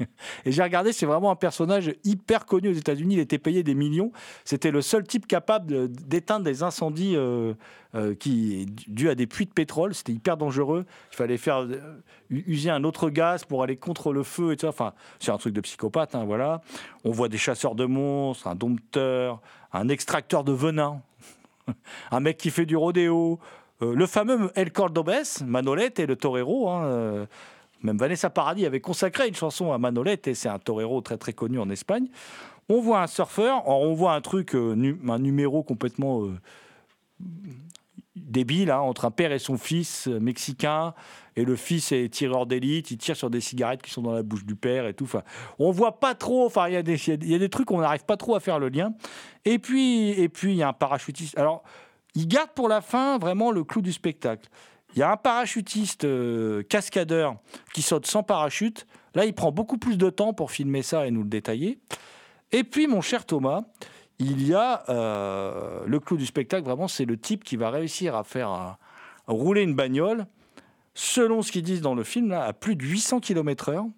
Et 0.44 0.53
j'ai 0.53 0.62
regardé, 0.62 0.92
c'est 0.92 1.07
vraiment 1.07 1.30
un 1.30 1.36
personnage 1.36 1.92
hyper 2.05 2.46
connu 2.46 2.68
aux 2.68 2.74
États-Unis. 2.74 3.14
Il 3.14 3.20
était 3.20 3.38
payé 3.38 3.62
des 3.62 3.74
millions. 3.74 4.12
C'était 4.44 4.70
le 4.70 4.82
seul 4.82 5.05
type 5.05 5.26
capable 5.26 5.90
d'éteindre 5.90 6.44
des 6.44 6.62
incendies 6.62 7.16
euh, 7.16 7.55
euh, 7.94 8.14
qui 8.14 8.66
dus 8.86 9.09
à 9.09 9.14
des 9.14 9.26
puits 9.26 9.46
de 9.46 9.53
pétrole. 9.53 9.94
C'était 9.94 10.12
hyper 10.12 10.36
dangereux. 10.36 10.86
Il 11.12 11.16
fallait 11.16 11.38
faire 11.38 11.61
euh, 11.61 11.98
user 12.30 12.70
un 12.70 12.84
autre 12.84 13.11
gaz 13.11 13.44
pour 13.44 13.62
aller 13.62 13.76
contre 13.76 14.12
le 14.12 14.22
feu 14.22 14.53
et. 14.53 14.64
Enfin, 14.64 14.92
c'est 15.18 15.30
un 15.30 15.38
truc 15.38 15.55
de 15.55 15.61
psychopathe, 15.61 16.14
hein, 16.14 16.24
voilà. 16.24 16.61
On 17.05 17.11
voit 17.11 17.28
des 17.28 17.38
chasseurs 17.38 17.74
de 17.74 17.84
monstres, 17.84 18.46
un 18.46 18.55
dompteur, 18.55 19.40
un 19.72 19.88
extracteur 19.88 20.44
de 20.44 20.53
venin, 20.53 21.03
un 22.11 22.20
mec 22.20 22.36
qui 22.36 22.50
fait 22.50 22.66
du 22.66 22.76
rodéo. 22.76 23.38
Le 23.80 24.07
fameux 24.07 24.53
El 24.55 24.70
Cordobés, 24.70 25.42
Manolette 25.44 25.98
et 25.98 26.07
le 26.07 26.14
torero. 26.14 26.70
hein, 26.70 27.26
même 27.83 27.99
Vanessa 27.99 28.30
Paradis 28.30 28.66
avait 28.66 28.80
consacré 28.80 29.28
une 29.28 29.35
chanson 29.35 29.72
à 29.72 29.78
Manolette 29.78 30.28
et 30.28 30.35
c'est 30.35 30.49
un 30.49 30.59
torero 30.59 31.01
très 31.01 31.16
très 31.16 31.33
connu 31.33 31.59
en 31.59 31.70
Espagne. 31.70 32.09
On 32.68 32.80
voit 32.80 33.03
un 33.03 33.07
surfeur, 33.07 33.68
on 33.68 33.93
voit 33.95 34.14
un 34.14 34.20
truc, 34.20 34.55
euh, 34.55 34.97
un 35.09 35.18
numéro 35.18 35.62
complètement 35.62 36.24
euh, 36.24 36.39
débile 38.14 38.70
hein, 38.70 38.78
entre 38.78 39.05
un 39.05 39.11
père 39.11 39.33
et 39.33 39.39
son 39.39 39.59
fils 39.59 40.09
euh, 40.09 40.20
mexicain. 40.20 40.95
Et 41.35 41.45
le 41.45 41.57
fils 41.57 41.93
est 41.93 42.12
tireur 42.12 42.47
d'élite, 42.47 42.91
il 42.91 42.99
tire 42.99 43.16
sur 43.16 43.30
des 43.30 43.41
cigarettes 43.41 43.83
qui 43.83 43.91
sont 43.91 44.03
dans 44.03 44.12
la 44.12 44.22
bouche 44.22 44.45
du 44.45 44.55
père 44.55 44.87
et 44.87 44.95
tout. 44.95 45.05
Enfin, 45.05 45.22
on 45.59 45.70
voit 45.70 45.99
pas 45.99 46.14
trop. 46.14 46.45
Enfin, 46.45 46.68
il 46.68 46.74
y 46.74 46.76
a 46.76 46.83
des 47.39 47.49
trucs 47.49 47.70
on 47.70 47.80
n'arrive 47.80 48.05
pas 48.05 48.18
trop 48.18 48.37
à 48.37 48.41
faire 48.41 48.59
le 48.59 48.68
lien. 48.68 48.93
Et 49.45 49.59
puis, 49.59 50.11
et 50.11 50.28
puis 50.28 50.53
il 50.53 50.57
y 50.57 50.62
a 50.62 50.68
un 50.68 50.72
parachutiste. 50.74 51.37
Alors, 51.39 51.62
il 52.14 52.28
garde 52.28 52.51
pour 52.55 52.68
la 52.68 52.83
fin 52.83 53.18
vraiment 53.18 53.51
le 53.51 53.64
clou 53.64 53.80
du 53.80 53.93
spectacle. 53.93 54.49
Il 54.95 54.99
y 54.99 55.03
a 55.03 55.11
un 55.11 55.16
parachutiste 55.16 56.05
euh, 56.05 56.62
cascadeur 56.64 57.36
qui 57.72 57.82
saute 57.82 58.07
sans 58.07 58.22
parachute. 58.22 58.86
Là, 59.14 59.24
il 59.24 59.34
prend 59.34 59.53
beaucoup 59.53 59.78
plus 59.78 59.97
de 59.97 60.11
temps 60.11 60.32
pour 60.32 60.51
filmer 60.51 60.82
ça 60.82 61.07
et 61.07 61.11
nous 61.11 61.22
le 61.22 61.28
détailler. 61.28 61.78
Et 62.51 62.64
puis, 62.64 62.86
mon 62.86 63.01
cher 63.01 63.24
Thomas, 63.24 63.62
il 64.18 64.47
y 64.47 64.55
a 64.55 64.84
euh, 64.90 65.82
le 65.86 65.99
clou 65.99 66.16
du 66.16 66.26
spectacle, 66.26 66.64
vraiment, 66.64 66.88
c'est 66.88 67.07
le 67.07 67.16
type 67.16 67.45
qui 67.45 67.57
va 67.57 67.70
réussir 67.70 68.14
à 68.14 68.24
faire 68.24 68.76
rouler 69.26 69.62
une 69.62 69.74
bagnole, 69.74 70.26
selon 70.95 71.43
ce 71.43 71.51
qu'ils 71.53 71.62
disent 71.62 71.80
dans 71.80 71.95
le 71.95 72.05
film, 72.05 72.28
là, 72.28 72.45
à 72.45 72.53
plus 72.53 72.76
de 72.76 72.84
800 72.84 73.20
km/h, 73.20 73.90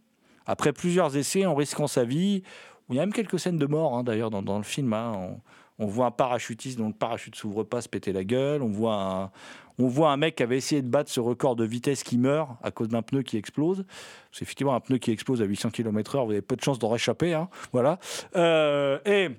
après 0.46 0.72
plusieurs 0.72 1.16
essais, 1.16 1.44
en 1.46 1.54
risquant 1.54 1.86
sa 1.86 2.04
vie. 2.04 2.42
Il 2.88 2.96
y 2.96 2.98
a 2.98 3.02
même 3.02 3.12
quelques 3.12 3.38
scènes 3.38 3.58
de 3.58 3.66
mort, 3.66 3.96
hein, 3.96 4.04
d'ailleurs, 4.04 4.30
dans, 4.30 4.58
le 4.58 4.64
film. 4.64 4.92
hein. 4.92 5.36
On 5.78 5.86
voit 5.86 6.06
un 6.06 6.10
parachutiste 6.10 6.78
dont 6.78 6.88
le 6.88 6.94
parachute 6.94 7.34
s'ouvre 7.34 7.64
pas 7.64 7.80
se 7.80 7.88
péter 7.88 8.12
la 8.12 8.22
gueule. 8.24 8.62
On 8.62 8.68
voit 8.68 8.94
un, 8.94 9.30
on 9.78 9.88
voit 9.88 10.12
un 10.12 10.16
mec 10.16 10.36
qui 10.36 10.42
avait 10.44 10.56
essayé 10.56 10.82
de 10.82 10.88
battre 10.88 11.10
ce 11.10 11.18
record 11.20 11.56
de 11.56 11.64
vitesse 11.64 12.02
qui 12.04 12.16
meurt 12.16 12.50
à 12.62 12.70
cause 12.70 12.88
d'un 12.88 13.02
pneu 13.02 13.22
qui 13.22 13.36
explose. 13.36 13.84
C'est 14.30 14.42
effectivement 14.42 14.74
un 14.74 14.80
pneu 14.80 14.98
qui 14.98 15.10
explose 15.10 15.42
à 15.42 15.44
800 15.44 15.70
km/h. 15.70 16.24
Vous 16.24 16.30
avez 16.30 16.42
peu 16.42 16.54
de 16.56 16.62
chances 16.62 16.78
d'en 16.78 16.88
réchapper. 16.90 17.34
hein. 17.34 17.48
Voilà. 17.72 17.98
Euh, 18.36 18.98
et 19.04 19.30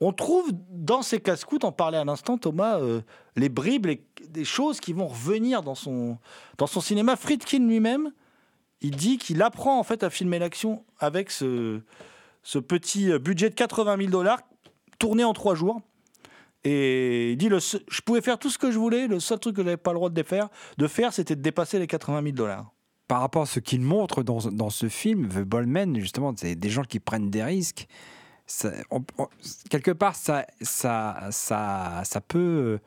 on 0.00 0.12
trouve 0.12 0.50
dans 0.70 1.02
ces 1.02 1.18
casse-coups, 1.20 1.62
t'en 1.62 1.72
parlais 1.72 1.98
à 1.98 2.04
l'instant, 2.04 2.38
Thomas, 2.38 2.78
euh, 2.78 3.00
les 3.36 3.48
bribes, 3.48 3.86
les- 3.86 4.04
des 4.28 4.44
choses 4.44 4.78
qui 4.80 4.92
vont 4.92 5.08
revenir 5.08 5.62
dans 5.62 5.74
son, 5.74 6.18
dans 6.58 6.66
son 6.68 6.80
cinéma. 6.80 7.16
Friedkin 7.16 7.66
lui-même, 7.66 8.12
il 8.80 8.94
dit 8.94 9.18
qu'il 9.18 9.42
apprend 9.42 9.78
en 9.78 9.82
fait 9.82 10.04
à 10.04 10.10
filmer 10.10 10.38
l'action 10.38 10.84
avec 11.00 11.30
ce, 11.32 11.80
ce 12.44 12.58
petit 12.60 13.10
euh, 13.10 13.18
budget 13.18 13.50
de 13.50 13.54
80 13.56 13.96
000 13.96 14.10
dollars 14.10 14.40
tourné 14.98 15.24
en 15.24 15.32
trois 15.32 15.54
jours. 15.54 15.80
Et 16.64 17.32
il 17.32 17.36
dit 17.36 17.48
le 17.48 17.58
je 17.60 18.00
pouvais 18.02 18.20
faire 18.20 18.38
tout 18.38 18.50
ce 18.50 18.58
que 18.58 18.70
je 18.70 18.78
voulais, 18.78 19.06
le 19.06 19.20
seul 19.20 19.38
truc 19.38 19.56
que 19.56 19.62
j'avais 19.62 19.76
pas 19.76 19.92
le 19.92 19.96
droit 19.98 20.10
de 20.10 20.22
faire, 20.22 20.48
de 20.76 20.86
faire, 20.88 21.12
c'était 21.12 21.36
de 21.36 21.40
dépasser 21.42 21.78
les 21.78 21.86
80 21.86 22.22
000 22.22 22.32
dollars. 22.34 22.72
par 23.06 23.20
rapport 23.20 23.42
à 23.42 23.46
ce 23.46 23.60
qu'il 23.60 23.80
montre 23.80 24.22
dans, 24.22 24.38
dans 24.50 24.70
ce 24.70 24.88
film, 24.88 25.28
The 25.28 25.40
Ballman, 25.40 25.94
justement, 25.94 26.34
c'est 26.36 26.56
des 26.56 26.68
gens 26.68 26.82
qui 26.82 27.00
prennent 27.00 27.30
des 27.30 27.42
risques. 27.42 27.86
Quelque 29.70 29.90
part, 29.92 30.14
ça, 30.14 30.46
ça, 30.60 31.28
ça, 31.30 32.02
ça 32.04 32.20
peut, 32.20 32.80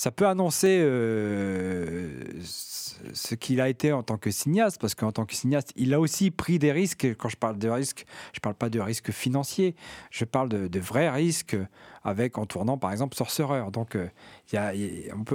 ça 0.00 0.10
peut 0.10 0.26
annoncer 0.26 0.78
euh, 0.80 2.22
ce 2.42 3.34
qu'il 3.34 3.60
a 3.60 3.68
été 3.68 3.92
en 3.92 4.02
tant 4.02 4.16
que 4.16 4.30
cinéaste, 4.30 4.80
parce 4.80 4.94
qu'en 4.94 5.12
tant 5.12 5.26
que 5.26 5.34
cinéaste, 5.34 5.74
il 5.76 5.92
a 5.92 6.00
aussi 6.00 6.30
pris 6.30 6.58
des 6.58 6.72
risques. 6.72 7.06
Quand 7.18 7.28
je 7.28 7.36
parle 7.36 7.58
de 7.58 7.68
risques, 7.68 8.06
je 8.32 8.40
parle 8.40 8.54
pas 8.54 8.70
de 8.70 8.80
risques 8.80 9.10
financiers, 9.10 9.76
je 10.10 10.24
parle 10.24 10.48
de, 10.48 10.80
vrais 10.80 11.10
risques 11.10 11.54
avec 12.02 12.38
en 12.38 12.46
tournant 12.46 12.78
par 12.78 12.92
exemple 12.92 13.14
Sorcerer. 13.14 13.62
Donc 13.70 13.94
euh, 13.94 14.08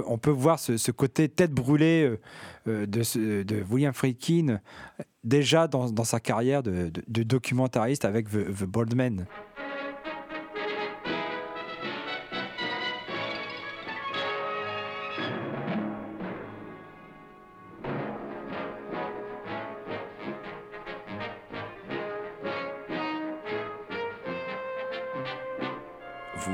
on, 0.04 0.18
peut, 0.18 0.32
voir 0.32 0.58
ce, 0.58 0.90
côté 0.90 1.28
tête 1.28 1.52
brûlée 1.52 2.18
euh, 2.66 2.86
de, 2.86 3.62
William 3.70 3.94
Friedkin 3.94 4.58
déjà 5.22 5.68
dans, 5.68 6.02
sa 6.02 6.18
carrière 6.18 6.64
de, 6.64 6.90
de- 7.06 7.22
documentariste 7.22 8.04
avec 8.04 8.28
The, 8.30 8.52
The 8.52 8.64
Bald 8.64 8.96
Man. 8.96 9.26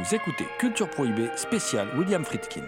Vous 0.05 0.17
écoutez 0.17 0.47
Culture 0.59 0.91
Prohibée 0.91 1.31
spécial 1.37 1.87
William 1.97 2.25
Friedkin. 2.25 2.65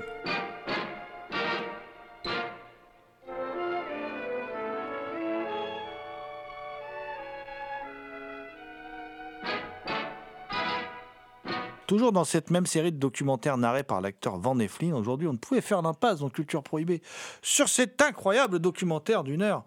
Toujours 11.88 12.12
dans 12.12 12.22
cette 12.22 12.50
même 12.50 12.66
série 12.66 12.92
de 12.92 12.98
documentaires 12.98 13.58
narrés 13.58 13.82
par 13.82 14.00
l'acteur 14.00 14.38
Van 14.38 14.56
Eflin, 14.60 14.94
aujourd'hui, 14.94 15.26
on 15.26 15.32
ne 15.32 15.38
pouvait 15.38 15.60
faire 15.60 15.82
l'impasse 15.82 16.20
dans 16.20 16.30
Culture 16.30 16.62
Prohibée 16.62 17.02
sur 17.42 17.68
cet 17.68 18.00
incroyable 18.00 18.60
documentaire 18.60 19.24
d'une 19.24 19.42
heure 19.42 19.64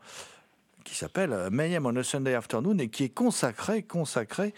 qui 0.85 0.95
s'appelle 0.95 1.49
Mayhem 1.51 1.85
on 1.85 1.97
a 1.97 2.03
Sunday 2.03 2.33
Afternoon 2.33 2.77
et 2.77 2.87
qui 2.87 3.03
est 3.03 3.09
consacré, 3.09 3.83
consacré 3.83 4.53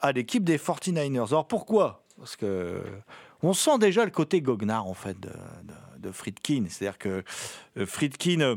à 0.00 0.12
l'équipe 0.12 0.44
des 0.44 0.58
49ers. 0.58 1.28
Alors 1.28 1.48
pourquoi 1.48 2.03
Parce 2.18 2.36
que 2.36 2.82
on 3.42 3.52
sent 3.52 3.78
déjà 3.78 4.04
le 4.04 4.10
côté 4.10 4.40
goguenard 4.40 4.86
en 4.86 4.94
fait 4.94 5.18
de, 5.20 5.30
de, 5.98 6.10
Friedkin. 6.10 6.64
C'est-à-dire 6.68 6.98
que 6.98 7.24
euh, 7.76 7.86
Friedkin, 7.86 8.40
euh, 8.40 8.56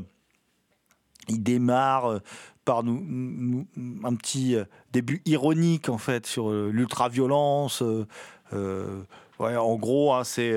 il 1.28 1.44
démarre 1.44 2.06
euh, 2.06 2.20
par 2.66 2.84
nous, 2.84 3.66
un 4.04 4.16
petit 4.16 4.58
début 4.92 5.22
ironique 5.26 5.88
en 5.88 5.98
fait 5.98 6.26
sur 6.26 6.52
l'ultra-violence. 6.52 7.82
ouais, 8.52 9.56
en 9.56 9.76
gros, 9.76 10.14
hein, 10.14 10.26
c'est 10.26 10.54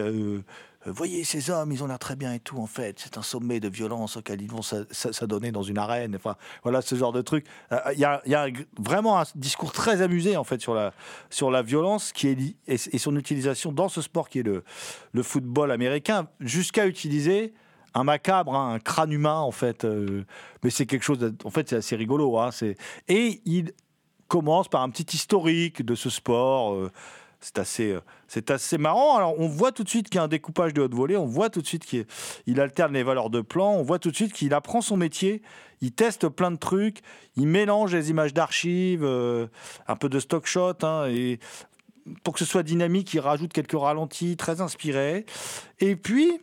voyez 0.87 1.25
ces 1.25 1.51
hommes, 1.51 1.73
ils 1.73 1.83
ont 1.83 1.87
l'air 1.87 1.99
très 1.99 2.17
bien 2.17 2.33
et 2.33 2.41
tout. 2.41 2.59
En 2.59 2.67
fait, 2.67 2.99
c'est 2.99 3.19
un 3.19 3.23
sommet 3.23 3.61
de 3.61 3.69
violence 3.69 4.17
auquel 4.17 4.41
ils 4.41 4.51
vont 4.51 4.63
s'a- 4.63 4.85
s'a- 4.91 5.13
s'adonner 5.13 5.53
dans 5.53 5.63
une 5.63 5.79
arène. 5.79 6.17
Enfin, 6.17 6.37
voilà 6.63 6.81
ce 6.83 6.95
genre 6.95 7.13
de 7.13 7.21
truc. 7.23 7.47
Euh, 7.73 7.79
Il 7.93 7.99
y 7.99 8.05
a, 8.05 8.23
il 8.25 8.33
y 8.33 8.35
a 8.35 8.47
vraiment 8.79 9.19
un 9.21 9.25
discours 9.35 9.73
très 9.73 10.01
amusé 10.03 10.37
en 10.37 10.45
fait 10.45 10.61
sur 10.61 11.51
la 11.51 11.63
violence 11.63 12.13
qui 12.13 12.29
est 12.29 12.57
et, 12.67 12.77
son 12.99 13.17
utilisation 13.17 13.73
dans 13.73 13.89
ce 13.89 14.01
sport 14.03 14.29
qui 14.29 14.39
est 14.41 14.43
le 15.13 15.23
football 15.23 15.71
américain, 15.71 16.29
jusqu'à 16.41 16.87
utiliser 16.87 17.53
un 17.95 18.05
macabre, 18.05 18.55
hein, 18.55 18.75
un 18.75 18.79
crâne 18.79 19.13
humain 19.13 19.41
en 19.41 19.51
fait. 19.51 19.85
euh, 19.85 20.25
mais 20.63 20.71
c'est 20.71 20.87
quelque 20.87 21.03
chose. 21.05 21.19
en 21.45 21.51
fait, 21.51 21.69
c'est 21.69 21.77
assez 21.77 21.97
rigolo. 21.97 22.39
Hein, 22.39 22.51
c'est 22.53 22.77
et 23.09 23.43
il 23.45 23.73
commence 24.29 24.69
par 24.69 24.83
un 24.83 24.91
petit 24.91 25.17
historique 25.17 25.83
de 25.85 25.95
ce 25.95 26.09
sport. 26.09 26.75
euh, 26.75 26.91
c'est 27.41 27.59
assez, 27.59 27.91
euh, 27.93 28.41
assez 28.49 28.79
marrant. 28.79 29.17
Alors, 29.17 29.39
on 29.41 29.49
voit 29.49 29.73
tout 29.73 29.83
de 29.83 29.89
suite 29.89 30.09
qu'il 30.09 30.17
y 30.17 30.19
a 30.19 30.25
un 30.25 30.29
découpage 30.29 30.75
de 30.75 30.83
haute 30.83 30.95
volée. 30.95 31.17
On 31.17 31.27
voit 31.27 31.51
tout 31.51 31.63
de 31.63 31.67
suite 31.67 31.85
qu'il 31.85 32.07
il 32.47 32.61
alterne 32.61 32.93
les 32.93 33.03
valeurs 33.03 33.31
de 33.31 33.41
plan. 33.41 33.73
On 33.73 33.83
voit 33.83 33.99
tout 33.99 34.11
de 34.11 34.17
suite 34.17 34.33
qu'il 34.33 34.53
apprend 34.53 34.81
son 34.83 34.97
métier. 34.97 35.43
Il 35.81 35.93
teste 35.93 36.29
plein 36.29 36.51
de 36.51 36.57
trucs. 36.57 37.01
Il 37.37 37.47
mélange 37.47 37.95
les 37.95 38.11
images 38.11 38.35
d'archives, 38.35 39.05
euh, 39.05 39.47
un 39.89 39.97
peu 39.97 40.09
de 40.09 40.21
stock 40.21 40.47
shot. 40.47 40.75
hein, 40.83 41.07
et 41.09 41.41
pour 42.25 42.35
que 42.35 42.41
ce 42.41 42.45
soit 42.45 42.63
dynamique, 42.63 43.13
il 43.15 43.21
rajoute 43.21 43.53
quelques 43.53 43.79
ralentis, 43.79 44.37
très 44.37 44.61
inspirés. 44.61 45.25
Et 45.81 45.97
puis, 45.97 46.41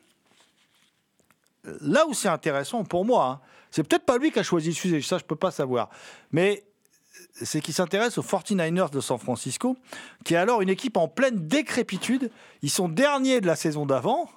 là 1.82 2.08
où 2.08 2.14
c'est 2.14 2.30
intéressant 2.30 2.84
pour 2.84 3.06
moi, 3.06 3.26
hein, 3.26 3.48
c'est 3.72 3.84
peut-être 3.84 4.06
pas 4.06 4.18
lui 4.18 4.32
qui 4.32 4.39
a 4.39 4.43
choisi 4.43 4.70
le 4.70 4.76
sujet, 4.76 5.02
ça 5.02 5.18
je 5.18 5.26
peux 5.26 5.36
pas 5.36 5.52
savoir, 5.52 5.89
mais 6.32 6.64
c'est 7.42 7.62
qu'il 7.62 7.74
s'intéresse 7.74 8.18
aux 8.18 8.24
49ers 8.24 8.90
de 8.90 9.00
San 9.00 9.18
Francisco, 9.18 9.78
qui 10.24 10.34
est 10.34 10.38
alors 10.38 10.62
une 10.62 10.70
équipe 10.70 10.98
en 10.98 11.08
pleine 11.08 11.48
décrépitude. 11.48 12.32
Ils 12.62 12.70
sont 12.70 12.90
derniers 12.90 13.42
de 13.42 13.48
la 13.48 13.56
saison 13.56 13.86
d'avant, 13.86 14.30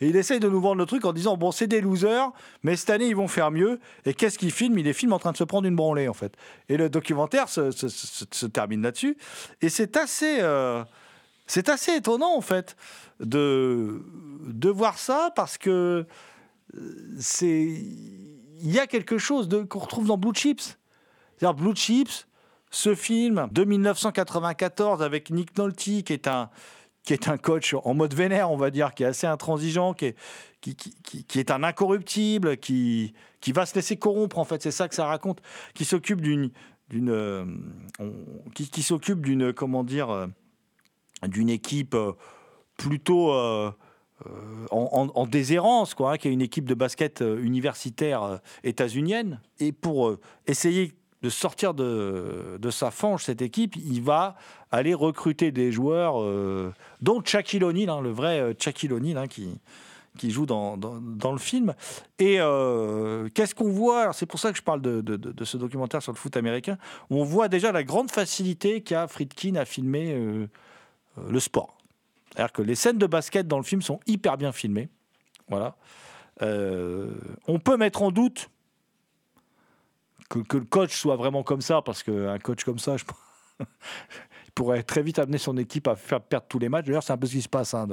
et 0.00 0.08
il 0.08 0.16
essaye 0.16 0.40
de 0.40 0.48
nous 0.48 0.60
vendre 0.60 0.76
le 0.76 0.86
truc 0.86 1.04
en 1.04 1.12
disant 1.12 1.36
bon 1.36 1.50
c'est 1.50 1.66
des 1.66 1.80
losers, 1.80 2.30
mais 2.62 2.76
cette 2.76 2.90
année 2.90 3.06
ils 3.06 3.16
vont 3.16 3.28
faire 3.28 3.50
mieux. 3.50 3.80
Et 4.04 4.14
qu'est-ce 4.14 4.38
qu'il 4.38 4.52
filme 4.52 4.78
Il 4.78 4.84
les 4.84 4.92
filme 4.92 5.12
en 5.12 5.18
train 5.18 5.32
de 5.32 5.36
se 5.36 5.44
prendre 5.44 5.66
une 5.66 5.76
branlée 5.76 6.08
en 6.08 6.14
fait. 6.14 6.34
Et 6.68 6.76
le 6.76 6.88
documentaire 6.88 7.48
se, 7.48 8.46
termine 8.46 8.82
là-dessus, 8.82 9.16
et 9.60 9.68
c'est 9.68 9.96
assez, 9.96 10.38
euh, 10.40 10.84
assez 11.66 11.96
étonnant 11.96 12.36
en 12.36 12.40
fait 12.40 12.76
de 13.20 14.02
de 14.46 14.68
voir 14.68 14.98
ça 14.98 15.32
parce 15.34 15.56
que 15.56 16.06
c'est 17.18 17.82
il 18.64 18.70
y 18.70 18.78
a 18.78 18.86
quelque 18.86 19.18
chose 19.18 19.48
qu'on 19.68 19.78
retrouve 19.78 20.06
dans 20.06 20.16
Blue 20.16 20.34
Chips. 20.34 20.78
C'est-à-dire 21.36 21.54
Blue 21.54 21.74
Chips, 21.74 22.26
ce 22.74 22.94
film 22.94 23.48
de 23.52 23.64
1994 23.64 25.02
avec 25.02 25.30
Nick 25.30 25.56
Nolte 25.56 25.76
qui 25.78 26.04
est 26.08 26.28
un 26.28 26.50
qui 27.04 27.12
est 27.12 27.28
un 27.28 27.36
coach 27.36 27.74
en 27.84 27.92
mode 27.92 28.14
vénère, 28.14 28.50
on 28.50 28.56
va 28.56 28.70
dire, 28.70 28.94
qui 28.94 29.02
est 29.02 29.06
assez 29.06 29.26
intransigeant, 29.26 29.92
qui 29.92 30.06
est, 30.06 30.16
qui, 30.62 31.38
est 31.38 31.50
un 31.50 31.62
incorruptible, 31.62 32.56
qui, 32.56 33.12
qui 33.42 33.52
va 33.52 33.66
se 33.66 33.74
laisser 33.74 33.98
corrompre, 33.98 34.38
en 34.38 34.44
fait, 34.44 34.62
c'est 34.62 34.70
ça 34.70 34.88
que 34.88 34.94
ça 34.94 35.04
raconte, 35.04 35.42
qui 35.74 35.84
s'occupe 35.84 36.22
d'une, 36.22 36.50
d'une, 36.88 37.10
euh, 37.10 37.44
qui, 38.54 38.82
s'occupe 38.82 39.20
d'une, 39.20 39.52
comment 39.52 39.84
dire, 39.84 40.08
euh, 40.08 40.26
d'une 41.24 41.50
équipe 41.50 41.94
euh, 41.94 42.12
plutôt 42.78 43.32
en, 43.34 43.74
en- 44.70 45.12
en 45.14 45.26
déshérence, 45.26 45.92
quoi, 45.92 46.12
hein, 46.12 46.16
qui 46.16 46.28
est 46.28 46.32
une 46.32 46.40
équipe 46.40 46.64
de 46.64 46.74
basket 46.74 47.20
universitaire 47.20 48.40
états-unienne. 48.62 49.42
Et 49.60 49.72
pour 49.72 50.16
essayer 50.46 50.94
de 51.24 51.30
sortir 51.30 51.72
de, 51.72 52.58
de 52.60 52.70
sa 52.70 52.90
fange, 52.90 53.24
cette 53.24 53.40
équipe, 53.40 53.76
il 53.76 54.02
va 54.02 54.36
aller 54.70 54.92
recruter 54.92 55.52
des 55.52 55.72
joueurs, 55.72 56.22
euh, 56.22 56.70
dont 57.00 57.22
Shaquille 57.24 57.64
O'Neal, 57.64 57.88
hein, 57.88 58.02
le 58.02 58.10
vrai 58.10 58.40
euh, 58.40 58.52
Shaquille 58.58 58.92
O'Neal, 58.92 59.16
hein, 59.16 59.26
qui, 59.26 59.58
qui 60.18 60.30
joue 60.30 60.44
dans, 60.44 60.76
dans, 60.76 61.32
le 61.32 61.38
film. 61.38 61.74
Et 62.18 62.36
euh, 62.40 63.30
qu'est-ce 63.32 63.54
qu'on 63.54 63.70
voit? 63.70 64.12
C'est 64.12 64.26
pour 64.26 64.38
ça 64.38 64.52
que 64.52 64.58
je 64.58 64.62
parle 64.62 64.82
de, 64.82 65.00
de- 65.00 65.44
ce 65.46 65.56
documentaire 65.56 66.02
sur 66.02 66.12
le 66.12 66.18
foot 66.18 66.36
américain. 66.36 66.76
On 67.08 67.24
voit 67.24 67.48
déjà 67.48 67.72
la 67.72 67.84
grande 67.84 68.10
facilité 68.10 68.82
qu'a 68.82 69.08
Friedkin 69.08 69.54
à 69.54 69.64
filmer 69.64 70.14
le 71.26 71.40
sport. 71.40 71.78
C'est-à-dire 72.28 72.52
que 72.52 72.60
les 72.60 72.74
scènes 72.74 72.98
de 72.98 73.06
basket 73.06 73.48
dans 73.48 73.56
le 73.56 73.64
film 73.64 73.80
sont 73.80 73.98
hyper 74.06 74.36
bien 74.36 74.52
filmées. 74.52 74.90
Voilà. 75.48 75.74
On 76.42 77.58
peut 77.58 77.78
mettre 77.78 78.02
en 78.02 78.10
doute 78.10 78.50
que, 80.28 80.56
le 80.56 80.64
coach 80.64 80.94
soit 80.96 81.16
vraiment 81.16 81.42
comme 81.42 81.60
ça, 81.60 81.82
parce 81.82 82.02
qu'un 82.02 82.38
coach 82.38 82.64
comme 82.64 82.78
ça, 82.78 82.96
il 83.60 84.52
pourrait 84.54 84.82
très 84.82 85.02
vite 85.02 85.18
amener 85.18 85.38
son 85.38 85.56
équipe 85.56 85.88
à 85.88 85.96
faire 85.96 86.20
perdre 86.20 86.46
tous 86.48 86.58
les 86.58 86.68
matchs. 86.68 86.86
D'ailleurs, 86.86 87.02
c'est 87.02 87.12
un 87.12 87.16
peu 87.18 87.26
ce 87.26 87.32
qui 87.32 87.42
se 87.42 87.48
passe. 87.48 87.74
hein. 87.74 87.86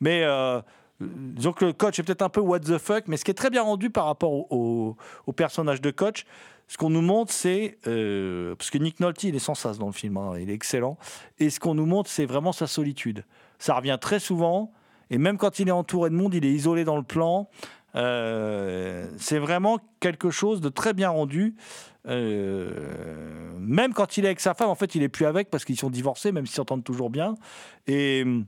Mais 0.00 0.22
euh, 0.24 0.60
disons 1.00 1.52
que 1.52 1.64
le 1.66 1.72
coach 1.72 1.98
est 1.98 2.02
peut-être 2.02 2.22
un 2.22 2.28
peu 2.28 2.40
what 2.40 2.60
the 2.60 2.78
fuck, 2.78 3.04
mais 3.08 3.16
ce 3.16 3.24
qui 3.24 3.30
est 3.30 3.34
très 3.34 3.50
bien 3.50 3.62
rendu 3.62 3.90
par 3.90 4.06
rapport 4.06 4.32
au, 4.32 4.46
au- 4.50 4.96
au 5.26 5.32
personnage 5.32 5.80
de 5.80 5.90
coach, 5.90 6.24
ce 6.70 6.76
qu'on 6.76 6.90
nous 6.90 7.00
montre, 7.02 7.32
c'est. 7.32 7.78
euh, 7.86 8.54
parce 8.56 8.68
que 8.70 8.76
Nick 8.78 9.00
Nolte, 9.00 9.22
il 9.24 9.34
est 9.34 9.38
sans 9.38 9.54
sas 9.54 9.78
dans 9.78 9.86
le 9.86 9.92
film, 9.92 10.16
hein, 10.18 10.32
il 10.38 10.50
est 10.50 10.54
excellent. 10.54 10.98
Et 11.38 11.48
ce 11.50 11.60
qu'on 11.60 11.74
nous 11.74 11.86
montre, 11.86 12.10
c'est 12.10 12.26
vraiment 12.26 12.52
sa 12.52 12.66
solitude. 12.66 13.24
Ça 13.58 13.74
revient 13.74 13.96
très 14.00 14.20
souvent. 14.20 14.72
Et 15.10 15.16
même 15.16 15.38
quand 15.38 15.58
il 15.58 15.68
est 15.68 15.72
entouré 15.72 16.10
de 16.10 16.14
monde, 16.14 16.34
il 16.34 16.44
est 16.44 16.52
isolé 16.52 16.84
dans 16.84 16.98
le 16.98 17.02
plan. 17.02 17.48
Euh, 17.94 19.08
c'est 19.18 19.38
vraiment 19.38 19.78
quelque 20.00 20.30
chose 20.30 20.60
de 20.60 20.68
très 20.68 20.92
bien 20.92 21.10
rendu. 21.10 21.54
Euh, 22.06 22.70
même 23.58 23.92
quand 23.92 24.16
il 24.16 24.24
est 24.24 24.28
avec 24.28 24.40
sa 24.40 24.54
femme, 24.54 24.68
en 24.68 24.74
fait, 24.74 24.94
il 24.94 25.02
est 25.02 25.08
plus 25.08 25.26
avec 25.26 25.50
parce 25.50 25.64
qu'ils 25.64 25.78
sont 25.78 25.90
divorcés, 25.90 26.32
même 26.32 26.46
s'ils 26.46 26.56
s'entendent 26.56 26.84
toujours 26.84 27.10
bien. 27.10 27.34
Et 27.86 28.22
hum, 28.24 28.46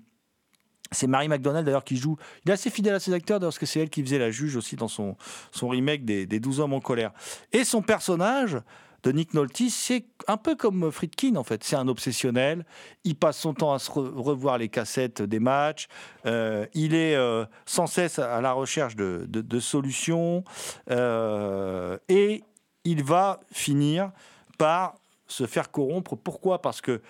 c'est 0.93 1.07
Marie 1.07 1.28
McDonald 1.28 1.64
d'ailleurs 1.64 1.84
qui 1.84 1.97
joue. 1.97 2.16
Il 2.45 2.51
est 2.51 2.55
assez 2.55 2.70
fidèle 2.70 2.95
à 2.95 3.01
ses 3.01 3.12
acteurs 3.12 3.41
parce 3.41 3.59
que 3.59 3.66
c'est 3.66 3.80
elle 3.80 3.91
qui 3.91 4.03
faisait 4.03 4.18
la 4.18 4.30
juge 4.30 4.57
aussi 4.57 4.76
dans 4.76 4.88
son, 4.88 5.16
son 5.53 5.68
remake 5.68 6.05
des, 6.05 6.26
des 6.26 6.41
12 6.41 6.61
hommes 6.61 6.72
en 6.72 6.80
colère. 6.80 7.12
Et 7.53 7.64
son 7.64 7.82
personnage 7.82 8.59
de 9.03 9.13
Nick 9.13 9.35
Nolte, 9.35 9.63
c'est 9.71 10.05
un 10.27 10.37
peu 10.37 10.55
comme 10.55 10.91
Friedkin 10.93 11.37
en 11.37 11.45
fait. 11.45 11.65
C'est 11.65 11.77
un 11.77 11.89
obsessionnel. 11.89 12.65
Il 13.05 13.17
passe 13.17 13.39
son 13.39 13.55
temps 13.55 13.73
à 13.73 13.79
se 13.79 13.91
re- 13.91 14.13
revoir 14.15 14.59
les 14.59 14.69
cassettes 14.69 15.23
des 15.23 15.41
matchs. 15.41 15.89
Euh, 16.27 16.67
il 16.75 16.95
est 16.95 17.17
euh, 17.17 17.45
sans 17.65 17.87
cesse 17.87 18.19
à 18.19 18.41
la 18.41 18.53
recherche 18.53 18.97
de 18.97 19.61
solutions. 19.61 20.45
Euh, 20.91 21.99
et 22.09 22.43
il 22.85 23.03
va 23.03 23.41
finir 23.53 24.11
par 24.59 24.95
se 25.27 25.47
faire 25.47 25.71
corrompre. 25.71 26.17
Pourquoi? 26.17 26.61
Parce 26.61 26.81
que 26.81 27.01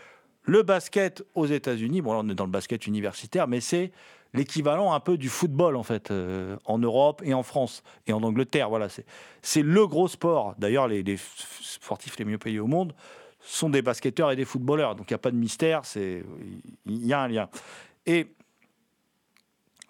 le 0.43 0.62
basket 0.62 1.24
aux 1.34 1.47
États-Unis, 1.47 2.03
bon 2.03 2.12
là 2.12 2.20
on 2.24 2.28
est 2.28 2.34
dans 2.34 2.45
le 2.45 2.51
basket 2.51 2.86
universitaire, 2.86 3.47
mais 3.47 3.61
c'est 3.61 3.93
l'équivalent 4.32 4.92
un 4.92 5.00
peu 5.00 5.16
du 5.16 5.28
football 5.28 5.76
en 5.76 5.82
fait 5.82 6.10
euh, 6.10 6.56
en 6.64 6.78
Europe 6.78 7.22
et 7.24 7.34
en 7.34 7.42
France 7.42 7.82
et 8.06 8.12
en 8.12 8.22
Angleterre. 8.22 8.68
Voilà, 8.68 8.88
c'est 9.42 9.62
le 9.62 9.86
gros 9.86 10.08
sport. 10.08 10.54
D'ailleurs, 10.58 10.88
les, 10.88 11.02
les 11.02 11.18
sportifs 11.60 12.18
les 12.18 12.24
mieux 12.24 12.38
payés 12.38 12.60
au 12.60 12.66
monde 12.66 12.94
sont 13.40 13.70
des 13.70 13.82
basketteurs 13.82 14.30
et 14.30 14.36
des 14.36 14.44
footballeurs. 14.44 14.94
Donc 14.94 15.10
il 15.10 15.14
n'y 15.14 15.16
a 15.16 15.18
pas 15.18 15.30
de 15.30 15.36
mystère, 15.36 15.84
c'est 15.84 16.24
il 16.86 17.06
y 17.06 17.12
a 17.12 17.20
un 17.20 17.28
lien. 17.28 17.48
Et 18.06 18.32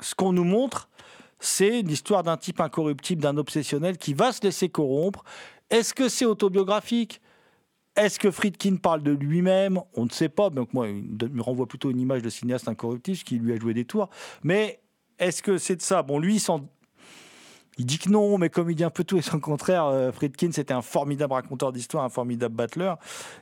ce 0.01 0.14
qu'on 0.14 0.32
nous 0.32 0.45
montre, 0.45 0.88
c'est 1.38 1.82
l'histoire 1.82 2.22
d'un 2.22 2.36
type 2.36 2.61
incorruptible, 2.61 3.22
d'un 3.22 3.36
obsessionnel 3.36 3.99
qui 3.99 4.14
va 4.14 4.32
se 4.32 4.43
laisser 4.43 4.68
corrompre. 4.68 5.24
Est-ce 5.70 5.95
que 5.95 6.09
c'est 6.09 6.26
autobiographique? 6.26 7.20
Est-ce 8.01 8.19
que 8.19 8.31
Friedkin 8.31 8.77
parle 8.77 9.03
de 9.03 9.11
lui-même? 9.11 9.79
On 9.93 10.07
ne 10.07 10.11
sait 10.11 10.31
pas. 10.31 10.49
Donc 10.49 10.73
moi, 10.73 10.89
il 10.89 11.05
me 11.05 11.43
renvoie 11.43 11.67
plutôt 11.67 11.91
une 11.91 12.01
image 12.01 12.23
de 12.23 12.31
cinéaste 12.31 12.67
incorruptible 12.67 13.19
qui 13.19 13.37
lui 13.37 13.53
a 13.53 13.57
joué 13.59 13.75
des 13.75 13.85
tours. 13.85 14.09
Mais 14.43 14.81
est-ce 15.19 15.43
que 15.43 15.59
c'est 15.59 15.77
de 15.77 15.83
ça? 15.83 16.03
Bon, 16.03 16.19
lui, 16.19 16.43
il 17.77 17.85
dit 17.85 17.99
que 17.99 18.09
non, 18.09 18.39
mais 18.39 18.49
comme 18.49 18.71
il 18.71 18.75
dit 18.75 18.85
un 18.85 18.91
peu 18.91 19.05
tout 19.05 19.19
et 19.19 19.23
son 19.23 19.39
contraire, 19.39 19.85
euh, 19.85 20.13
Friedkin, 20.13 20.51
c'était 20.51 20.73
un 20.73 20.81
formidable 20.81 21.35
raconteur 21.35 21.73
d'histoire, 21.73 22.03
un 22.03 22.09
formidable 22.09 22.55
battleur. 22.55 22.97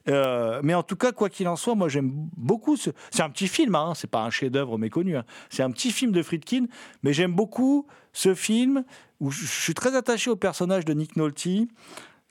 Euh, 0.08 0.60
mais 0.64 0.74
en 0.74 0.82
tout 0.82 0.96
cas, 0.96 1.12
quoi 1.12 1.28
qu'il 1.30 1.46
en 1.46 1.54
soit, 1.54 1.76
moi 1.76 1.88
j'aime 1.88 2.10
beaucoup 2.36 2.76
ce. 2.76 2.90
C'est 3.12 3.22
un 3.22 3.30
petit 3.30 3.46
film, 3.46 3.76
hein, 3.76 3.92
c'est 3.94 4.10
pas 4.10 4.24
un 4.24 4.30
chef-d'œuvre 4.30 4.76
méconnu. 4.76 5.16
hein. 5.16 5.24
C'est 5.50 5.62
un 5.62 5.70
petit 5.70 5.92
film 5.92 6.10
de 6.10 6.22
Friedkin, 6.22 6.66
mais 7.04 7.12
j'aime 7.12 7.32
beaucoup 7.32 7.86
ce 8.12 8.34
film 8.34 8.84
où 9.20 9.30
je 9.30 9.46
suis 9.46 9.74
très 9.74 9.94
attaché 9.94 10.30
au 10.30 10.36
personnage 10.36 10.84
de 10.84 10.94
Nick 10.94 11.14
Nolte 11.14 11.46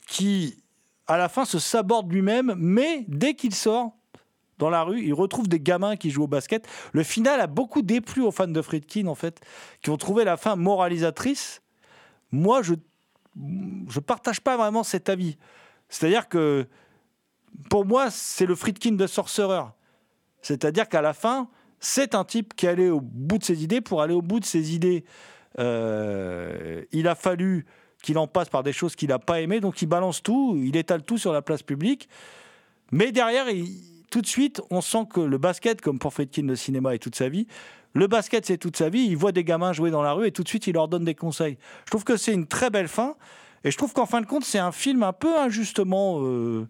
qui, 0.07 0.57
à 1.07 1.17
la 1.17 1.29
fin, 1.29 1.45
se 1.45 1.59
saborde 1.59 2.11
lui-même, 2.11 2.55
mais 2.57 3.05
dès 3.07 3.33
qu'il 3.33 3.53
sort, 3.55 3.93
dans 4.57 4.69
la 4.69 4.83
rue, 4.83 5.01
il 5.01 5.13
retrouve 5.13 5.47
des 5.47 5.59
gamins 5.59 5.95
qui 5.95 6.09
jouent 6.09 6.23
au 6.23 6.27
basket. 6.27 6.67
Le 6.91 7.03
final 7.03 7.39
a 7.39 7.47
beaucoup 7.47 7.81
déplu 7.81 8.23
aux 8.23 8.31
fans 8.31 8.47
de 8.47 8.61
Friedkin, 8.61 9.07
en 9.07 9.15
fait, 9.15 9.39
qui 9.81 9.89
ont 9.89 9.97
trouvé 9.97 10.23
la 10.23 10.35
fin 10.35 10.55
moralisatrice. 10.55 11.61
Moi, 12.31 12.61
je 12.61 12.73
je 13.87 13.99
partage 13.99 14.41
pas 14.41 14.57
vraiment 14.57 14.83
cet 14.83 15.09
avis. 15.09 15.37
C'est-à-dire 15.89 16.27
que 16.27 16.67
pour 17.69 17.85
moi, 17.85 18.09
c'est 18.09 18.45
le 18.45 18.55
Friedkin 18.55 18.93
de 18.93 19.07
Sorcerer. 19.07 19.63
C'est-à-dire 20.41 20.87
qu'à 20.89 21.01
la 21.01 21.13
fin, 21.13 21.49
c'est 21.79 22.15
un 22.15 22.23
type 22.23 22.55
qui 22.55 22.67
allait 22.67 22.89
au 22.89 23.01
bout 23.01 23.37
de 23.37 23.43
ses 23.43 23.63
idées. 23.63 23.81
Pour 23.81 24.01
aller 24.01 24.13
au 24.13 24.21
bout 24.21 24.39
de 24.39 24.45
ses 24.45 24.73
idées, 24.73 25.05
euh, 25.59 26.83
il 26.91 27.07
a 27.07 27.15
fallu 27.15 27.65
qu'il 28.07 28.17
en 28.17 28.25
passe 28.27 28.47
par 28.47 28.63
des 28.63 28.71
choses 28.71 28.95
qu'il 28.95 29.09
n'a 29.09 29.19
pas 29.19 29.41
aimées. 29.41 29.59
Donc 29.59 29.81
il 29.81 29.85
balance 29.85 30.23
tout, 30.23 30.57
il 30.57 30.77
étale 30.77 31.03
tout 31.03 31.17
sur 31.17 31.33
la 31.33 31.41
place 31.41 31.61
publique. 31.61 32.07
Mais 32.93 33.11
derrière, 33.11 33.47
tout 34.09 34.21
de 34.21 34.27
suite, 34.27 34.61
on 34.69 34.79
sent 34.79 35.07
que 35.13 35.19
le 35.19 35.37
basket, 35.37 35.81
comme 35.81 35.99
pour 35.99 36.13
Friedkin, 36.13 36.43
le 36.47 36.55
cinéma 36.55 36.95
et 36.95 36.99
toute 36.99 37.15
sa 37.15 37.27
vie, 37.27 37.47
le 37.93 38.07
basket, 38.07 38.45
c'est 38.45 38.57
toute 38.57 38.77
sa 38.77 38.87
vie. 38.87 39.05
Il 39.09 39.17
voit 39.17 39.33
des 39.33 39.43
gamins 39.43 39.73
jouer 39.73 39.91
dans 39.91 40.01
la 40.03 40.13
rue 40.13 40.25
et 40.25 40.31
tout 40.31 40.43
de 40.43 40.47
suite, 40.47 40.67
il 40.67 40.73
leur 40.73 40.87
donne 40.87 41.03
des 41.03 41.15
conseils. 41.15 41.57
Je 41.83 41.91
trouve 41.91 42.05
que 42.05 42.15
c'est 42.15 42.33
une 42.33 42.47
très 42.47 42.69
belle 42.69 42.87
fin. 42.87 43.15
Et 43.65 43.71
je 43.71 43.77
trouve 43.77 43.91
qu'en 43.91 44.05
fin 44.05 44.21
de 44.21 44.25
compte, 44.25 44.45
c'est 44.45 44.59
un 44.59 44.71
film 44.71 45.03
un 45.03 45.11
peu 45.11 45.37
injustement 45.37 46.19
euh, 46.21 46.65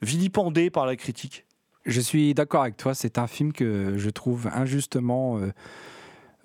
vilipendé 0.00 0.70
par 0.70 0.86
la 0.86 0.96
critique. 0.96 1.44
Je 1.84 2.00
suis 2.00 2.32
d'accord 2.32 2.62
avec 2.62 2.78
toi, 2.78 2.94
c'est 2.94 3.18
un 3.18 3.26
film 3.26 3.52
que 3.52 3.98
je 3.98 4.08
trouve 4.10 4.48
injustement 4.54 5.38
euh, 5.38 5.52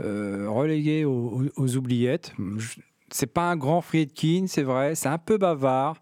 euh, 0.02 0.50
relégué 0.50 1.06
aux- 1.06 1.44
aux 1.56 1.76
oubliettes. 1.78 2.34
Je- 2.58 2.80
C'est 3.12 3.32
pas 3.32 3.50
un 3.52 3.56
grand 3.56 3.82
Friedkin, 3.82 4.46
c'est 4.48 4.64
vrai, 4.64 4.96
c'est 4.96 5.10
un 5.10 5.18
peu 5.18 5.38
bavard, 5.38 6.02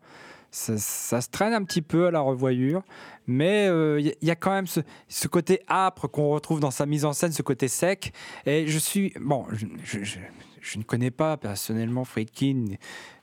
ça, 0.51 0.77
se 0.77 1.29
traîne 1.29 1.53
un 1.53 1.63
petit 1.63 1.81
peu 1.81 2.07
à 2.07 2.11
la 2.11 2.21
revoyure, 2.21 2.83
mais 3.27 3.67
il 3.99 4.15
y, 4.21 4.31
a 4.31 4.35
quand 4.35 4.51
même 4.51 4.67
ce, 4.67 5.27
côté 5.27 5.61
âpre 5.67 6.07
qu'on 6.07 6.29
retrouve 6.29 6.59
dans 6.59 6.71
sa 6.71 6.85
mise 6.85 7.05
en 7.05 7.13
scène, 7.13 7.31
ce 7.31 7.41
côté 7.41 7.67
sec. 7.67 8.13
Et 8.45 8.67
je 8.67 8.77
suis. 8.77 9.13
Bon, 9.19 9.47
je, 9.83 10.77
ne 10.77 10.83
connais 10.83 11.09
pas 11.09 11.37
personnellement 11.37 12.05
Friedkin, 12.05 12.65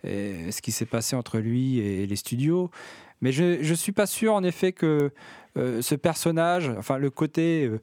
ce 0.04 0.60
qui 0.60 0.72
s'est 0.72 0.86
passé 0.86 1.14
entre 1.14 1.38
lui 1.38 1.78
et 1.78 2.06
les 2.06 2.16
studios, 2.16 2.70
mais 3.20 3.32
je 3.32 3.68
ne 3.68 3.74
suis 3.74 3.92
pas 3.92 4.06
sûr 4.06 4.34
en 4.34 4.42
effet 4.42 4.72
que 4.72 5.12
euh, 5.56 5.82
ce 5.82 5.94
personnage, 5.94 6.70
enfin 6.78 6.96
le 6.96 7.10
côté 7.10 7.66
euh, 7.66 7.80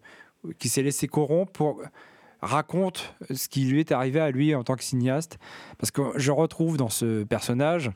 qui 0.57 0.69
s'est 0.69 0.81
laissé 0.81 1.07
corrompre, 1.07 1.51
pour, 1.51 1.81
raconte 2.41 3.15
ce 3.33 3.47
qui 3.47 3.65
lui 3.65 3.79
est 3.79 3.91
arrivé 3.91 4.19
à 4.19 4.31
lui 4.31 4.53
en 4.55 4.63
tant 4.63 4.75
que 4.75 4.83
cinéaste. 4.83 5.37
Parce 5.77 5.91
que 5.91 6.01
je 6.15 6.31
retrouve 6.31 6.77
dans 6.77 6.89
ce 6.89 7.23
personnage, 7.23 7.91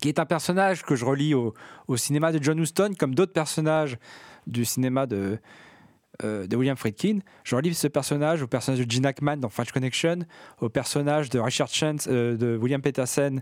qui 0.00 0.08
est 0.08 0.18
un 0.18 0.26
personnage 0.26 0.82
que 0.82 0.96
je 0.96 1.04
relis 1.04 1.34
au, 1.34 1.54
au 1.88 1.96
cinéma 1.96 2.32
de 2.32 2.42
John 2.42 2.58
Huston, 2.58 2.92
comme 2.98 3.14
d'autres 3.14 3.32
personnages 3.32 3.98
du 4.46 4.64
cinéma 4.64 5.06
de, 5.06 5.38
euh, 6.22 6.46
de 6.46 6.56
William 6.56 6.76
Friedkin. 6.76 7.18
Je 7.42 7.56
relis 7.56 7.74
ce 7.74 7.88
personnage 7.88 8.40
au 8.40 8.46
personnage 8.46 8.84
de 8.84 8.88
Gene 8.88 9.04
Hackman 9.04 9.38
dans 9.38 9.48
French 9.48 9.72
Connection, 9.72 10.20
au 10.60 10.68
personnage 10.68 11.28
de 11.28 11.40
Richard 11.40 11.68
Chance, 11.68 12.06
euh, 12.08 12.36
de 12.36 12.56
William 12.56 12.80
Peterson 12.80 13.40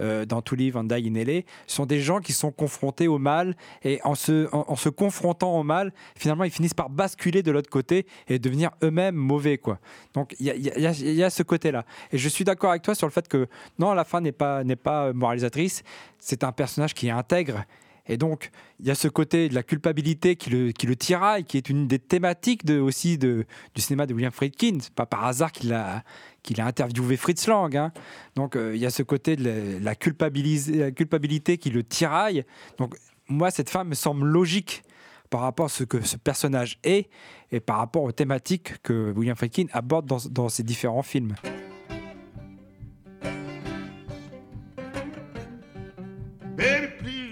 euh, 0.00 0.24
dans 0.24 0.40
To 0.40 0.54
Live 0.54 0.76
and 0.76 0.84
Die 0.84 0.94
in 0.94 1.40
sont 1.66 1.84
des 1.84 2.00
gens 2.00 2.20
qui 2.20 2.32
sont 2.32 2.52
confrontés 2.52 3.08
au 3.08 3.18
mal 3.18 3.56
et 3.82 4.00
en 4.04 4.14
se, 4.14 4.88
confrontant 4.88 5.58
au 5.58 5.64
mal, 5.64 5.92
finalement, 6.16 6.44
ils 6.44 6.52
finissent 6.52 6.74
par 6.74 6.90
basculer 6.90 7.42
de 7.42 7.50
l'autre 7.50 7.70
côté 7.70 8.06
et 8.28 8.38
devenir 8.38 8.70
eux-mêmes 8.84 9.16
mauvais. 9.16 9.58
Quoi. 9.58 9.80
Donc 10.14 10.36
il 10.38 10.46
y 10.46 11.24
a, 11.24 11.30
ce 11.30 11.42
côté-là. 11.42 11.84
Et 12.12 12.18
je 12.18 12.28
suis 12.28 12.44
d'accord 12.44 12.70
avec 12.70 12.82
toi 12.82 12.94
sur 12.94 13.08
le 13.08 13.12
fait 13.12 13.26
que 13.26 13.48
non, 13.80 13.94
la 13.94 14.04
fin 14.04 14.20
n'est 14.20 14.30
pas, 14.30 14.62
pas 14.82 15.12
moralisatrice. 15.12 15.82
C'est 16.20 16.44
un 16.44 16.52
personnage 16.52 16.94
qui 16.94 17.08
est 17.08 17.10
intègre. 17.10 17.64
Et 18.06 18.16
donc, 18.16 18.50
il 18.80 18.86
y 18.86 18.90
a 18.90 18.94
ce 18.94 19.06
côté 19.08 19.48
de 19.48 19.54
la 19.54 19.62
culpabilité 19.62 20.34
qui 20.36 20.50
le, 20.50 20.72
qui 20.72 20.86
le 20.86 20.96
tiraille, 20.96 21.44
qui 21.44 21.56
est 21.56 21.68
une 21.68 21.86
des 21.86 21.98
thématiques 22.00 22.68
aussi 22.68 23.16
de, 23.16 23.46
du 23.74 23.80
cinéma 23.80 24.06
de 24.06 24.14
William 24.14 24.32
Friedkin. 24.32 24.78
C'est 24.80 24.92
pas 24.92 25.06
par 25.06 25.24
hasard 25.24 25.52
qu'il 25.52 25.72
a, 25.72 26.02
qu'il 26.42 26.60
a 26.60 26.66
interviewé 26.66 27.16
Fritz 27.16 27.46
Lang. 27.46 27.76
hein. 27.76 27.92
Donc, 28.34 28.56
euh, 28.56 28.74
il 28.74 28.80
y 28.80 28.86
a 28.86 28.90
ce 28.90 29.02
côté 29.04 29.36
de 29.36 29.44
la, 29.44 29.78
la 29.80 29.94
culpabilité 29.94 31.58
qui 31.58 31.70
le 31.70 31.84
tiraille. 31.84 32.44
Donc, 32.78 32.96
moi, 33.28 33.50
cette 33.50 33.70
fin 33.70 33.84
me 33.84 33.94
semble 33.94 34.26
logique 34.26 34.82
par 35.30 35.40
rapport 35.40 35.66
à 35.66 35.68
ce 35.70 35.84
que 35.84 36.02
ce 36.02 36.16
personnage 36.16 36.78
est 36.82 37.08
et 37.52 37.60
par 37.60 37.78
rapport 37.78 38.02
aux 38.02 38.12
thématiques 38.12 38.82
que 38.82 39.12
William 39.16 39.36
Friedkin 39.36 39.66
aborde 39.72 40.06
dans, 40.06 40.18
dans 40.28 40.48
ses 40.48 40.62
différents 40.64 41.02
films. 41.02 41.36
Baby, 46.56 47.31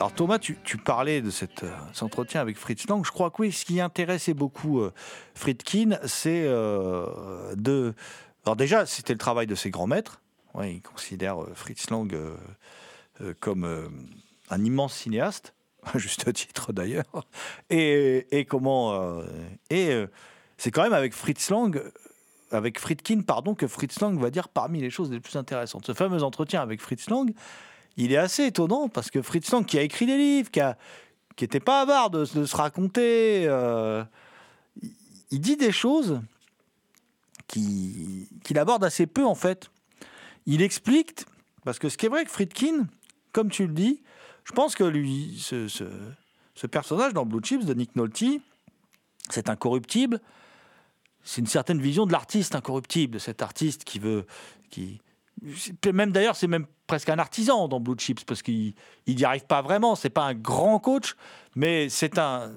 Alors 0.00 0.12
Thomas, 0.12 0.38
tu, 0.38 0.54
parlais 0.84 1.20
de 1.20 1.26
euh, 1.26 1.30
cet 1.92 2.02
entretien 2.02 2.40
avec 2.40 2.56
Fritz 2.56 2.86
Lang. 2.86 3.04
Je 3.04 3.10
crois 3.10 3.30
que 3.30 3.42
oui, 3.42 3.50
ce 3.50 3.64
qui 3.64 3.80
intéressait 3.80 4.32
beaucoup 4.32 4.80
euh, 4.80 4.92
Friedkin, 5.34 5.98
c'est 6.04 6.44
euh, 6.46 7.52
de... 7.56 7.94
Alors 8.44 8.54
déjà, 8.54 8.86
c'était 8.86 9.12
le 9.12 9.18
travail 9.18 9.48
de 9.48 9.56
ses 9.56 9.70
grands 9.70 9.88
maîtres. 9.88 10.20
Ouais, 10.54 10.74
il 10.74 10.82
considère 10.82 11.42
euh, 11.42 11.50
Fritz 11.52 11.90
Lang 11.90 12.16
comme 13.40 13.64
un 14.48 14.64
immense 14.64 14.94
cinéaste, 14.94 15.52
à 15.82 15.98
juste 15.98 16.32
titre 16.32 16.72
d'ailleurs. 16.72 17.26
Et, 17.68 18.46
comment... 18.48 19.20
et 19.68 20.04
c'est 20.58 20.70
quand 20.70 20.82
même 20.82 20.92
avec 20.92 21.12
Fritz 21.12 21.50
Lang... 21.50 21.82
Avec 22.50 22.80
Friedkin, 22.80 23.20
pardon, 23.20 23.54
que 23.54 23.66
Fritz 23.66 24.00
Lang 24.00 24.18
va 24.18 24.30
dire 24.30 24.48
parmi 24.48 24.80
les 24.80 24.88
choses 24.88 25.10
les 25.10 25.20
plus 25.20 25.36
intéressantes. 25.36 25.84
Ce 25.84 25.92
fameux 25.92 26.22
entretien 26.22 26.62
avec 26.62 26.80
Fritz 26.80 27.10
Lang, 27.10 27.30
il 27.98 28.12
est 28.12 28.16
assez 28.16 28.46
étonnant 28.46 28.88
parce 28.88 29.10
que 29.10 29.20
Fritz 29.22 29.50
Lang, 29.50 29.66
qui 29.66 29.78
a 29.78 29.82
écrit 29.82 30.06
des 30.06 30.16
livres, 30.16 30.50
qui 30.50 30.60
a, 30.60 30.78
qui 31.36 31.44
était 31.44 31.60
pas 31.60 31.82
avare 31.82 32.10
de, 32.10 32.24
se 32.24 32.56
raconter, 32.56 33.44
euh, 33.46 34.04
il- 35.30 35.40
dit 35.40 35.56
des 35.56 35.72
choses 35.72 36.20
qui- 37.46 38.28
qu'il 38.44 38.58
aborde 38.58 38.84
assez 38.84 39.06
peu 39.06 39.24
en 39.24 39.34
fait. 39.34 39.70
Il 40.46 40.62
explique, 40.62 41.24
parce 41.64 41.78
que 41.78 41.88
ce 41.88 41.96
qui 41.98 42.06
est 42.06 42.08
vrai 42.08 42.24
que 42.24 42.30
Friedkin, 42.30 42.86
comme 43.32 43.50
tu 43.50 43.66
le 43.66 43.72
dis, 43.72 44.02
je 44.44 44.52
pense 44.52 44.74
que 44.74 44.84
lui, 44.84 45.38
ce, 45.38 46.66
personnage 46.66 47.12
dans 47.14 47.26
Blue 47.26 47.40
Chips 47.42 47.64
de 47.66 47.74
Nick 47.74 47.94
Nolte, 47.96 48.24
c'est 49.28 49.48
incorruptible. 49.48 50.20
C'est 51.22 51.40
une 51.40 51.46
certaine 51.46 51.80
vision 51.80 52.06
de 52.06 52.12
l'artiste 52.12 52.54
incorruptible, 52.54 53.14
de 53.14 53.18
cet 53.18 53.42
artiste 53.42 53.84
qui 53.84 53.98
veut, 53.98 54.24
qui, 54.70 55.00
même 55.92 56.12
d'ailleurs, 56.12 56.36
c'est 56.36 56.46
même 56.46 56.66
presque 56.86 57.08
un 57.08 57.18
artisan 57.18 57.68
dans 57.68 57.80
Blue 57.80 57.94
Chips 57.98 58.24
parce 58.24 58.42
qu'il 58.42 58.74
il 59.06 59.16
n'y 59.16 59.24
arrive 59.24 59.46
pas 59.46 59.62
vraiment. 59.62 59.94
C'est 59.94 60.10
pas 60.10 60.24
un 60.24 60.34
grand 60.34 60.78
coach, 60.78 61.14
mais 61.54 61.88
c'est 61.88 62.18
un. 62.18 62.52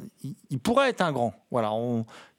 Il, 0.50 0.60
pourrait 0.60 0.90
être 0.90 1.02
un 1.02 1.12
grand. 1.12 1.34
Voilà. 1.52 1.72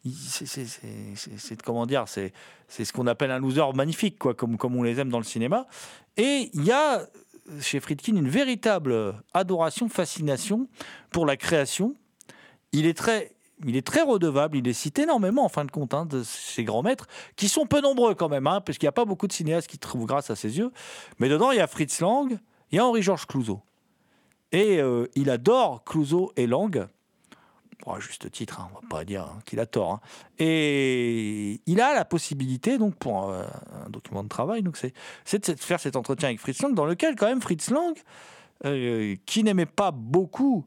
C'est- 0.05 1.63
comment 1.63 1.87
dire 1.87 2.05
C'est, 2.09 2.33
c'est 2.67 2.85
ce 2.85 2.93
qu'on 2.93 3.07
appelle 3.07 3.31
un 3.31 3.39
loser 3.39 3.73
magnifique, 3.75 4.19
quoi, 4.19 4.35
comme, 4.35 4.57
comme 4.57 4.77
on 4.77 4.83
les 4.83 4.99
aime 4.99 5.11
dans 5.11 5.19
le 5.19 5.25
cinéma. 5.25 5.67
Et 6.17 6.51
il 6.55 6.65
y 6.65 6.73
a 6.73 7.07
chez 7.61 7.81
Friedkin 7.81 8.17
une 8.17 8.29
véritable 8.29 9.15
adoration, 9.35 9.89
fascination 9.89 10.69
pour 11.11 11.27
la 11.27 11.37
création. 11.37 11.97
Il 12.73 12.87
est 12.87 12.97
très 12.97 13.35
il 13.67 13.77
est 13.77 13.87
très 13.87 14.03
redevable, 14.03 14.57
il 14.57 14.69
est 14.69 14.73
cité 14.73 15.03
énormément 15.03 15.45
en 15.45 15.49
fin 15.49 15.65
de 15.65 15.71
compte 15.71 15.95
hein, 15.95 16.07
de 16.07 16.23
ses 16.23 16.65
grands 16.65 16.83
maîtres, 16.83 17.07
qui 17.37 17.49
sont 17.49 17.67
peu 17.67 17.81
nombreux 17.81 18.15
quand 18.15 18.29
même, 18.29 18.47
hein, 18.47 18.61
parce 18.61 18.79
qu'il 18.79 18.87
n'y 18.87 18.91
a 18.91 18.93
pas 18.93 19.05
beaucoup 19.05 19.27
de 19.27 19.33
cinéastes 19.33 19.69
qui 19.69 19.79
trouvent 19.79 20.07
grâce 20.07 20.31
à 20.31 20.37
ses 20.37 20.59
yeux. 20.59 20.71
Mais 21.19 21.29
dedans, 21.29 21.51
il 21.51 21.59
y 21.59 21.61
a 21.61 21.67
Fritz 21.67 22.01
Lang, 22.01 22.39
il 22.71 22.77
y 22.77 22.79
a 22.79 22.87
Henri-Georges 22.87 23.27
Clouzot. 23.27 23.61
Et 24.53 24.81
euh, 24.81 25.07
il 25.15 25.31
adore 25.31 25.85
Clouzot 25.85 26.33
et 26.37 26.47
Lang. 26.47 26.87
À 27.85 27.99
juste 27.99 28.31
titre, 28.31 28.61
hein, 28.61 28.69
on 28.71 28.75
va 28.75 28.89
pas 28.89 29.05
dire 29.05 29.23
hein, 29.23 29.39
qu'il 29.45 29.59
a 29.59 29.67
tort. 29.67 30.01
Et 30.39 31.61
il 31.67 31.81
a 31.81 31.95
la 31.95 32.05
possibilité, 32.05 32.79
donc 32.79 32.95
pour 32.95 33.33
un 33.33 33.91
document 33.91 34.23
de 34.23 34.29
travail, 34.29 34.63
donc 34.63 34.77
c'est 34.77 35.51
de 35.51 35.61
faire 35.61 35.81
cet 35.81 35.97
entretien 35.97 36.29
avec 36.29 36.39
Fritz 36.39 36.63
Lang, 36.63 36.75
dans 36.75 36.87
lequel 36.87 37.17
quand 37.17 37.27
même 37.27 37.43
Fritz 37.43 37.71
Lang, 37.71 37.97
euh, 38.65 39.17
qui 39.27 39.43
n'aimait 39.43 39.67
pas 39.67 39.91
beaucoup 39.91 40.65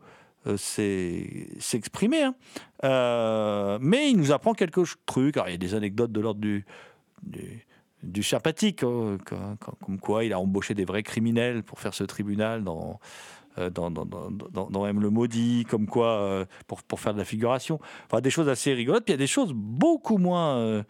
s'exprimer, 0.58 2.24
hein, 2.24 2.36
euh, 2.84 3.78
mais 3.82 4.10
il 4.10 4.18
nous 4.18 4.32
apprend 4.32 4.54
quelques 4.54 4.84
trucs. 5.06 5.38
Alors, 5.38 5.50
il 5.50 5.52
y 5.52 5.56
a 5.56 5.58
des 5.58 5.74
anecdotes 5.74 6.12
de 6.12 6.22
l'ordre 6.22 6.40
du, 6.42 6.66
du, 7.24 7.66
du 8.04 8.22
hein, 8.34 9.18
comme, 9.82 10.00
quoi 10.00 10.24
il 10.24 10.34
a 10.34 10.40
embauché 10.40 10.74
des 10.74 10.86
vrais 10.86 11.04
criminels 11.04 11.64
pour 11.64 11.80
faire 11.80 11.94
ce 11.94 12.04
tribunal 12.04 12.64
dans, 12.64 13.00
euh, 13.58 13.70
dans, 13.70 13.90
dans, 13.90 14.06
dans, 14.06 14.86
M 14.86 15.00
le 15.00 15.10
maudit, 15.10 15.66
comme 15.70 15.88
quoi, 15.88 16.20
euh, 16.20 16.46
pour, 16.68 16.84
pour 16.84 17.00
faire 17.00 17.14
de 17.14 17.20
la 17.20 17.26
figuration. 17.26 17.80
Enfin, 18.06 18.22
des 18.22 18.30
choses 18.30 18.50
assez 18.50 18.74
rigolotes. 18.74 19.06
Puis 19.06 19.14
il 19.14 19.18
y 19.18 19.22
a 19.22 19.24
des 19.24 19.28
choses 19.28 19.54
beaucoup 19.54 20.18
moins. 20.18 20.58
euh, 20.58 20.84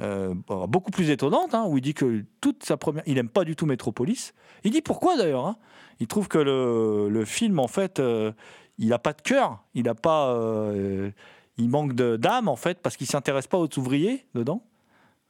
euh, 0.00 0.34
beaucoup 0.66 0.90
plus 0.90 1.10
étonnantes, 1.10 1.54
hein, 1.54 1.66
où 1.68 1.76
il 1.76 1.82
dit 1.82 1.92
que 1.92 2.24
toute 2.40 2.64
sa 2.64 2.78
première. 2.78 3.02
Il 3.06 3.14
n'aime 3.14 3.28
pas 3.28 3.44
du 3.44 3.54
tout 3.54 3.66
Metropolis. 3.66 4.32
Il 4.64 4.70
dit 4.70 4.80
pourquoi 4.80 5.16
d'ailleurs. 5.18 5.56
Il 5.98 6.06
trouve 6.06 6.28
que 6.28 6.38
le, 6.38 7.10
le 7.10 7.24
film, 7.26 7.58
en 7.58 7.68
fait, 7.68 8.00
euh, 8.00 8.32
il 8.80 8.88
n'a 8.88 8.98
pas 8.98 9.12
de 9.12 9.20
cœur. 9.20 9.62
Il 9.74 9.88
a 9.88 9.94
pas. 9.94 10.30
euh, 10.30 11.10
il 11.58 11.68
manque 11.68 11.92
d'âme, 11.92 12.48
en 12.48 12.56
fait, 12.56 12.78
parce 12.80 12.96
qu'il 12.96 13.06
s'intéresse 13.06 13.46
pas 13.46 13.58
aux 13.58 13.68
ouvriers 13.78 14.24
dedans. 14.34 14.64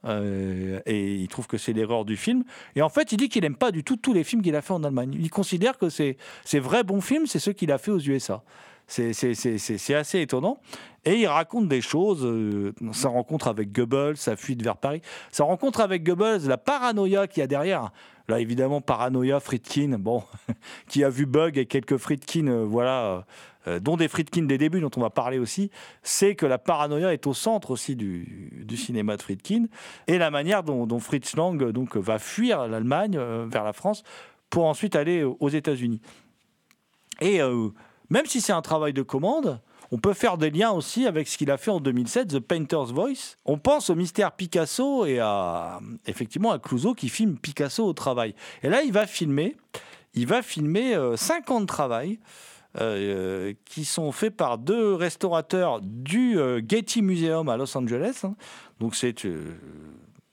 Euh, 0.06 0.80
et 0.86 1.16
il 1.16 1.28
trouve 1.28 1.46
que 1.46 1.58
c'est 1.58 1.72
l'erreur 1.72 2.04
du 2.04 2.16
film. 2.16 2.44
Et 2.76 2.82
en 2.82 2.88
fait, 2.88 3.12
il 3.12 3.16
dit 3.16 3.28
qu'il 3.28 3.42
n'aime 3.42 3.56
pas 3.56 3.72
du 3.72 3.84
tout 3.84 3.96
tous 3.96 4.12
les 4.12 4.24
films 4.24 4.40
qu'il 4.40 4.54
a 4.56 4.62
fait 4.62 4.72
en 4.72 4.84
Allemagne. 4.84 5.14
Il 5.18 5.28
considère 5.28 5.76
que 5.76 5.90
c'est 5.90 6.16
ces 6.44 6.60
vrais 6.60 6.84
bons 6.84 7.00
films, 7.00 7.26
c'est 7.26 7.40
ceux 7.40 7.52
qu'il 7.52 7.72
a 7.72 7.78
fait 7.78 7.90
aux 7.90 7.98
USA. 7.98 8.42
C'est 8.86 9.94
assez 9.94 10.20
étonnant. 10.20 10.58
Et 11.04 11.16
il 11.16 11.26
raconte 11.26 11.68
des 11.68 11.80
choses, 11.80 12.24
euh, 12.24 12.72
sa 12.92 13.08
rencontre 13.08 13.48
avec 13.48 13.72
Goebbels, 13.72 14.16
sa 14.16 14.36
fuite 14.36 14.62
vers 14.62 14.76
Paris, 14.76 15.00
sa 15.30 15.44
rencontre 15.44 15.80
avec 15.80 16.02
Goebbels, 16.02 16.46
la 16.46 16.58
paranoïa 16.58 17.26
qu'il 17.26 17.40
y 17.40 17.44
a 17.44 17.46
derrière. 17.46 17.90
Là, 18.30 18.38
évidemment, 18.38 18.80
paranoïa, 18.80 19.40
Friedkin, 19.40 19.98
bon, 19.98 20.22
qui 20.88 21.02
a 21.02 21.10
vu 21.10 21.26
Bug 21.26 21.58
et 21.58 21.66
quelques 21.66 21.96
Friedkin, 21.96 22.46
euh, 22.46 22.64
voilà, 22.64 23.24
euh, 23.66 23.80
dont 23.80 23.96
des 23.96 24.06
Friedkin 24.06 24.42
des 24.42 24.56
débuts, 24.56 24.80
dont 24.80 24.90
on 24.96 25.00
va 25.00 25.10
parler 25.10 25.38
aussi, 25.38 25.70
c'est 26.04 26.36
que 26.36 26.46
la 26.46 26.56
paranoïa 26.56 27.12
est 27.12 27.26
au 27.26 27.34
centre 27.34 27.72
aussi 27.72 27.96
du, 27.96 28.76
cinéma 28.76 29.16
de 29.16 29.22
Friedkin, 29.22 29.66
et 30.06 30.16
la 30.16 30.30
manière 30.30 30.62
dont, 30.62 30.98
Fritz 31.00 31.34
Lang 31.34 31.60
euh, 31.60 31.72
va 31.96 32.20
fuir 32.20 32.68
l'Allemagne 32.68 33.16
euh, 33.18 33.46
vers 33.50 33.64
la 33.64 33.72
France 33.72 34.04
pour 34.48 34.66
ensuite 34.66 34.94
aller 34.94 35.24
aux 35.24 35.48
États-Unis. 35.48 36.00
Et 37.20 37.42
euh, 37.42 37.68
même 38.10 38.26
si 38.26 38.40
c'est 38.40 38.52
un 38.52 38.62
travail 38.62 38.92
de 38.92 39.02
commande, 39.02 39.60
on 39.92 39.98
peut 39.98 40.12
faire 40.14 40.38
des 40.38 40.50
liens 40.50 40.70
aussi 40.70 41.06
avec 41.06 41.28
ce 41.28 41.36
qu'il 41.36 41.50
a 41.50 41.56
fait 41.56 41.70
en 41.70 41.80
2007, 41.80 42.28
The 42.28 42.38
Painter's 42.38 42.92
Voice. 42.92 43.36
On 43.44 43.58
pense 43.58 43.90
au 43.90 43.94
mystère 43.94 44.32
Picasso 44.32 45.04
et 45.04 45.18
à 45.18 45.80
effectivement 46.06 46.52
à 46.52 46.58
Clouseau 46.58 46.94
qui 46.94 47.08
filme 47.08 47.36
Picasso 47.36 47.84
au 47.84 47.92
travail. 47.92 48.34
Et 48.62 48.68
là, 48.68 48.82
il 48.82 48.92
va 48.92 49.06
filmer, 49.06 49.56
il 50.14 50.26
va 50.26 50.42
filmer 50.42 50.94
euh, 50.94 51.16
50 51.16 51.66
travail 51.66 52.20
euh, 52.80 53.52
qui 53.64 53.84
sont 53.84 54.12
faits 54.12 54.36
par 54.36 54.56
deux 54.58 54.94
restaurateurs 54.94 55.80
du 55.82 56.38
euh, 56.38 56.60
Getty 56.66 57.02
Museum 57.02 57.48
à 57.48 57.56
Los 57.56 57.76
Angeles. 57.76 58.20
hein. 58.22 58.36
Donc 58.78 58.94
c'est 58.94 59.24
euh, 59.24 59.56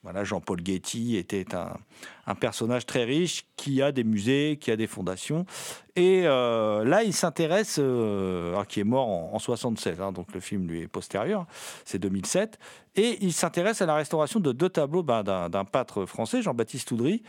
voilà, 0.04 0.24
Jean-Paul 0.24 0.60
Getty 0.64 1.18
était 1.18 1.46
un, 1.56 2.36
personnage 2.36 2.86
très 2.86 3.04
riche 3.04 3.46
qui 3.56 3.82
a 3.82 3.92
des 3.92 4.04
musées, 4.04 4.58
qui 4.62 4.72
a 4.72 4.76
des 4.76 4.88
fondations. 4.88 5.46
Et 5.96 6.24
euh, 6.26 6.86
là, 6.86 7.04
il 7.04 7.14
s'intéresse, 7.14 7.78
euh, 7.80 8.64
qui 8.66 8.80
est 8.80 8.86
mort 8.86 9.08
en, 9.08 9.32
en 9.34 9.40
76, 9.40 10.00
hein, 10.00 10.12
donc 10.12 10.34
le 10.34 10.40
film 10.40 10.68
lui 10.68 10.82
est 10.82 10.88
postérieur, 10.88 11.46
c'est 11.84 12.00
2007. 12.00 12.60
Et 12.96 13.18
il 13.22 13.34
s'intéresse 13.34 13.82
à 13.82 13.86
la 13.86 13.96
restauration 13.96 14.40
de 14.40 14.52
deux 14.52 14.70
tableaux 14.70 15.04
ben, 15.04 15.24
d'un 15.24 15.50
d'un 15.50 15.66
peintre 15.66 16.06
français, 16.06 16.42
Jean-Baptiste 16.42 16.92
Oudry, 16.92 17.24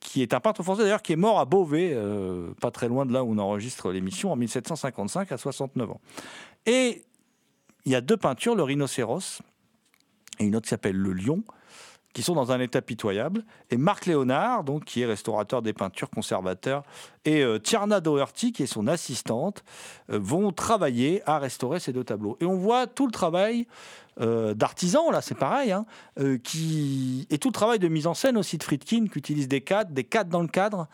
qui 0.00 0.22
est 0.22 0.34
un 0.34 0.40
peintre 0.40 0.62
français 0.62 0.82
d'ailleurs 0.82 1.02
qui 1.02 1.12
est 1.12 1.16
mort 1.16 1.38
à 1.38 1.44
Beauvais, 1.44 1.92
euh, 1.92 2.52
pas 2.60 2.70
très 2.70 2.88
loin 2.88 3.06
de 3.06 3.12
là 3.12 3.22
où 3.22 3.32
on 3.32 3.38
enregistre 3.38 3.92
l'émission, 3.92 4.32
en 4.32 4.36
1755 4.36 5.30
à 5.30 5.36
69 5.36 5.90
ans. 5.90 6.00
Et 6.66 7.04
il 7.84 7.92
y 7.92 7.94
a 7.94 8.00
deux 8.00 8.16
peintures, 8.16 8.54
le 8.54 8.62
rhinocéros 8.62 9.42
et 10.38 10.44
une 10.44 10.56
autre 10.56 10.64
qui 10.64 10.70
s'appelle 10.70 10.96
le 10.96 11.12
lion, 11.12 11.42
qui 12.12 12.22
sont 12.22 12.34
dans 12.34 12.50
un 12.50 12.60
état 12.60 12.82
pitoyable. 12.82 13.44
Et 13.70 13.76
Marc 13.76 14.06
Léonard, 14.06 14.64
donc, 14.64 14.84
qui 14.84 15.02
est 15.02 15.06
restaurateur 15.06 15.62
des 15.62 15.72
peintures, 15.72 16.10
conservateur, 16.10 16.82
et 17.24 17.42
euh, 17.42 17.58
Tierna 17.58 18.00
Doherty, 18.00 18.52
qui 18.52 18.64
est 18.64 18.66
son 18.66 18.86
assistante, 18.86 19.62
euh, 20.10 20.18
vont 20.18 20.52
travailler 20.52 21.22
à 21.26 21.38
restaurer 21.38 21.78
ces 21.78 21.92
deux 21.92 22.04
tableaux. 22.04 22.36
Et 22.40 22.44
on 22.44 22.56
voit 22.56 22.86
tout 22.86 23.06
le 23.06 23.12
travail 23.12 23.66
euh, 24.20 24.54
d'artisan, 24.54 25.10
là, 25.10 25.20
c'est 25.22 25.36
pareil, 25.36 25.70
hein, 25.70 25.86
euh, 26.18 26.36
qui... 26.38 27.26
et 27.30 27.38
tout 27.38 27.48
le 27.48 27.54
travail 27.54 27.78
de 27.78 27.88
mise 27.88 28.06
en 28.06 28.14
scène 28.14 28.36
aussi 28.36 28.58
de 28.58 28.64
Friedkin, 28.64 29.06
qui 29.06 29.18
utilise 29.18 29.48
des 29.48 29.60
cadres, 29.60 29.92
des 29.92 30.04
cadres 30.04 30.30
dans 30.30 30.42
le 30.42 30.48
cadre, 30.48 30.88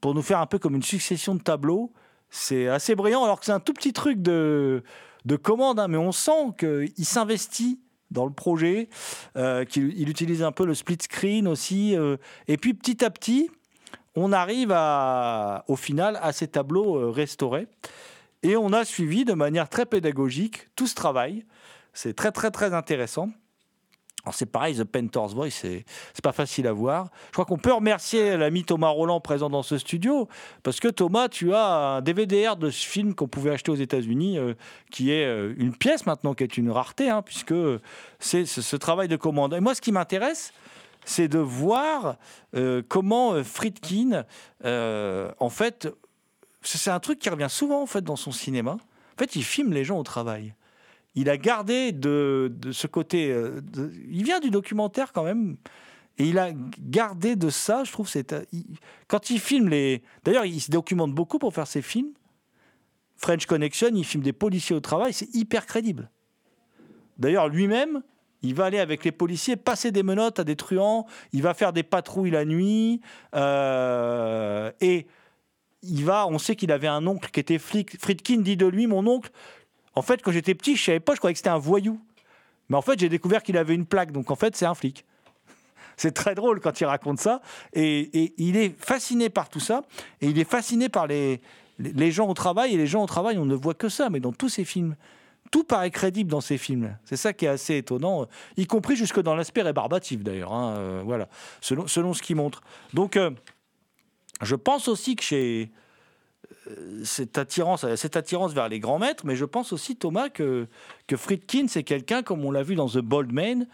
pour 0.00 0.14
nous 0.14 0.22
faire 0.22 0.40
un 0.40 0.46
peu 0.46 0.58
comme 0.58 0.74
une 0.74 0.82
succession 0.82 1.34
de 1.34 1.42
tableaux. 1.42 1.92
C'est 2.28 2.68
assez 2.68 2.94
brillant, 2.94 3.24
alors 3.24 3.38
que 3.38 3.46
c'est 3.46 3.52
un 3.52 3.60
tout 3.60 3.72
petit 3.72 3.92
truc 3.92 4.20
de, 4.20 4.82
de 5.24 5.36
commande, 5.36 5.78
hein, 5.78 5.88
mais 5.88 5.96
on 5.96 6.12
sent 6.12 6.54
qu'il 6.58 7.06
s'investit 7.06 7.80
dans 8.10 8.26
le 8.26 8.32
projet, 8.32 8.88
euh, 9.36 9.64
qu'il 9.64 9.98
il 9.98 10.08
utilise 10.08 10.42
un 10.42 10.52
peu 10.52 10.64
le 10.64 10.74
split 10.74 10.98
screen 11.00 11.46
aussi. 11.46 11.96
euh, 11.96 12.16
et 12.48 12.56
puis 12.56 12.74
petit 12.74 13.04
à 13.04 13.10
petit, 13.10 13.50
on 14.14 14.32
arrive 14.32 14.70
au 15.68 15.76
final 15.76 16.18
à 16.22 16.32
ces 16.32 16.48
tableaux 16.48 16.96
euh, 16.96 17.10
restaurés. 17.10 17.68
Et 18.42 18.56
on 18.56 18.72
a 18.72 18.84
suivi 18.84 19.24
de 19.24 19.34
manière 19.34 19.68
très 19.68 19.86
pédagogique 19.86 20.68
tout 20.74 20.86
ce 20.86 20.94
travail. 20.94 21.44
C'est 21.92 22.14
très 22.14 22.32
très 22.32 22.50
très 22.50 22.74
intéressant. 22.74 23.30
C'est 24.32 24.50
pareil, 24.50 24.76
The 24.76 24.84
Painter's 24.84 25.34
Voice, 25.34 25.50
c'est 25.50 25.84
pas 26.22 26.32
facile 26.32 26.66
à 26.66 26.72
voir. 26.72 27.08
Je 27.28 27.32
crois 27.32 27.44
qu'on 27.44 27.58
peut 27.58 27.72
remercier 27.72 28.36
l'ami 28.36 28.64
Thomas 28.64 28.88
Roland 28.88 29.20
présent 29.20 29.50
dans 29.50 29.62
ce 29.62 29.78
studio, 29.78 30.28
parce 30.62 30.80
que 30.80 30.88
Thomas, 30.88 31.28
tu 31.28 31.54
as 31.54 31.66
un 31.66 32.00
DVD-R 32.02 32.56
de 32.56 32.70
ce 32.70 32.86
film 32.86 33.14
qu'on 33.14 33.28
pouvait 33.28 33.50
acheter 33.50 33.70
aux 33.70 33.76
États-Unis, 33.76 34.38
euh, 34.38 34.54
qui 34.90 35.10
est 35.10 35.24
euh, 35.24 35.54
une 35.56 35.74
pièce 35.74 36.06
maintenant, 36.06 36.34
qui 36.34 36.44
est 36.44 36.56
une 36.56 36.70
rareté, 36.70 37.08
hein, 37.08 37.22
puisque 37.22 37.54
c'est 38.18 38.44
ce, 38.44 38.76
travail 38.76 39.08
de 39.08 39.16
commande. 39.16 39.54
Et 39.54 39.60
moi, 39.60 39.74
ce 39.74 39.80
qui 39.80 39.92
m'intéresse, 39.92 40.52
c'est 41.04 41.28
de 41.28 41.38
voir 41.38 42.16
euh, 42.54 42.82
comment 42.86 43.42
Friedkin, 43.42 44.24
en 44.64 45.48
fait, 45.50 45.88
c'est 46.62 46.90
un 46.90 47.00
truc 47.00 47.18
qui 47.18 47.30
revient 47.30 47.48
souvent 47.48 47.82
en 47.82 47.86
fait 47.86 48.02
dans 48.02 48.16
son 48.16 48.32
cinéma. 48.32 48.72
En 48.72 49.18
fait, 49.18 49.34
il 49.36 49.44
filme 49.44 49.72
les 49.72 49.84
gens 49.84 49.98
au 49.98 50.02
travail. 50.02 50.54
Il 51.14 51.28
a 51.28 51.36
gardé 51.36 51.92
de, 51.92 52.52
ce 52.72 52.86
côté. 52.86 53.32
euh, 53.32 53.60
il 54.10 54.24
vient 54.24 54.40
du 54.40 54.50
documentaire 54.50 55.12
quand 55.12 55.24
même. 55.24 55.56
Et 56.18 56.24
il 56.24 56.38
a 56.38 56.50
gardé 56.78 57.34
de 57.34 57.48
ça, 57.48 57.82
je 57.84 57.92
trouve, 57.92 58.10
euh, 58.14 58.42
quand 59.08 59.30
il 59.30 59.40
filme 59.40 59.68
les. 59.68 60.02
D'ailleurs, 60.24 60.44
il 60.44 60.60
se 60.60 60.70
documente 60.70 61.12
beaucoup 61.14 61.38
pour 61.38 61.54
faire 61.54 61.66
ses 61.66 61.82
films. 61.82 62.12
French 63.16 63.46
Connection, 63.46 63.90
il 63.94 64.04
filme 64.04 64.22
des 64.22 64.32
policiers 64.32 64.76
au 64.76 64.80
travail, 64.80 65.12
c'est 65.12 65.34
hyper 65.34 65.66
crédible. 65.66 66.10
D'ailleurs, 67.18 67.48
lui-même, 67.48 68.02
il 68.42 68.54
va 68.54 68.66
aller 68.66 68.78
avec 68.78 69.04
les 69.04 69.12
policiers 69.12 69.56
passer 69.56 69.92
des 69.92 70.02
menottes 70.02 70.38
à 70.38 70.44
des 70.44 70.56
truands. 70.56 71.06
Il 71.32 71.42
va 71.42 71.54
faire 71.54 71.72
des 71.72 71.82
patrouilles 71.82 72.30
la 72.30 72.44
nuit. 72.44 73.00
euh, 73.34 74.70
et 74.80 75.06
il 75.82 76.04
va. 76.04 76.26
On 76.26 76.38
sait 76.38 76.56
qu'il 76.56 76.72
avait 76.72 76.86
un 76.86 77.06
oncle 77.06 77.30
qui 77.30 77.40
était 77.40 77.58
flic. 77.58 77.98
Friedkin 78.00 78.38
dit 78.40 78.56
de 78.56 78.66
lui, 78.66 78.86
mon 78.86 79.06
oncle. 79.06 79.30
En 79.94 80.02
fait, 80.02 80.22
quand 80.22 80.32
j'étais 80.32 80.54
petit, 80.54 80.76
je 80.76 80.84
savais 80.84 81.00
pas. 81.00 81.14
Je 81.14 81.18
croyais 81.18 81.34
que 81.34 81.38
c'était 81.38 81.50
un 81.50 81.58
voyou. 81.58 82.00
Mais 82.68 82.76
en 82.76 82.82
fait, 82.82 82.98
j'ai 82.98 83.08
découvert 83.08 83.42
qu'il 83.42 83.56
avait 83.56 83.74
une 83.74 83.86
plaque. 83.86 84.12
Donc 84.12 84.30
en 84.30 84.36
fait, 84.36 84.54
c'est 84.56 84.66
un 84.66 84.74
flic. 84.74 85.04
C'est 85.96 86.12
très 86.12 86.34
drôle 86.34 86.60
quand 86.60 86.80
il 86.80 86.86
raconte 86.86 87.18
ça. 87.20 87.42
Et, 87.74 88.32
il 88.38 88.56
est 88.56 88.74
fasciné 88.80 89.28
par 89.28 89.48
tout 89.50 89.60
ça. 89.60 89.82
Et 90.22 90.28
il 90.28 90.38
est 90.38 90.48
fasciné 90.48 90.88
par 90.88 91.06
les, 91.06 91.40
les- 91.78 92.10
gens 92.12 92.26
au 92.28 92.34
travail. 92.34 92.72
Et 92.74 92.76
les 92.78 92.86
gens 92.86 93.02
au 93.02 93.06
travail, 93.06 93.36
on 93.36 93.44
ne 93.44 93.54
voit 93.54 93.74
que 93.74 93.88
ça. 93.90 94.08
Mais 94.08 94.20
dans 94.20 94.32
tous 94.32 94.48
ces 94.48 94.64
films, 94.64 94.96
tout 95.50 95.64
paraît 95.64 95.90
crédible 95.90 96.30
dans 96.30 96.40
ces 96.40 96.56
films. 96.56 96.96
C'est 97.04 97.16
ça 97.16 97.32
qui 97.32 97.44
est 97.44 97.48
assez 97.48 97.76
étonnant, 97.76 98.26
y 98.56 98.66
compris 98.66 98.96
jusque 98.96 99.20
dans 99.20 99.34
l'aspect 99.34 99.62
rébarbatif 99.62 100.22
d'ailleurs. 100.22 100.52
hein, 100.52 100.76
euh, 100.78 101.02
voilà, 101.04 101.28
selon, 101.60 101.86
selon 101.88 102.14
ce 102.14 102.22
qu'il 102.22 102.36
montre. 102.36 102.62
Donc, 102.94 103.16
euh, 103.16 103.30
je 104.42 104.54
pense 104.54 104.86
aussi 104.88 105.16
que 105.16 105.22
chez 105.24 105.64
euh, 105.64 105.79
cette 107.04 107.38
attirance, 107.38 107.86
cette 107.96 108.16
attirance 108.16 108.52
vers 108.52 108.68
les 108.68 108.80
grands 108.80 108.98
maîtres, 108.98 109.24
mais 109.26 109.36
je 109.36 109.44
pense 109.44 109.72
aussi, 109.72 109.96
Thomas, 109.96 110.28
que, 110.28 110.66
que 111.06 111.16
Friedkin, 111.16 111.66
c'est 111.68 111.82
quelqu'un, 111.82 112.22
comme 112.22 112.44
on 112.44 112.50
l'a 112.50 112.62
vu 112.62 112.74
dans 112.74 112.88
The 112.88 112.98
Bold 112.98 113.32
Man, 113.32 113.66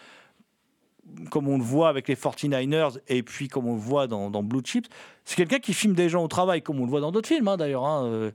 comme 1.31 1.49
on 1.49 1.57
le 1.59 1.63
voit 1.65 1.89
avec 1.89 2.09
les 2.09 2.17
49ers 2.17 2.99
et 3.09 3.23
puis 3.23 3.49
comme 3.49 3.67
on 3.69 3.75
le 3.75 3.81
voit 3.81 4.07
dans, 4.07 4.29
dans 4.31 4.43
Blue 4.43 4.61
Chips, 4.65 4.89
c'est 5.25 5.37
quelqu'un 5.37 5.59
qui 5.61 5.73
filme 5.73 5.95
des 5.95 6.09
gens 6.09 6.25
au 6.25 6.29
travail, 6.29 6.63
comme 6.63 6.81
on 6.81 6.85
le 6.85 6.91
voit 6.91 7.01
dans 7.01 7.13
d'autres 7.13 7.29
films 7.29 7.49
hein, 7.49 7.57
d'ailleurs. 7.57 7.85
hein, 7.85 8.05
euh, 8.07 8.31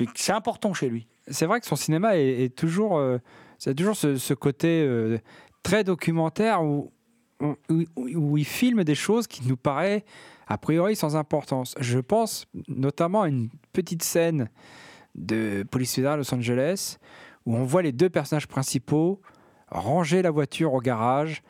mais 0.00 0.06
c'est 0.14 0.32
important 0.32 0.72
chez 0.72 0.88
lui. 0.88 1.06
C'est 1.28 1.46
vrai 1.46 1.60
que 1.60 1.66
son 1.66 1.76
cinéma 1.76 2.16
est, 2.16 2.54
toujours, 2.56 2.98
euh, 2.98 3.18
c'est 3.58 3.74
toujours 3.74 3.96
ce, 3.96 4.34
côté 4.34 4.82
euh, 4.82 5.18
très 5.62 5.84
documentaire 5.84 6.62
où, 6.62 6.92
où- 7.40 7.86
où 7.96 8.38
il 8.38 8.44
filme 8.44 8.84
des 8.84 8.94
choses 8.94 9.26
qui 9.26 9.46
nous 9.46 9.56
paraissent 9.56 10.02
a 10.46 10.58
priori 10.58 10.96
sans 10.96 11.16
importance. 11.16 11.74
Je 11.80 11.98
pense 11.98 12.46
notamment 12.68 13.22
à 13.22 13.28
une 13.28 13.48
petite 13.72 14.02
scène 14.02 14.48
de 15.14 15.64
Police 15.70 15.94
Fédérale 15.94 16.18
Los 16.18 16.34
Angeles 16.34 16.98
où 17.46 17.56
on 17.56 17.64
voit 17.64 17.82
les 17.82 17.92
deux 17.92 18.08
personnages 18.10 18.46
principaux 18.48 19.20
ranger 19.68 20.20
la 20.22 20.30
voiture 20.30 20.74
au 20.74 20.80
garage, 20.80 21.42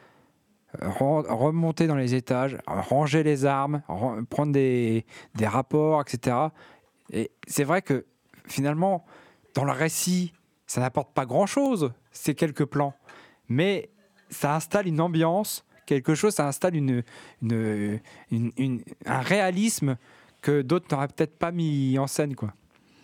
remonter 0.81 1.87
dans 1.87 1.97
les 1.97 2.15
étages, 2.15 2.57
ranger 2.67 3.23
les 3.23 3.45
armes, 3.45 3.83
ren- 3.89 4.25
prendre 4.25 4.53
des, 4.53 5.05
des 5.35 5.47
rapports, 5.47 6.01
etc. 6.01 6.37
Et 7.13 7.31
c'est 7.47 7.65
vrai 7.65 7.83
que 7.83 8.07
finalement, 8.47 9.05
dans 9.55 9.65
le 9.65 9.73
récit, 9.73 10.33
ça 10.67 10.81
n'apporte 10.81 11.13
pas 11.13 11.27
grand-chose, 11.27 11.93
ces 12.11 12.35
quelques 12.35 12.65
plans. 12.65 12.95
Mais 13.49 13.91
ça 14.31 14.55
installe 14.55 14.87
une 14.87 15.01
ambiance, 15.01 15.65
quelque 15.95 16.15
chose, 16.15 16.35
ça 16.35 16.47
installe 16.49 16.75
une, 16.77 17.03
une- 17.43 18.01
une- 18.31 18.53
une- 18.57 18.83
un 19.07 19.21
réalisme 19.21 19.97
que 20.41 20.63
d'autres 20.63 20.87
n'auraient 20.91 21.09
peut-être 21.09 21.37
pas 21.39 21.53
mis 21.53 21.99
en 21.99 22.07
scène. 22.07 22.35
Quoi. 22.35 22.53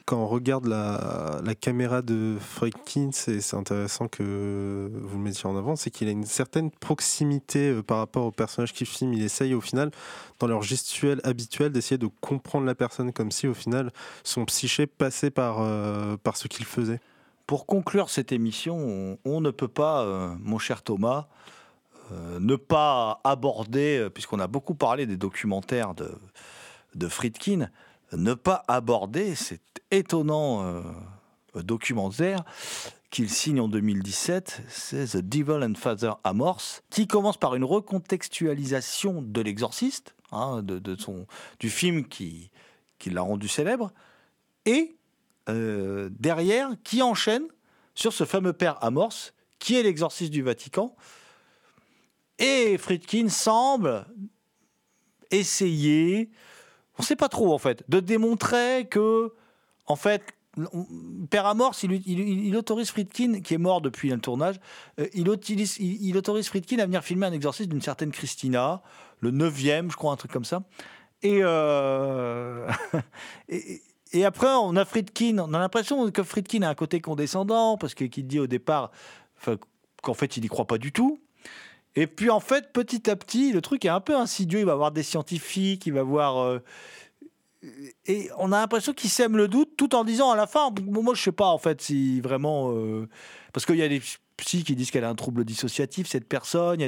quand 0.06 0.16
on 0.16 0.26
regarde 0.26 0.64
la, 0.66 1.38
la 1.44 1.54
caméra 1.54 2.00
de 2.00 2.38
Friedkin, 2.40 3.10
c'est 3.12 3.42
c'est 3.42 3.56
intéressant 3.56 4.08
que 4.08 4.90
vous 5.04 5.18
le 5.18 5.22
mettiez 5.22 5.46
en 5.50 5.54
avant, 5.54 5.76
c'est 5.76 5.90
qu'il 5.90 6.08
a 6.08 6.12
une 6.12 6.24
certaine 6.24 6.70
proximité 6.70 7.68
euh, 7.70 7.82
par 7.82 7.98
rapport 7.98 8.24
au 8.24 8.30
personnage 8.32 8.72
qu'il 8.72 8.86
filme. 8.86 9.12
Il 9.12 9.22
essaye 9.22 9.52
au 9.52 9.60
final, 9.60 9.90
dans 10.38 10.46
leur 10.46 10.62
gestuelle 10.62 11.20
habituelle, 11.24 11.72
d'essayer 11.72 11.98
de 11.98 12.08
comprendre 12.22 12.64
la 12.64 12.74
personne 12.74 13.12
comme 13.12 13.30
si 13.30 13.46
au 13.46 13.52
final 13.54 13.90
son 14.24 14.46
psyché 14.46 14.86
passait 14.86 15.30
par, 15.30 15.60
euh, 15.60 16.16
par 16.16 16.38
ce 16.38 16.48
qu'il 16.48 16.64
faisait. 16.64 17.00
Pour 17.46 17.66
conclure 17.66 18.08
cette 18.08 18.32
émission, 18.32 18.76
on, 18.78 19.18
on 19.26 19.40
ne 19.42 19.50
peut 19.50 19.68
pas, 19.68 20.04
euh, 20.04 20.34
mon 20.40 20.58
cher 20.58 20.80
Thomas, 20.82 21.28
euh, 22.12 22.38
ne 22.40 22.56
pas 22.56 23.20
aborder, 23.24 23.98
euh, 23.98 24.10
puisqu'on 24.10 24.38
a 24.38 24.46
beaucoup 24.46 24.74
parlé 24.74 25.06
des 25.06 25.16
documentaires 25.16 25.94
de, 25.94 27.08
Friedkin, 27.08 27.70
ne 28.12 28.34
pas 28.34 28.64
aborder 28.66 29.34
cet 29.34 29.62
étonnant 29.90 30.64
euh, 30.64 30.82
documentaire 31.62 32.44
qu'il 33.10 33.30
signe 33.30 33.60
en 33.60 33.68
2017, 33.68 34.62
c'est 34.68 35.06
The 35.06 35.16
Devil 35.18 35.64
and 35.64 35.74
Father 35.76 36.12
Amorce, 36.24 36.82
qui 36.90 37.06
commence 37.06 37.36
par 37.36 37.54
une 37.54 37.64
recontextualisation 37.64 39.22
de 39.22 39.40
l'exorciste, 39.40 40.14
hein, 40.32 40.62
de, 40.62 40.96
du 41.58 41.70
film 41.70 42.06
qui, 42.06 42.50
qui 42.98 43.10
l'a 43.10 43.22
rendu 43.22 43.48
célèbre, 43.48 43.92
et 44.66 44.94
derrière, 45.46 46.68
qui 46.84 47.00
enchaîne 47.00 47.44
sur 47.94 48.12
ce 48.12 48.24
fameux 48.24 48.52
père 48.52 48.76
Amorce, 48.84 49.32
qui 49.58 49.76
est 49.76 49.82
l'exorciste 49.82 50.30
du 50.30 50.42
Vatican. 50.42 50.94
Et 52.38 52.78
Friedkin 52.78 53.28
semble 53.28 54.06
essayer, 55.30 56.30
on 56.98 57.02
ne 57.02 57.06
sait 57.06 57.16
pas 57.16 57.28
trop 57.28 57.52
en 57.52 57.58
fait, 57.58 57.84
de 57.88 58.00
démontrer 58.00 58.86
que, 58.90 59.32
en 59.86 59.96
fait, 59.96 60.22
Père 61.30 61.46
Amorce, 61.46 61.82
il, 61.84 61.92
il- 62.06 62.46
il 62.46 62.56
autorise 62.56 62.90
Friedkin, 62.90 63.40
qui 63.42 63.54
est 63.54 63.58
mort 63.58 63.80
depuis 63.80 64.10
le 64.10 64.18
tournage, 64.18 64.56
euh, 64.98 65.06
il, 65.14 65.28
utilise- 65.28 65.78
il- 65.78 66.16
autorise 66.16 66.48
Friedkin 66.48 66.78
à 66.80 66.86
venir 66.86 67.04
filmer 67.04 67.26
un 67.26 67.32
exorcisme 67.32 67.70
d'une 67.70 67.82
certaine 67.82 68.10
Christina, 68.10 68.82
le 69.20 69.30
9e, 69.30 69.90
je 69.90 69.96
crois, 69.96 70.12
un 70.12 70.16
truc 70.16 70.32
comme 70.32 70.44
ça. 70.44 70.62
Et, 71.22 71.40
euh, 71.42 72.68
et, 73.48 74.24
après, 74.24 74.48
on 74.48 74.74
a 74.76 74.84
Friedkin, 74.84 75.38
on 75.38 75.52
a 75.54 75.58
l'impression 75.58 76.10
que 76.10 76.22
Friedkin 76.22 76.62
a 76.62 76.70
un 76.70 76.74
côté 76.74 77.00
condescendant, 77.00 77.76
parce 77.76 77.94
qu'il 77.94 78.26
dit 78.26 78.40
au 78.40 78.46
départ 78.48 78.90
qu'en 80.02 80.14
fait, 80.14 80.36
il 80.36 80.42
n'y 80.42 80.48
croit 80.48 80.66
pas 80.66 80.78
du 80.78 80.90
tout. 80.92 81.20
Et 81.96 82.06
puis, 82.06 82.30
en 82.30 82.40
fait, 82.40 82.72
petit 82.72 83.10
à 83.10 83.16
petit, 83.16 83.52
le 83.52 83.60
truc 83.60 83.84
est 83.84 83.88
un 83.88 84.00
peu 84.00 84.16
insidieux. 84.16 84.60
Il 84.60 84.66
va 84.66 84.74
voir 84.76 84.92
des 84.92 85.02
scientifiques, 85.02 85.86
il 85.86 85.92
va 85.92 86.02
voir. 86.02 86.38
euh, 86.38 86.62
et 88.06 88.30
on 88.38 88.52
a 88.52 88.60
l'impression 88.60 88.92
qu'il 88.92 89.10
sème 89.10 89.36
le 89.36 89.48
doute 89.48 89.70
tout 89.76 89.94
en 89.96 90.04
disant 90.04 90.30
à 90.30 90.36
la 90.36 90.46
fin 90.46 90.72
Moi, 90.84 91.14
je 91.14 91.22
sais 91.22 91.32
pas, 91.32 91.46
en 91.48 91.58
fait, 91.58 91.80
si 91.82 92.20
vraiment. 92.20 92.72
euh, 92.72 93.08
parce 93.52 93.66
qu'il 93.66 93.76
y 93.76 93.82
a 93.82 93.88
des 93.88 94.00
psys 94.36 94.62
qui 94.62 94.76
disent 94.76 94.92
qu'elle 94.92 95.02
a 95.04 95.08
un 95.08 95.16
trouble 95.16 95.44
dissociatif, 95.44 96.06
cette 96.06 96.28
personne. 96.28 96.80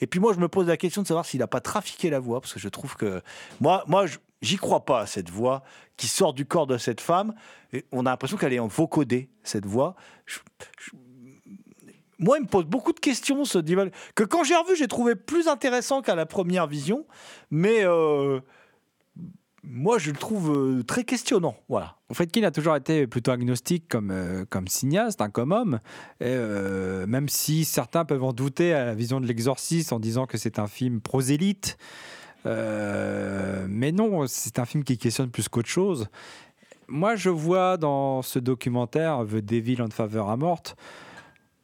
Et 0.00 0.06
puis, 0.08 0.18
moi, 0.18 0.32
je 0.34 0.40
me 0.40 0.48
pose 0.48 0.66
la 0.66 0.76
question 0.76 1.02
de 1.02 1.06
savoir 1.06 1.24
s'il 1.26 1.38
n'a 1.40 1.46
pas 1.46 1.60
trafiqué 1.60 2.10
la 2.10 2.18
voix, 2.18 2.40
parce 2.40 2.52
que 2.52 2.58
je 2.60 2.68
trouve 2.68 2.96
que. 2.96 3.22
Moi, 3.60 3.84
moi 3.86 4.06
j'y 4.42 4.56
crois 4.56 4.84
pas 4.84 5.00
à 5.00 5.06
cette 5.06 5.30
voix 5.30 5.62
qui 5.96 6.08
sort 6.08 6.34
du 6.34 6.44
corps 6.44 6.66
de 6.66 6.76
cette 6.76 7.00
femme. 7.00 7.34
On 7.92 8.04
a 8.04 8.10
l'impression 8.10 8.36
qu'elle 8.36 8.52
est 8.52 8.58
en 8.58 8.66
vocodée, 8.66 9.30
cette 9.44 9.64
voix. 9.66 9.94
Je- 10.26 10.40
moi, 12.18 12.38
il 12.38 12.44
me 12.44 12.48
pose 12.48 12.64
beaucoup 12.64 12.92
de 12.92 13.00
questions, 13.00 13.44
ce 13.44 13.58
Dival. 13.58 13.90
Que 14.14 14.24
quand 14.24 14.44
j'ai 14.44 14.54
revu, 14.54 14.76
j'ai 14.76 14.88
trouvé 14.88 15.14
plus 15.14 15.48
intéressant 15.48 16.02
qu'à 16.02 16.14
la 16.14 16.26
première 16.26 16.66
vision. 16.66 17.06
Mais 17.50 17.84
euh, 17.84 18.40
moi, 19.68 19.98
je 19.98 20.12
le 20.12 20.16
trouve 20.16 20.56
euh, 20.56 20.82
très 20.84 21.02
questionnant. 21.02 21.56
Voilà. 21.68 21.96
Friedkin 22.12 22.44
a 22.44 22.52
toujours 22.52 22.76
été 22.76 23.08
plutôt 23.08 23.32
agnostique 23.32 23.88
comme, 23.88 24.12
euh, 24.12 24.44
comme 24.48 24.68
cinéaste, 24.68 25.20
hein, 25.20 25.28
comme 25.28 25.50
homme. 25.50 25.80
Euh, 26.22 27.04
même 27.06 27.28
si 27.28 27.64
certains 27.64 28.04
peuvent 28.04 28.22
en 28.22 28.32
douter 28.32 28.72
à 28.72 28.84
la 28.84 28.94
vision 28.94 29.20
de 29.20 29.26
l'exorciste 29.26 29.92
en 29.92 29.98
disant 29.98 30.26
que 30.26 30.38
c'est 30.38 30.60
un 30.60 30.68
film 30.68 31.00
prosélyte. 31.00 31.78
Mais 32.44 33.90
non, 33.90 34.28
c'est 34.28 34.60
un 34.60 34.64
film 34.64 34.84
qui 34.84 34.98
questionne 34.98 35.30
plus 35.30 35.48
qu'autre 35.48 35.68
chose. 35.68 36.06
Moi, 36.86 37.16
je 37.16 37.28
vois 37.28 37.76
dans 37.76 38.22
ce 38.22 38.38
documentaire, 38.38 39.24
The 39.28 39.38
Devil 39.44 39.82
and 39.82 39.90
Father 39.90 40.22
Amort, 40.28 40.62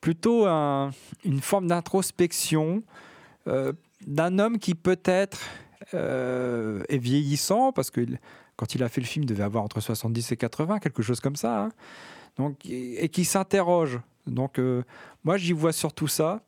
plutôt 0.02 0.44
un- 0.46 0.90
une 1.24 1.40
forme 1.40 1.68
d'introspection 1.68 2.82
euh, 3.48 3.72
d'un 4.06 4.38
homme 4.38 4.58
qui 4.58 4.74
peut-être 4.74 5.40
euh, 5.94 6.82
est 6.88 6.98
vieillissant, 6.98 7.72
parce 7.72 7.90
que 7.90 8.04
quand 8.56 8.74
il 8.74 8.82
a 8.82 8.88
fait 8.90 9.00
le 9.00 9.06
film, 9.06 9.22
il 9.22 9.26
devait 9.26 9.42
avoir 9.44 9.64
entre 9.64 9.80
70 9.80 10.32
et 10.32 10.36
80, 10.36 10.78
quelque 10.80 11.02
chose 11.02 11.20
comme 11.20 11.36
ça. 11.36 11.62
hein. 11.64 11.68
Donc, 12.36 12.58
et, 12.66 13.08
qui 13.08 13.24
s'interroge. 13.24 14.00
Donc, 14.26 14.58
euh, 14.58 14.82
moi, 15.24 15.36
j'y 15.38 15.52
vois 15.52 15.72
surtout 15.72 16.08
ça. 16.08 16.42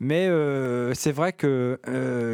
Mais 0.00 0.26
c'est 0.94 1.12
vrai 1.12 1.32
que 1.32 1.78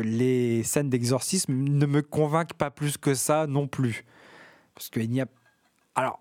les 0.05 0.63
scènes 0.63 0.89
d'exorcisme 0.89 1.53
ne 1.53 1.85
me 1.85 2.01
convainquent 2.01 2.55
pas 2.55 2.71
plus 2.71 2.97
que 2.97 3.13
ça 3.13 3.47
non 3.47 3.67
plus. 3.67 4.07
Parce 4.75 4.89
qu'il 4.89 5.11
n'y 5.11 5.21
a. 5.21 5.27
Alors. 5.95 6.21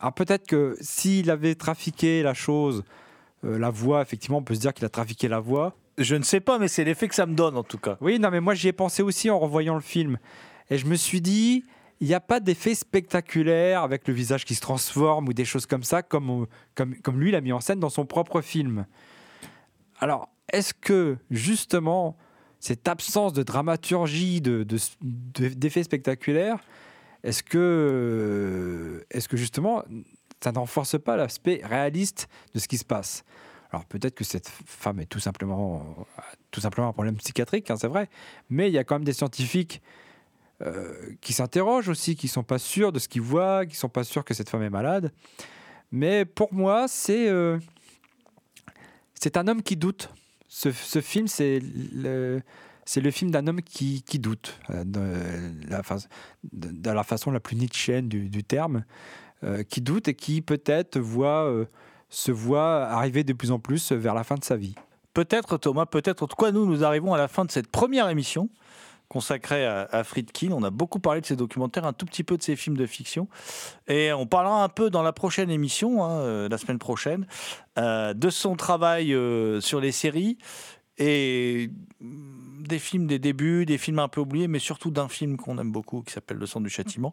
Alors 0.00 0.14
peut-être 0.14 0.46
que 0.46 0.76
s'il 0.80 1.30
avait 1.30 1.54
trafiqué 1.54 2.22
la 2.22 2.34
chose, 2.34 2.84
euh, 3.44 3.58
la 3.58 3.70
voix, 3.70 4.00
effectivement, 4.02 4.38
on 4.38 4.42
peut 4.42 4.54
se 4.54 4.60
dire 4.60 4.72
qu'il 4.74 4.84
a 4.84 4.88
trafiqué 4.88 5.28
la 5.28 5.40
voix. 5.40 5.74
Je 5.98 6.16
ne 6.16 6.22
sais 6.22 6.40
pas, 6.40 6.58
mais 6.58 6.68
c'est 6.68 6.84
l'effet 6.84 7.06
que 7.08 7.14
ça 7.14 7.26
me 7.26 7.34
donne, 7.34 7.56
en 7.56 7.62
tout 7.62 7.76
cas. 7.78 7.98
Oui, 8.00 8.18
non, 8.18 8.30
mais 8.30 8.40
moi 8.40 8.54
j'y 8.54 8.68
ai 8.68 8.72
pensé 8.72 9.02
aussi 9.02 9.28
en 9.28 9.38
revoyant 9.38 9.74
le 9.74 9.80
film. 9.82 10.18
Et 10.70 10.78
je 10.78 10.86
me 10.86 10.94
suis 10.94 11.20
dit, 11.20 11.64
il 12.00 12.06
n'y 12.06 12.14
a 12.14 12.20
pas 12.20 12.40
d'effet 12.40 12.74
spectaculaire 12.74 13.82
avec 13.82 14.08
le 14.08 14.14
visage 14.14 14.46
qui 14.46 14.54
se 14.54 14.60
transforme 14.62 15.28
ou 15.28 15.32
des 15.34 15.44
choses 15.44 15.66
comme 15.66 15.82
ça, 15.82 16.02
comme, 16.02 16.42
euh, 16.42 16.46
comme, 16.74 16.94
comme 17.02 17.20
lui 17.20 17.30
l'a 17.30 17.42
mis 17.42 17.52
en 17.52 17.60
scène 17.60 17.80
dans 17.80 17.90
son 17.90 18.06
propre 18.06 18.40
film. 18.40 18.86
Alors, 19.98 20.30
est-ce 20.50 20.72
que 20.72 21.18
justement, 21.30 22.16
cette 22.58 22.88
absence 22.88 23.34
de 23.34 23.42
dramaturgie, 23.42 24.40
de, 24.40 24.62
de- 24.62 24.78
de- 25.02 25.48
d'effets 25.48 25.82
spectaculaires, 25.82 26.58
est-ce 27.22 27.42
que, 27.42 27.58
euh, 27.58 29.06
est-ce 29.10 29.28
que 29.28 29.36
justement, 29.36 29.84
ça 30.42 30.52
n'enforce 30.52 30.98
pas 30.98 31.16
l'aspect 31.16 31.60
réaliste 31.64 32.28
de 32.54 32.58
ce 32.58 32.68
qui 32.68 32.78
se 32.78 32.84
passe? 32.84 33.24
Alors 33.72 33.84
peut-être 33.84 34.14
que 34.14 34.24
cette 34.24 34.48
femme 34.48 35.00
est 35.00 35.06
tout 35.06 35.20
simplement, 35.20 36.06
tout 36.50 36.60
simplement 36.60 36.88
un 36.88 36.92
problème 36.92 37.16
psychiatrique, 37.16 37.70
hein, 37.70 37.76
c'est 37.76 37.88
vrai, 37.88 38.08
mais 38.48 38.68
il 38.68 38.72
y 38.72 38.78
a 38.78 38.84
quand 38.84 38.96
même 38.96 39.04
des 39.04 39.12
scientifiques 39.12 39.80
euh, 40.62 41.14
qui 41.20 41.32
s'interrogent 41.32 41.88
aussi, 41.88 42.16
qui 42.16 42.28
sont 42.28 42.42
pas 42.42 42.58
sûrs 42.58 42.92
de 42.92 42.98
ce 42.98 43.08
qu'ils 43.08 43.22
voient, 43.22 43.64
qui 43.64 43.76
sont 43.76 43.88
pas 43.88 44.04
sûrs 44.04 44.24
que 44.24 44.34
cette 44.34 44.50
femme 44.50 44.62
est 44.62 44.70
malade. 44.70 45.12
Mais 45.92 46.24
pour 46.24 46.52
moi, 46.52 46.86
c'est 46.88 47.28
euh, 47.28 47.58
un 49.34 49.48
homme 49.48 49.62
qui 49.62 49.76
doute. 49.76 50.10
Ce, 50.48 50.72
ce 50.72 51.00
film, 51.00 51.28
c'est 51.28 51.60
le, 51.94 52.42
c'est 52.84 53.00
le 53.00 53.10
film 53.10 53.30
d'un 53.30 53.46
homme 53.46 53.62
qui, 53.62 54.02
qui 54.02 54.18
doute, 54.18 54.58
euh, 54.70 54.84
de, 54.84 56.92
la, 56.92 57.04
façon 57.04 57.30
la 57.30 57.40
plus 57.40 57.56
nietzschéenne 57.56 58.08
du, 58.08 58.44
terme, 58.44 58.84
euh, 59.44 59.62
qui 59.62 59.80
doute 59.80 60.08
et 60.08 60.14
qui 60.14 60.42
peut-être 60.42 60.98
voit, 60.98 61.44
euh, 61.44 61.66
se 62.08 62.32
voit 62.32 62.86
arriver 62.86 63.24
de 63.24 63.32
plus 63.32 63.50
en 63.50 63.58
plus 63.58 63.92
vers 63.92 64.14
la 64.14 64.24
fin 64.24 64.36
de 64.36 64.44
sa 64.44 64.56
vie. 64.56 64.74
Peut-être, 65.14 65.58
Thomas, 65.58 65.86
peut-être. 65.86 66.22
En 66.22 66.26
tout 66.26 66.36
cas, 66.36 66.52
nous, 66.52 66.66
nous 66.66 66.84
arrivons 66.84 67.14
à 67.14 67.18
la 67.18 67.28
fin 67.28 67.44
de 67.44 67.50
cette 67.50 67.68
première 67.68 68.08
émission 68.08 68.48
consacrée 69.08 69.66
à, 69.66 70.04
Friedkin. 70.04 70.52
On 70.52 70.62
a 70.62 70.70
beaucoup 70.70 71.00
parlé 71.00 71.20
de 71.20 71.26
ses 71.26 71.34
documentaires, 71.34 71.84
un 71.84 71.92
tout 71.92 72.06
petit 72.06 72.22
peu 72.22 72.36
de 72.36 72.42
ses 72.42 72.54
films 72.54 72.76
de 72.76 72.86
fiction. 72.86 73.26
Et 73.88 74.12
on 74.12 74.24
parlera 74.24 74.62
un 74.62 74.68
peu 74.68 74.88
dans 74.88 75.02
la 75.02 75.12
prochaine 75.12 75.50
émission, 75.50 76.04
hein, 76.04 76.20
euh, 76.20 76.48
la 76.48 76.58
semaine 76.58 76.78
prochaine, 76.78 77.26
de 77.76 78.30
son 78.30 78.54
travail 78.54 79.16
sur 79.60 79.80
les 79.80 79.90
séries 79.90 80.38
et 81.00 81.70
des 82.60 82.78
films 82.78 83.06
des 83.06 83.18
débuts, 83.18 83.66
des 83.66 83.78
films 83.78 83.98
un 83.98 84.08
peu 84.08 84.20
oubliés, 84.20 84.48
mais 84.48 84.58
surtout 84.58 84.90
d'un 84.90 85.08
film 85.08 85.36
qu'on 85.36 85.58
aime 85.58 85.72
beaucoup 85.72 86.02
qui 86.02 86.12
s'appelle 86.12 86.38
Le 86.38 86.46
sang 86.46 86.60
du 86.60 86.68
châtiment. 86.68 87.12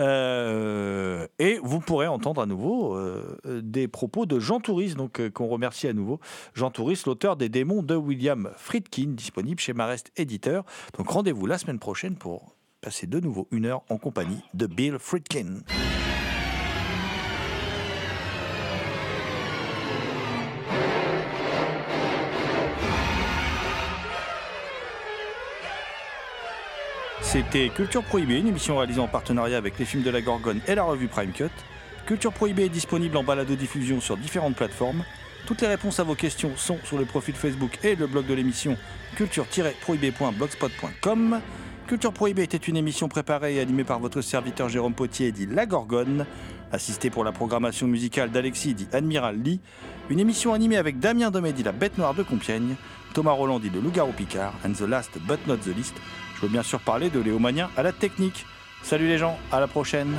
Euh, 0.00 1.26
et 1.38 1.58
vous 1.62 1.80
pourrez 1.80 2.06
entendre 2.06 2.40
à 2.40 2.46
nouveau 2.46 2.96
euh, 2.96 3.38
des 3.62 3.88
propos 3.88 4.26
de 4.26 4.38
Jean 4.38 4.60
Touris, 4.60 4.94
donc 4.94 5.20
euh, 5.20 5.30
qu'on 5.30 5.46
remercie 5.46 5.88
à 5.88 5.92
nouveau. 5.92 6.20
Jean 6.54 6.70
Touris, 6.70 7.02
l'auteur 7.06 7.36
des 7.36 7.48
démons 7.48 7.82
de 7.82 7.94
William 7.94 8.50
Friedkin, 8.56 9.08
disponible 9.08 9.60
chez 9.60 9.72
Marest 9.72 10.12
Éditeur. 10.16 10.64
Donc 10.96 11.08
rendez-vous 11.08 11.46
la 11.46 11.58
semaine 11.58 11.78
prochaine 11.78 12.16
pour 12.16 12.56
passer 12.80 13.06
de 13.06 13.20
nouveau 13.20 13.48
une 13.50 13.66
heure 13.66 13.82
en 13.88 13.98
compagnie 13.98 14.42
de 14.52 14.66
Bill 14.66 14.98
Friedkin. 14.98 15.60
C'était 27.34 27.68
Culture 27.68 28.02
Prohibée, 28.04 28.38
une 28.38 28.46
émission 28.46 28.76
réalisée 28.76 29.00
en 29.00 29.08
partenariat 29.08 29.56
avec 29.56 29.76
les 29.80 29.84
films 29.84 30.04
de 30.04 30.10
la 30.10 30.20
Gorgone 30.20 30.60
et 30.68 30.76
la 30.76 30.84
revue 30.84 31.08
Prime 31.08 31.32
Cut. 31.32 31.50
Culture 32.06 32.32
Prohibée 32.32 32.66
est 32.66 32.68
disponible 32.68 33.16
en 33.16 33.24
balado-diffusion 33.24 34.00
sur 34.00 34.16
différentes 34.16 34.54
plateformes. 34.54 35.02
Toutes 35.44 35.60
les 35.60 35.66
réponses 35.66 35.98
à 35.98 36.04
vos 36.04 36.14
questions 36.14 36.52
sont 36.56 36.78
sur 36.84 36.96
le 36.96 37.06
profil 37.06 37.34
Facebook 37.34 37.76
et 37.82 37.96
le 37.96 38.06
blog 38.06 38.26
de 38.26 38.34
l'émission 38.34 38.76
culture-prohibée.blogspot.com. 39.16 41.40
Culture 41.88 42.12
Prohibée 42.12 42.44
était 42.44 42.56
une 42.56 42.76
émission 42.76 43.08
préparée 43.08 43.56
et 43.56 43.60
animée 43.60 43.82
par 43.82 43.98
votre 43.98 44.20
serviteur 44.20 44.68
Jérôme 44.68 44.94
Potier, 44.94 45.32
dit 45.32 45.46
La 45.46 45.66
Gorgone, 45.66 46.26
assisté 46.70 47.10
pour 47.10 47.24
la 47.24 47.32
programmation 47.32 47.88
musicale 47.88 48.30
d'Alexis, 48.30 48.74
dit 48.74 48.86
Admiral 48.92 49.42
Lee. 49.42 49.58
Une 50.08 50.20
émission 50.20 50.54
animée 50.54 50.76
avec 50.76 51.00
Damien 51.00 51.32
Domédi, 51.32 51.64
la 51.64 51.72
bête 51.72 51.98
noire 51.98 52.14
de 52.14 52.22
Compiègne, 52.22 52.76
Thomas 53.12 53.32
Roland, 53.32 53.58
dit 53.58 53.70
le 53.70 53.80
loup-garou 53.80 54.12
Picard, 54.12 54.54
and 54.64 54.74
the 54.74 54.82
last 54.82 55.18
but 55.26 55.44
not 55.48 55.56
the 55.56 55.74
least, 55.76 55.96
bien 56.48 56.62
sûr 56.62 56.80
parler 56.80 57.10
de 57.10 57.18
Léo 57.18 57.34
Léomania 57.34 57.70
à 57.76 57.82
la 57.82 57.92
technique. 57.92 58.46
Salut 58.82 59.08
les 59.08 59.18
gens, 59.18 59.38
à 59.50 59.60
la 59.60 59.66
prochaine. 59.66 60.14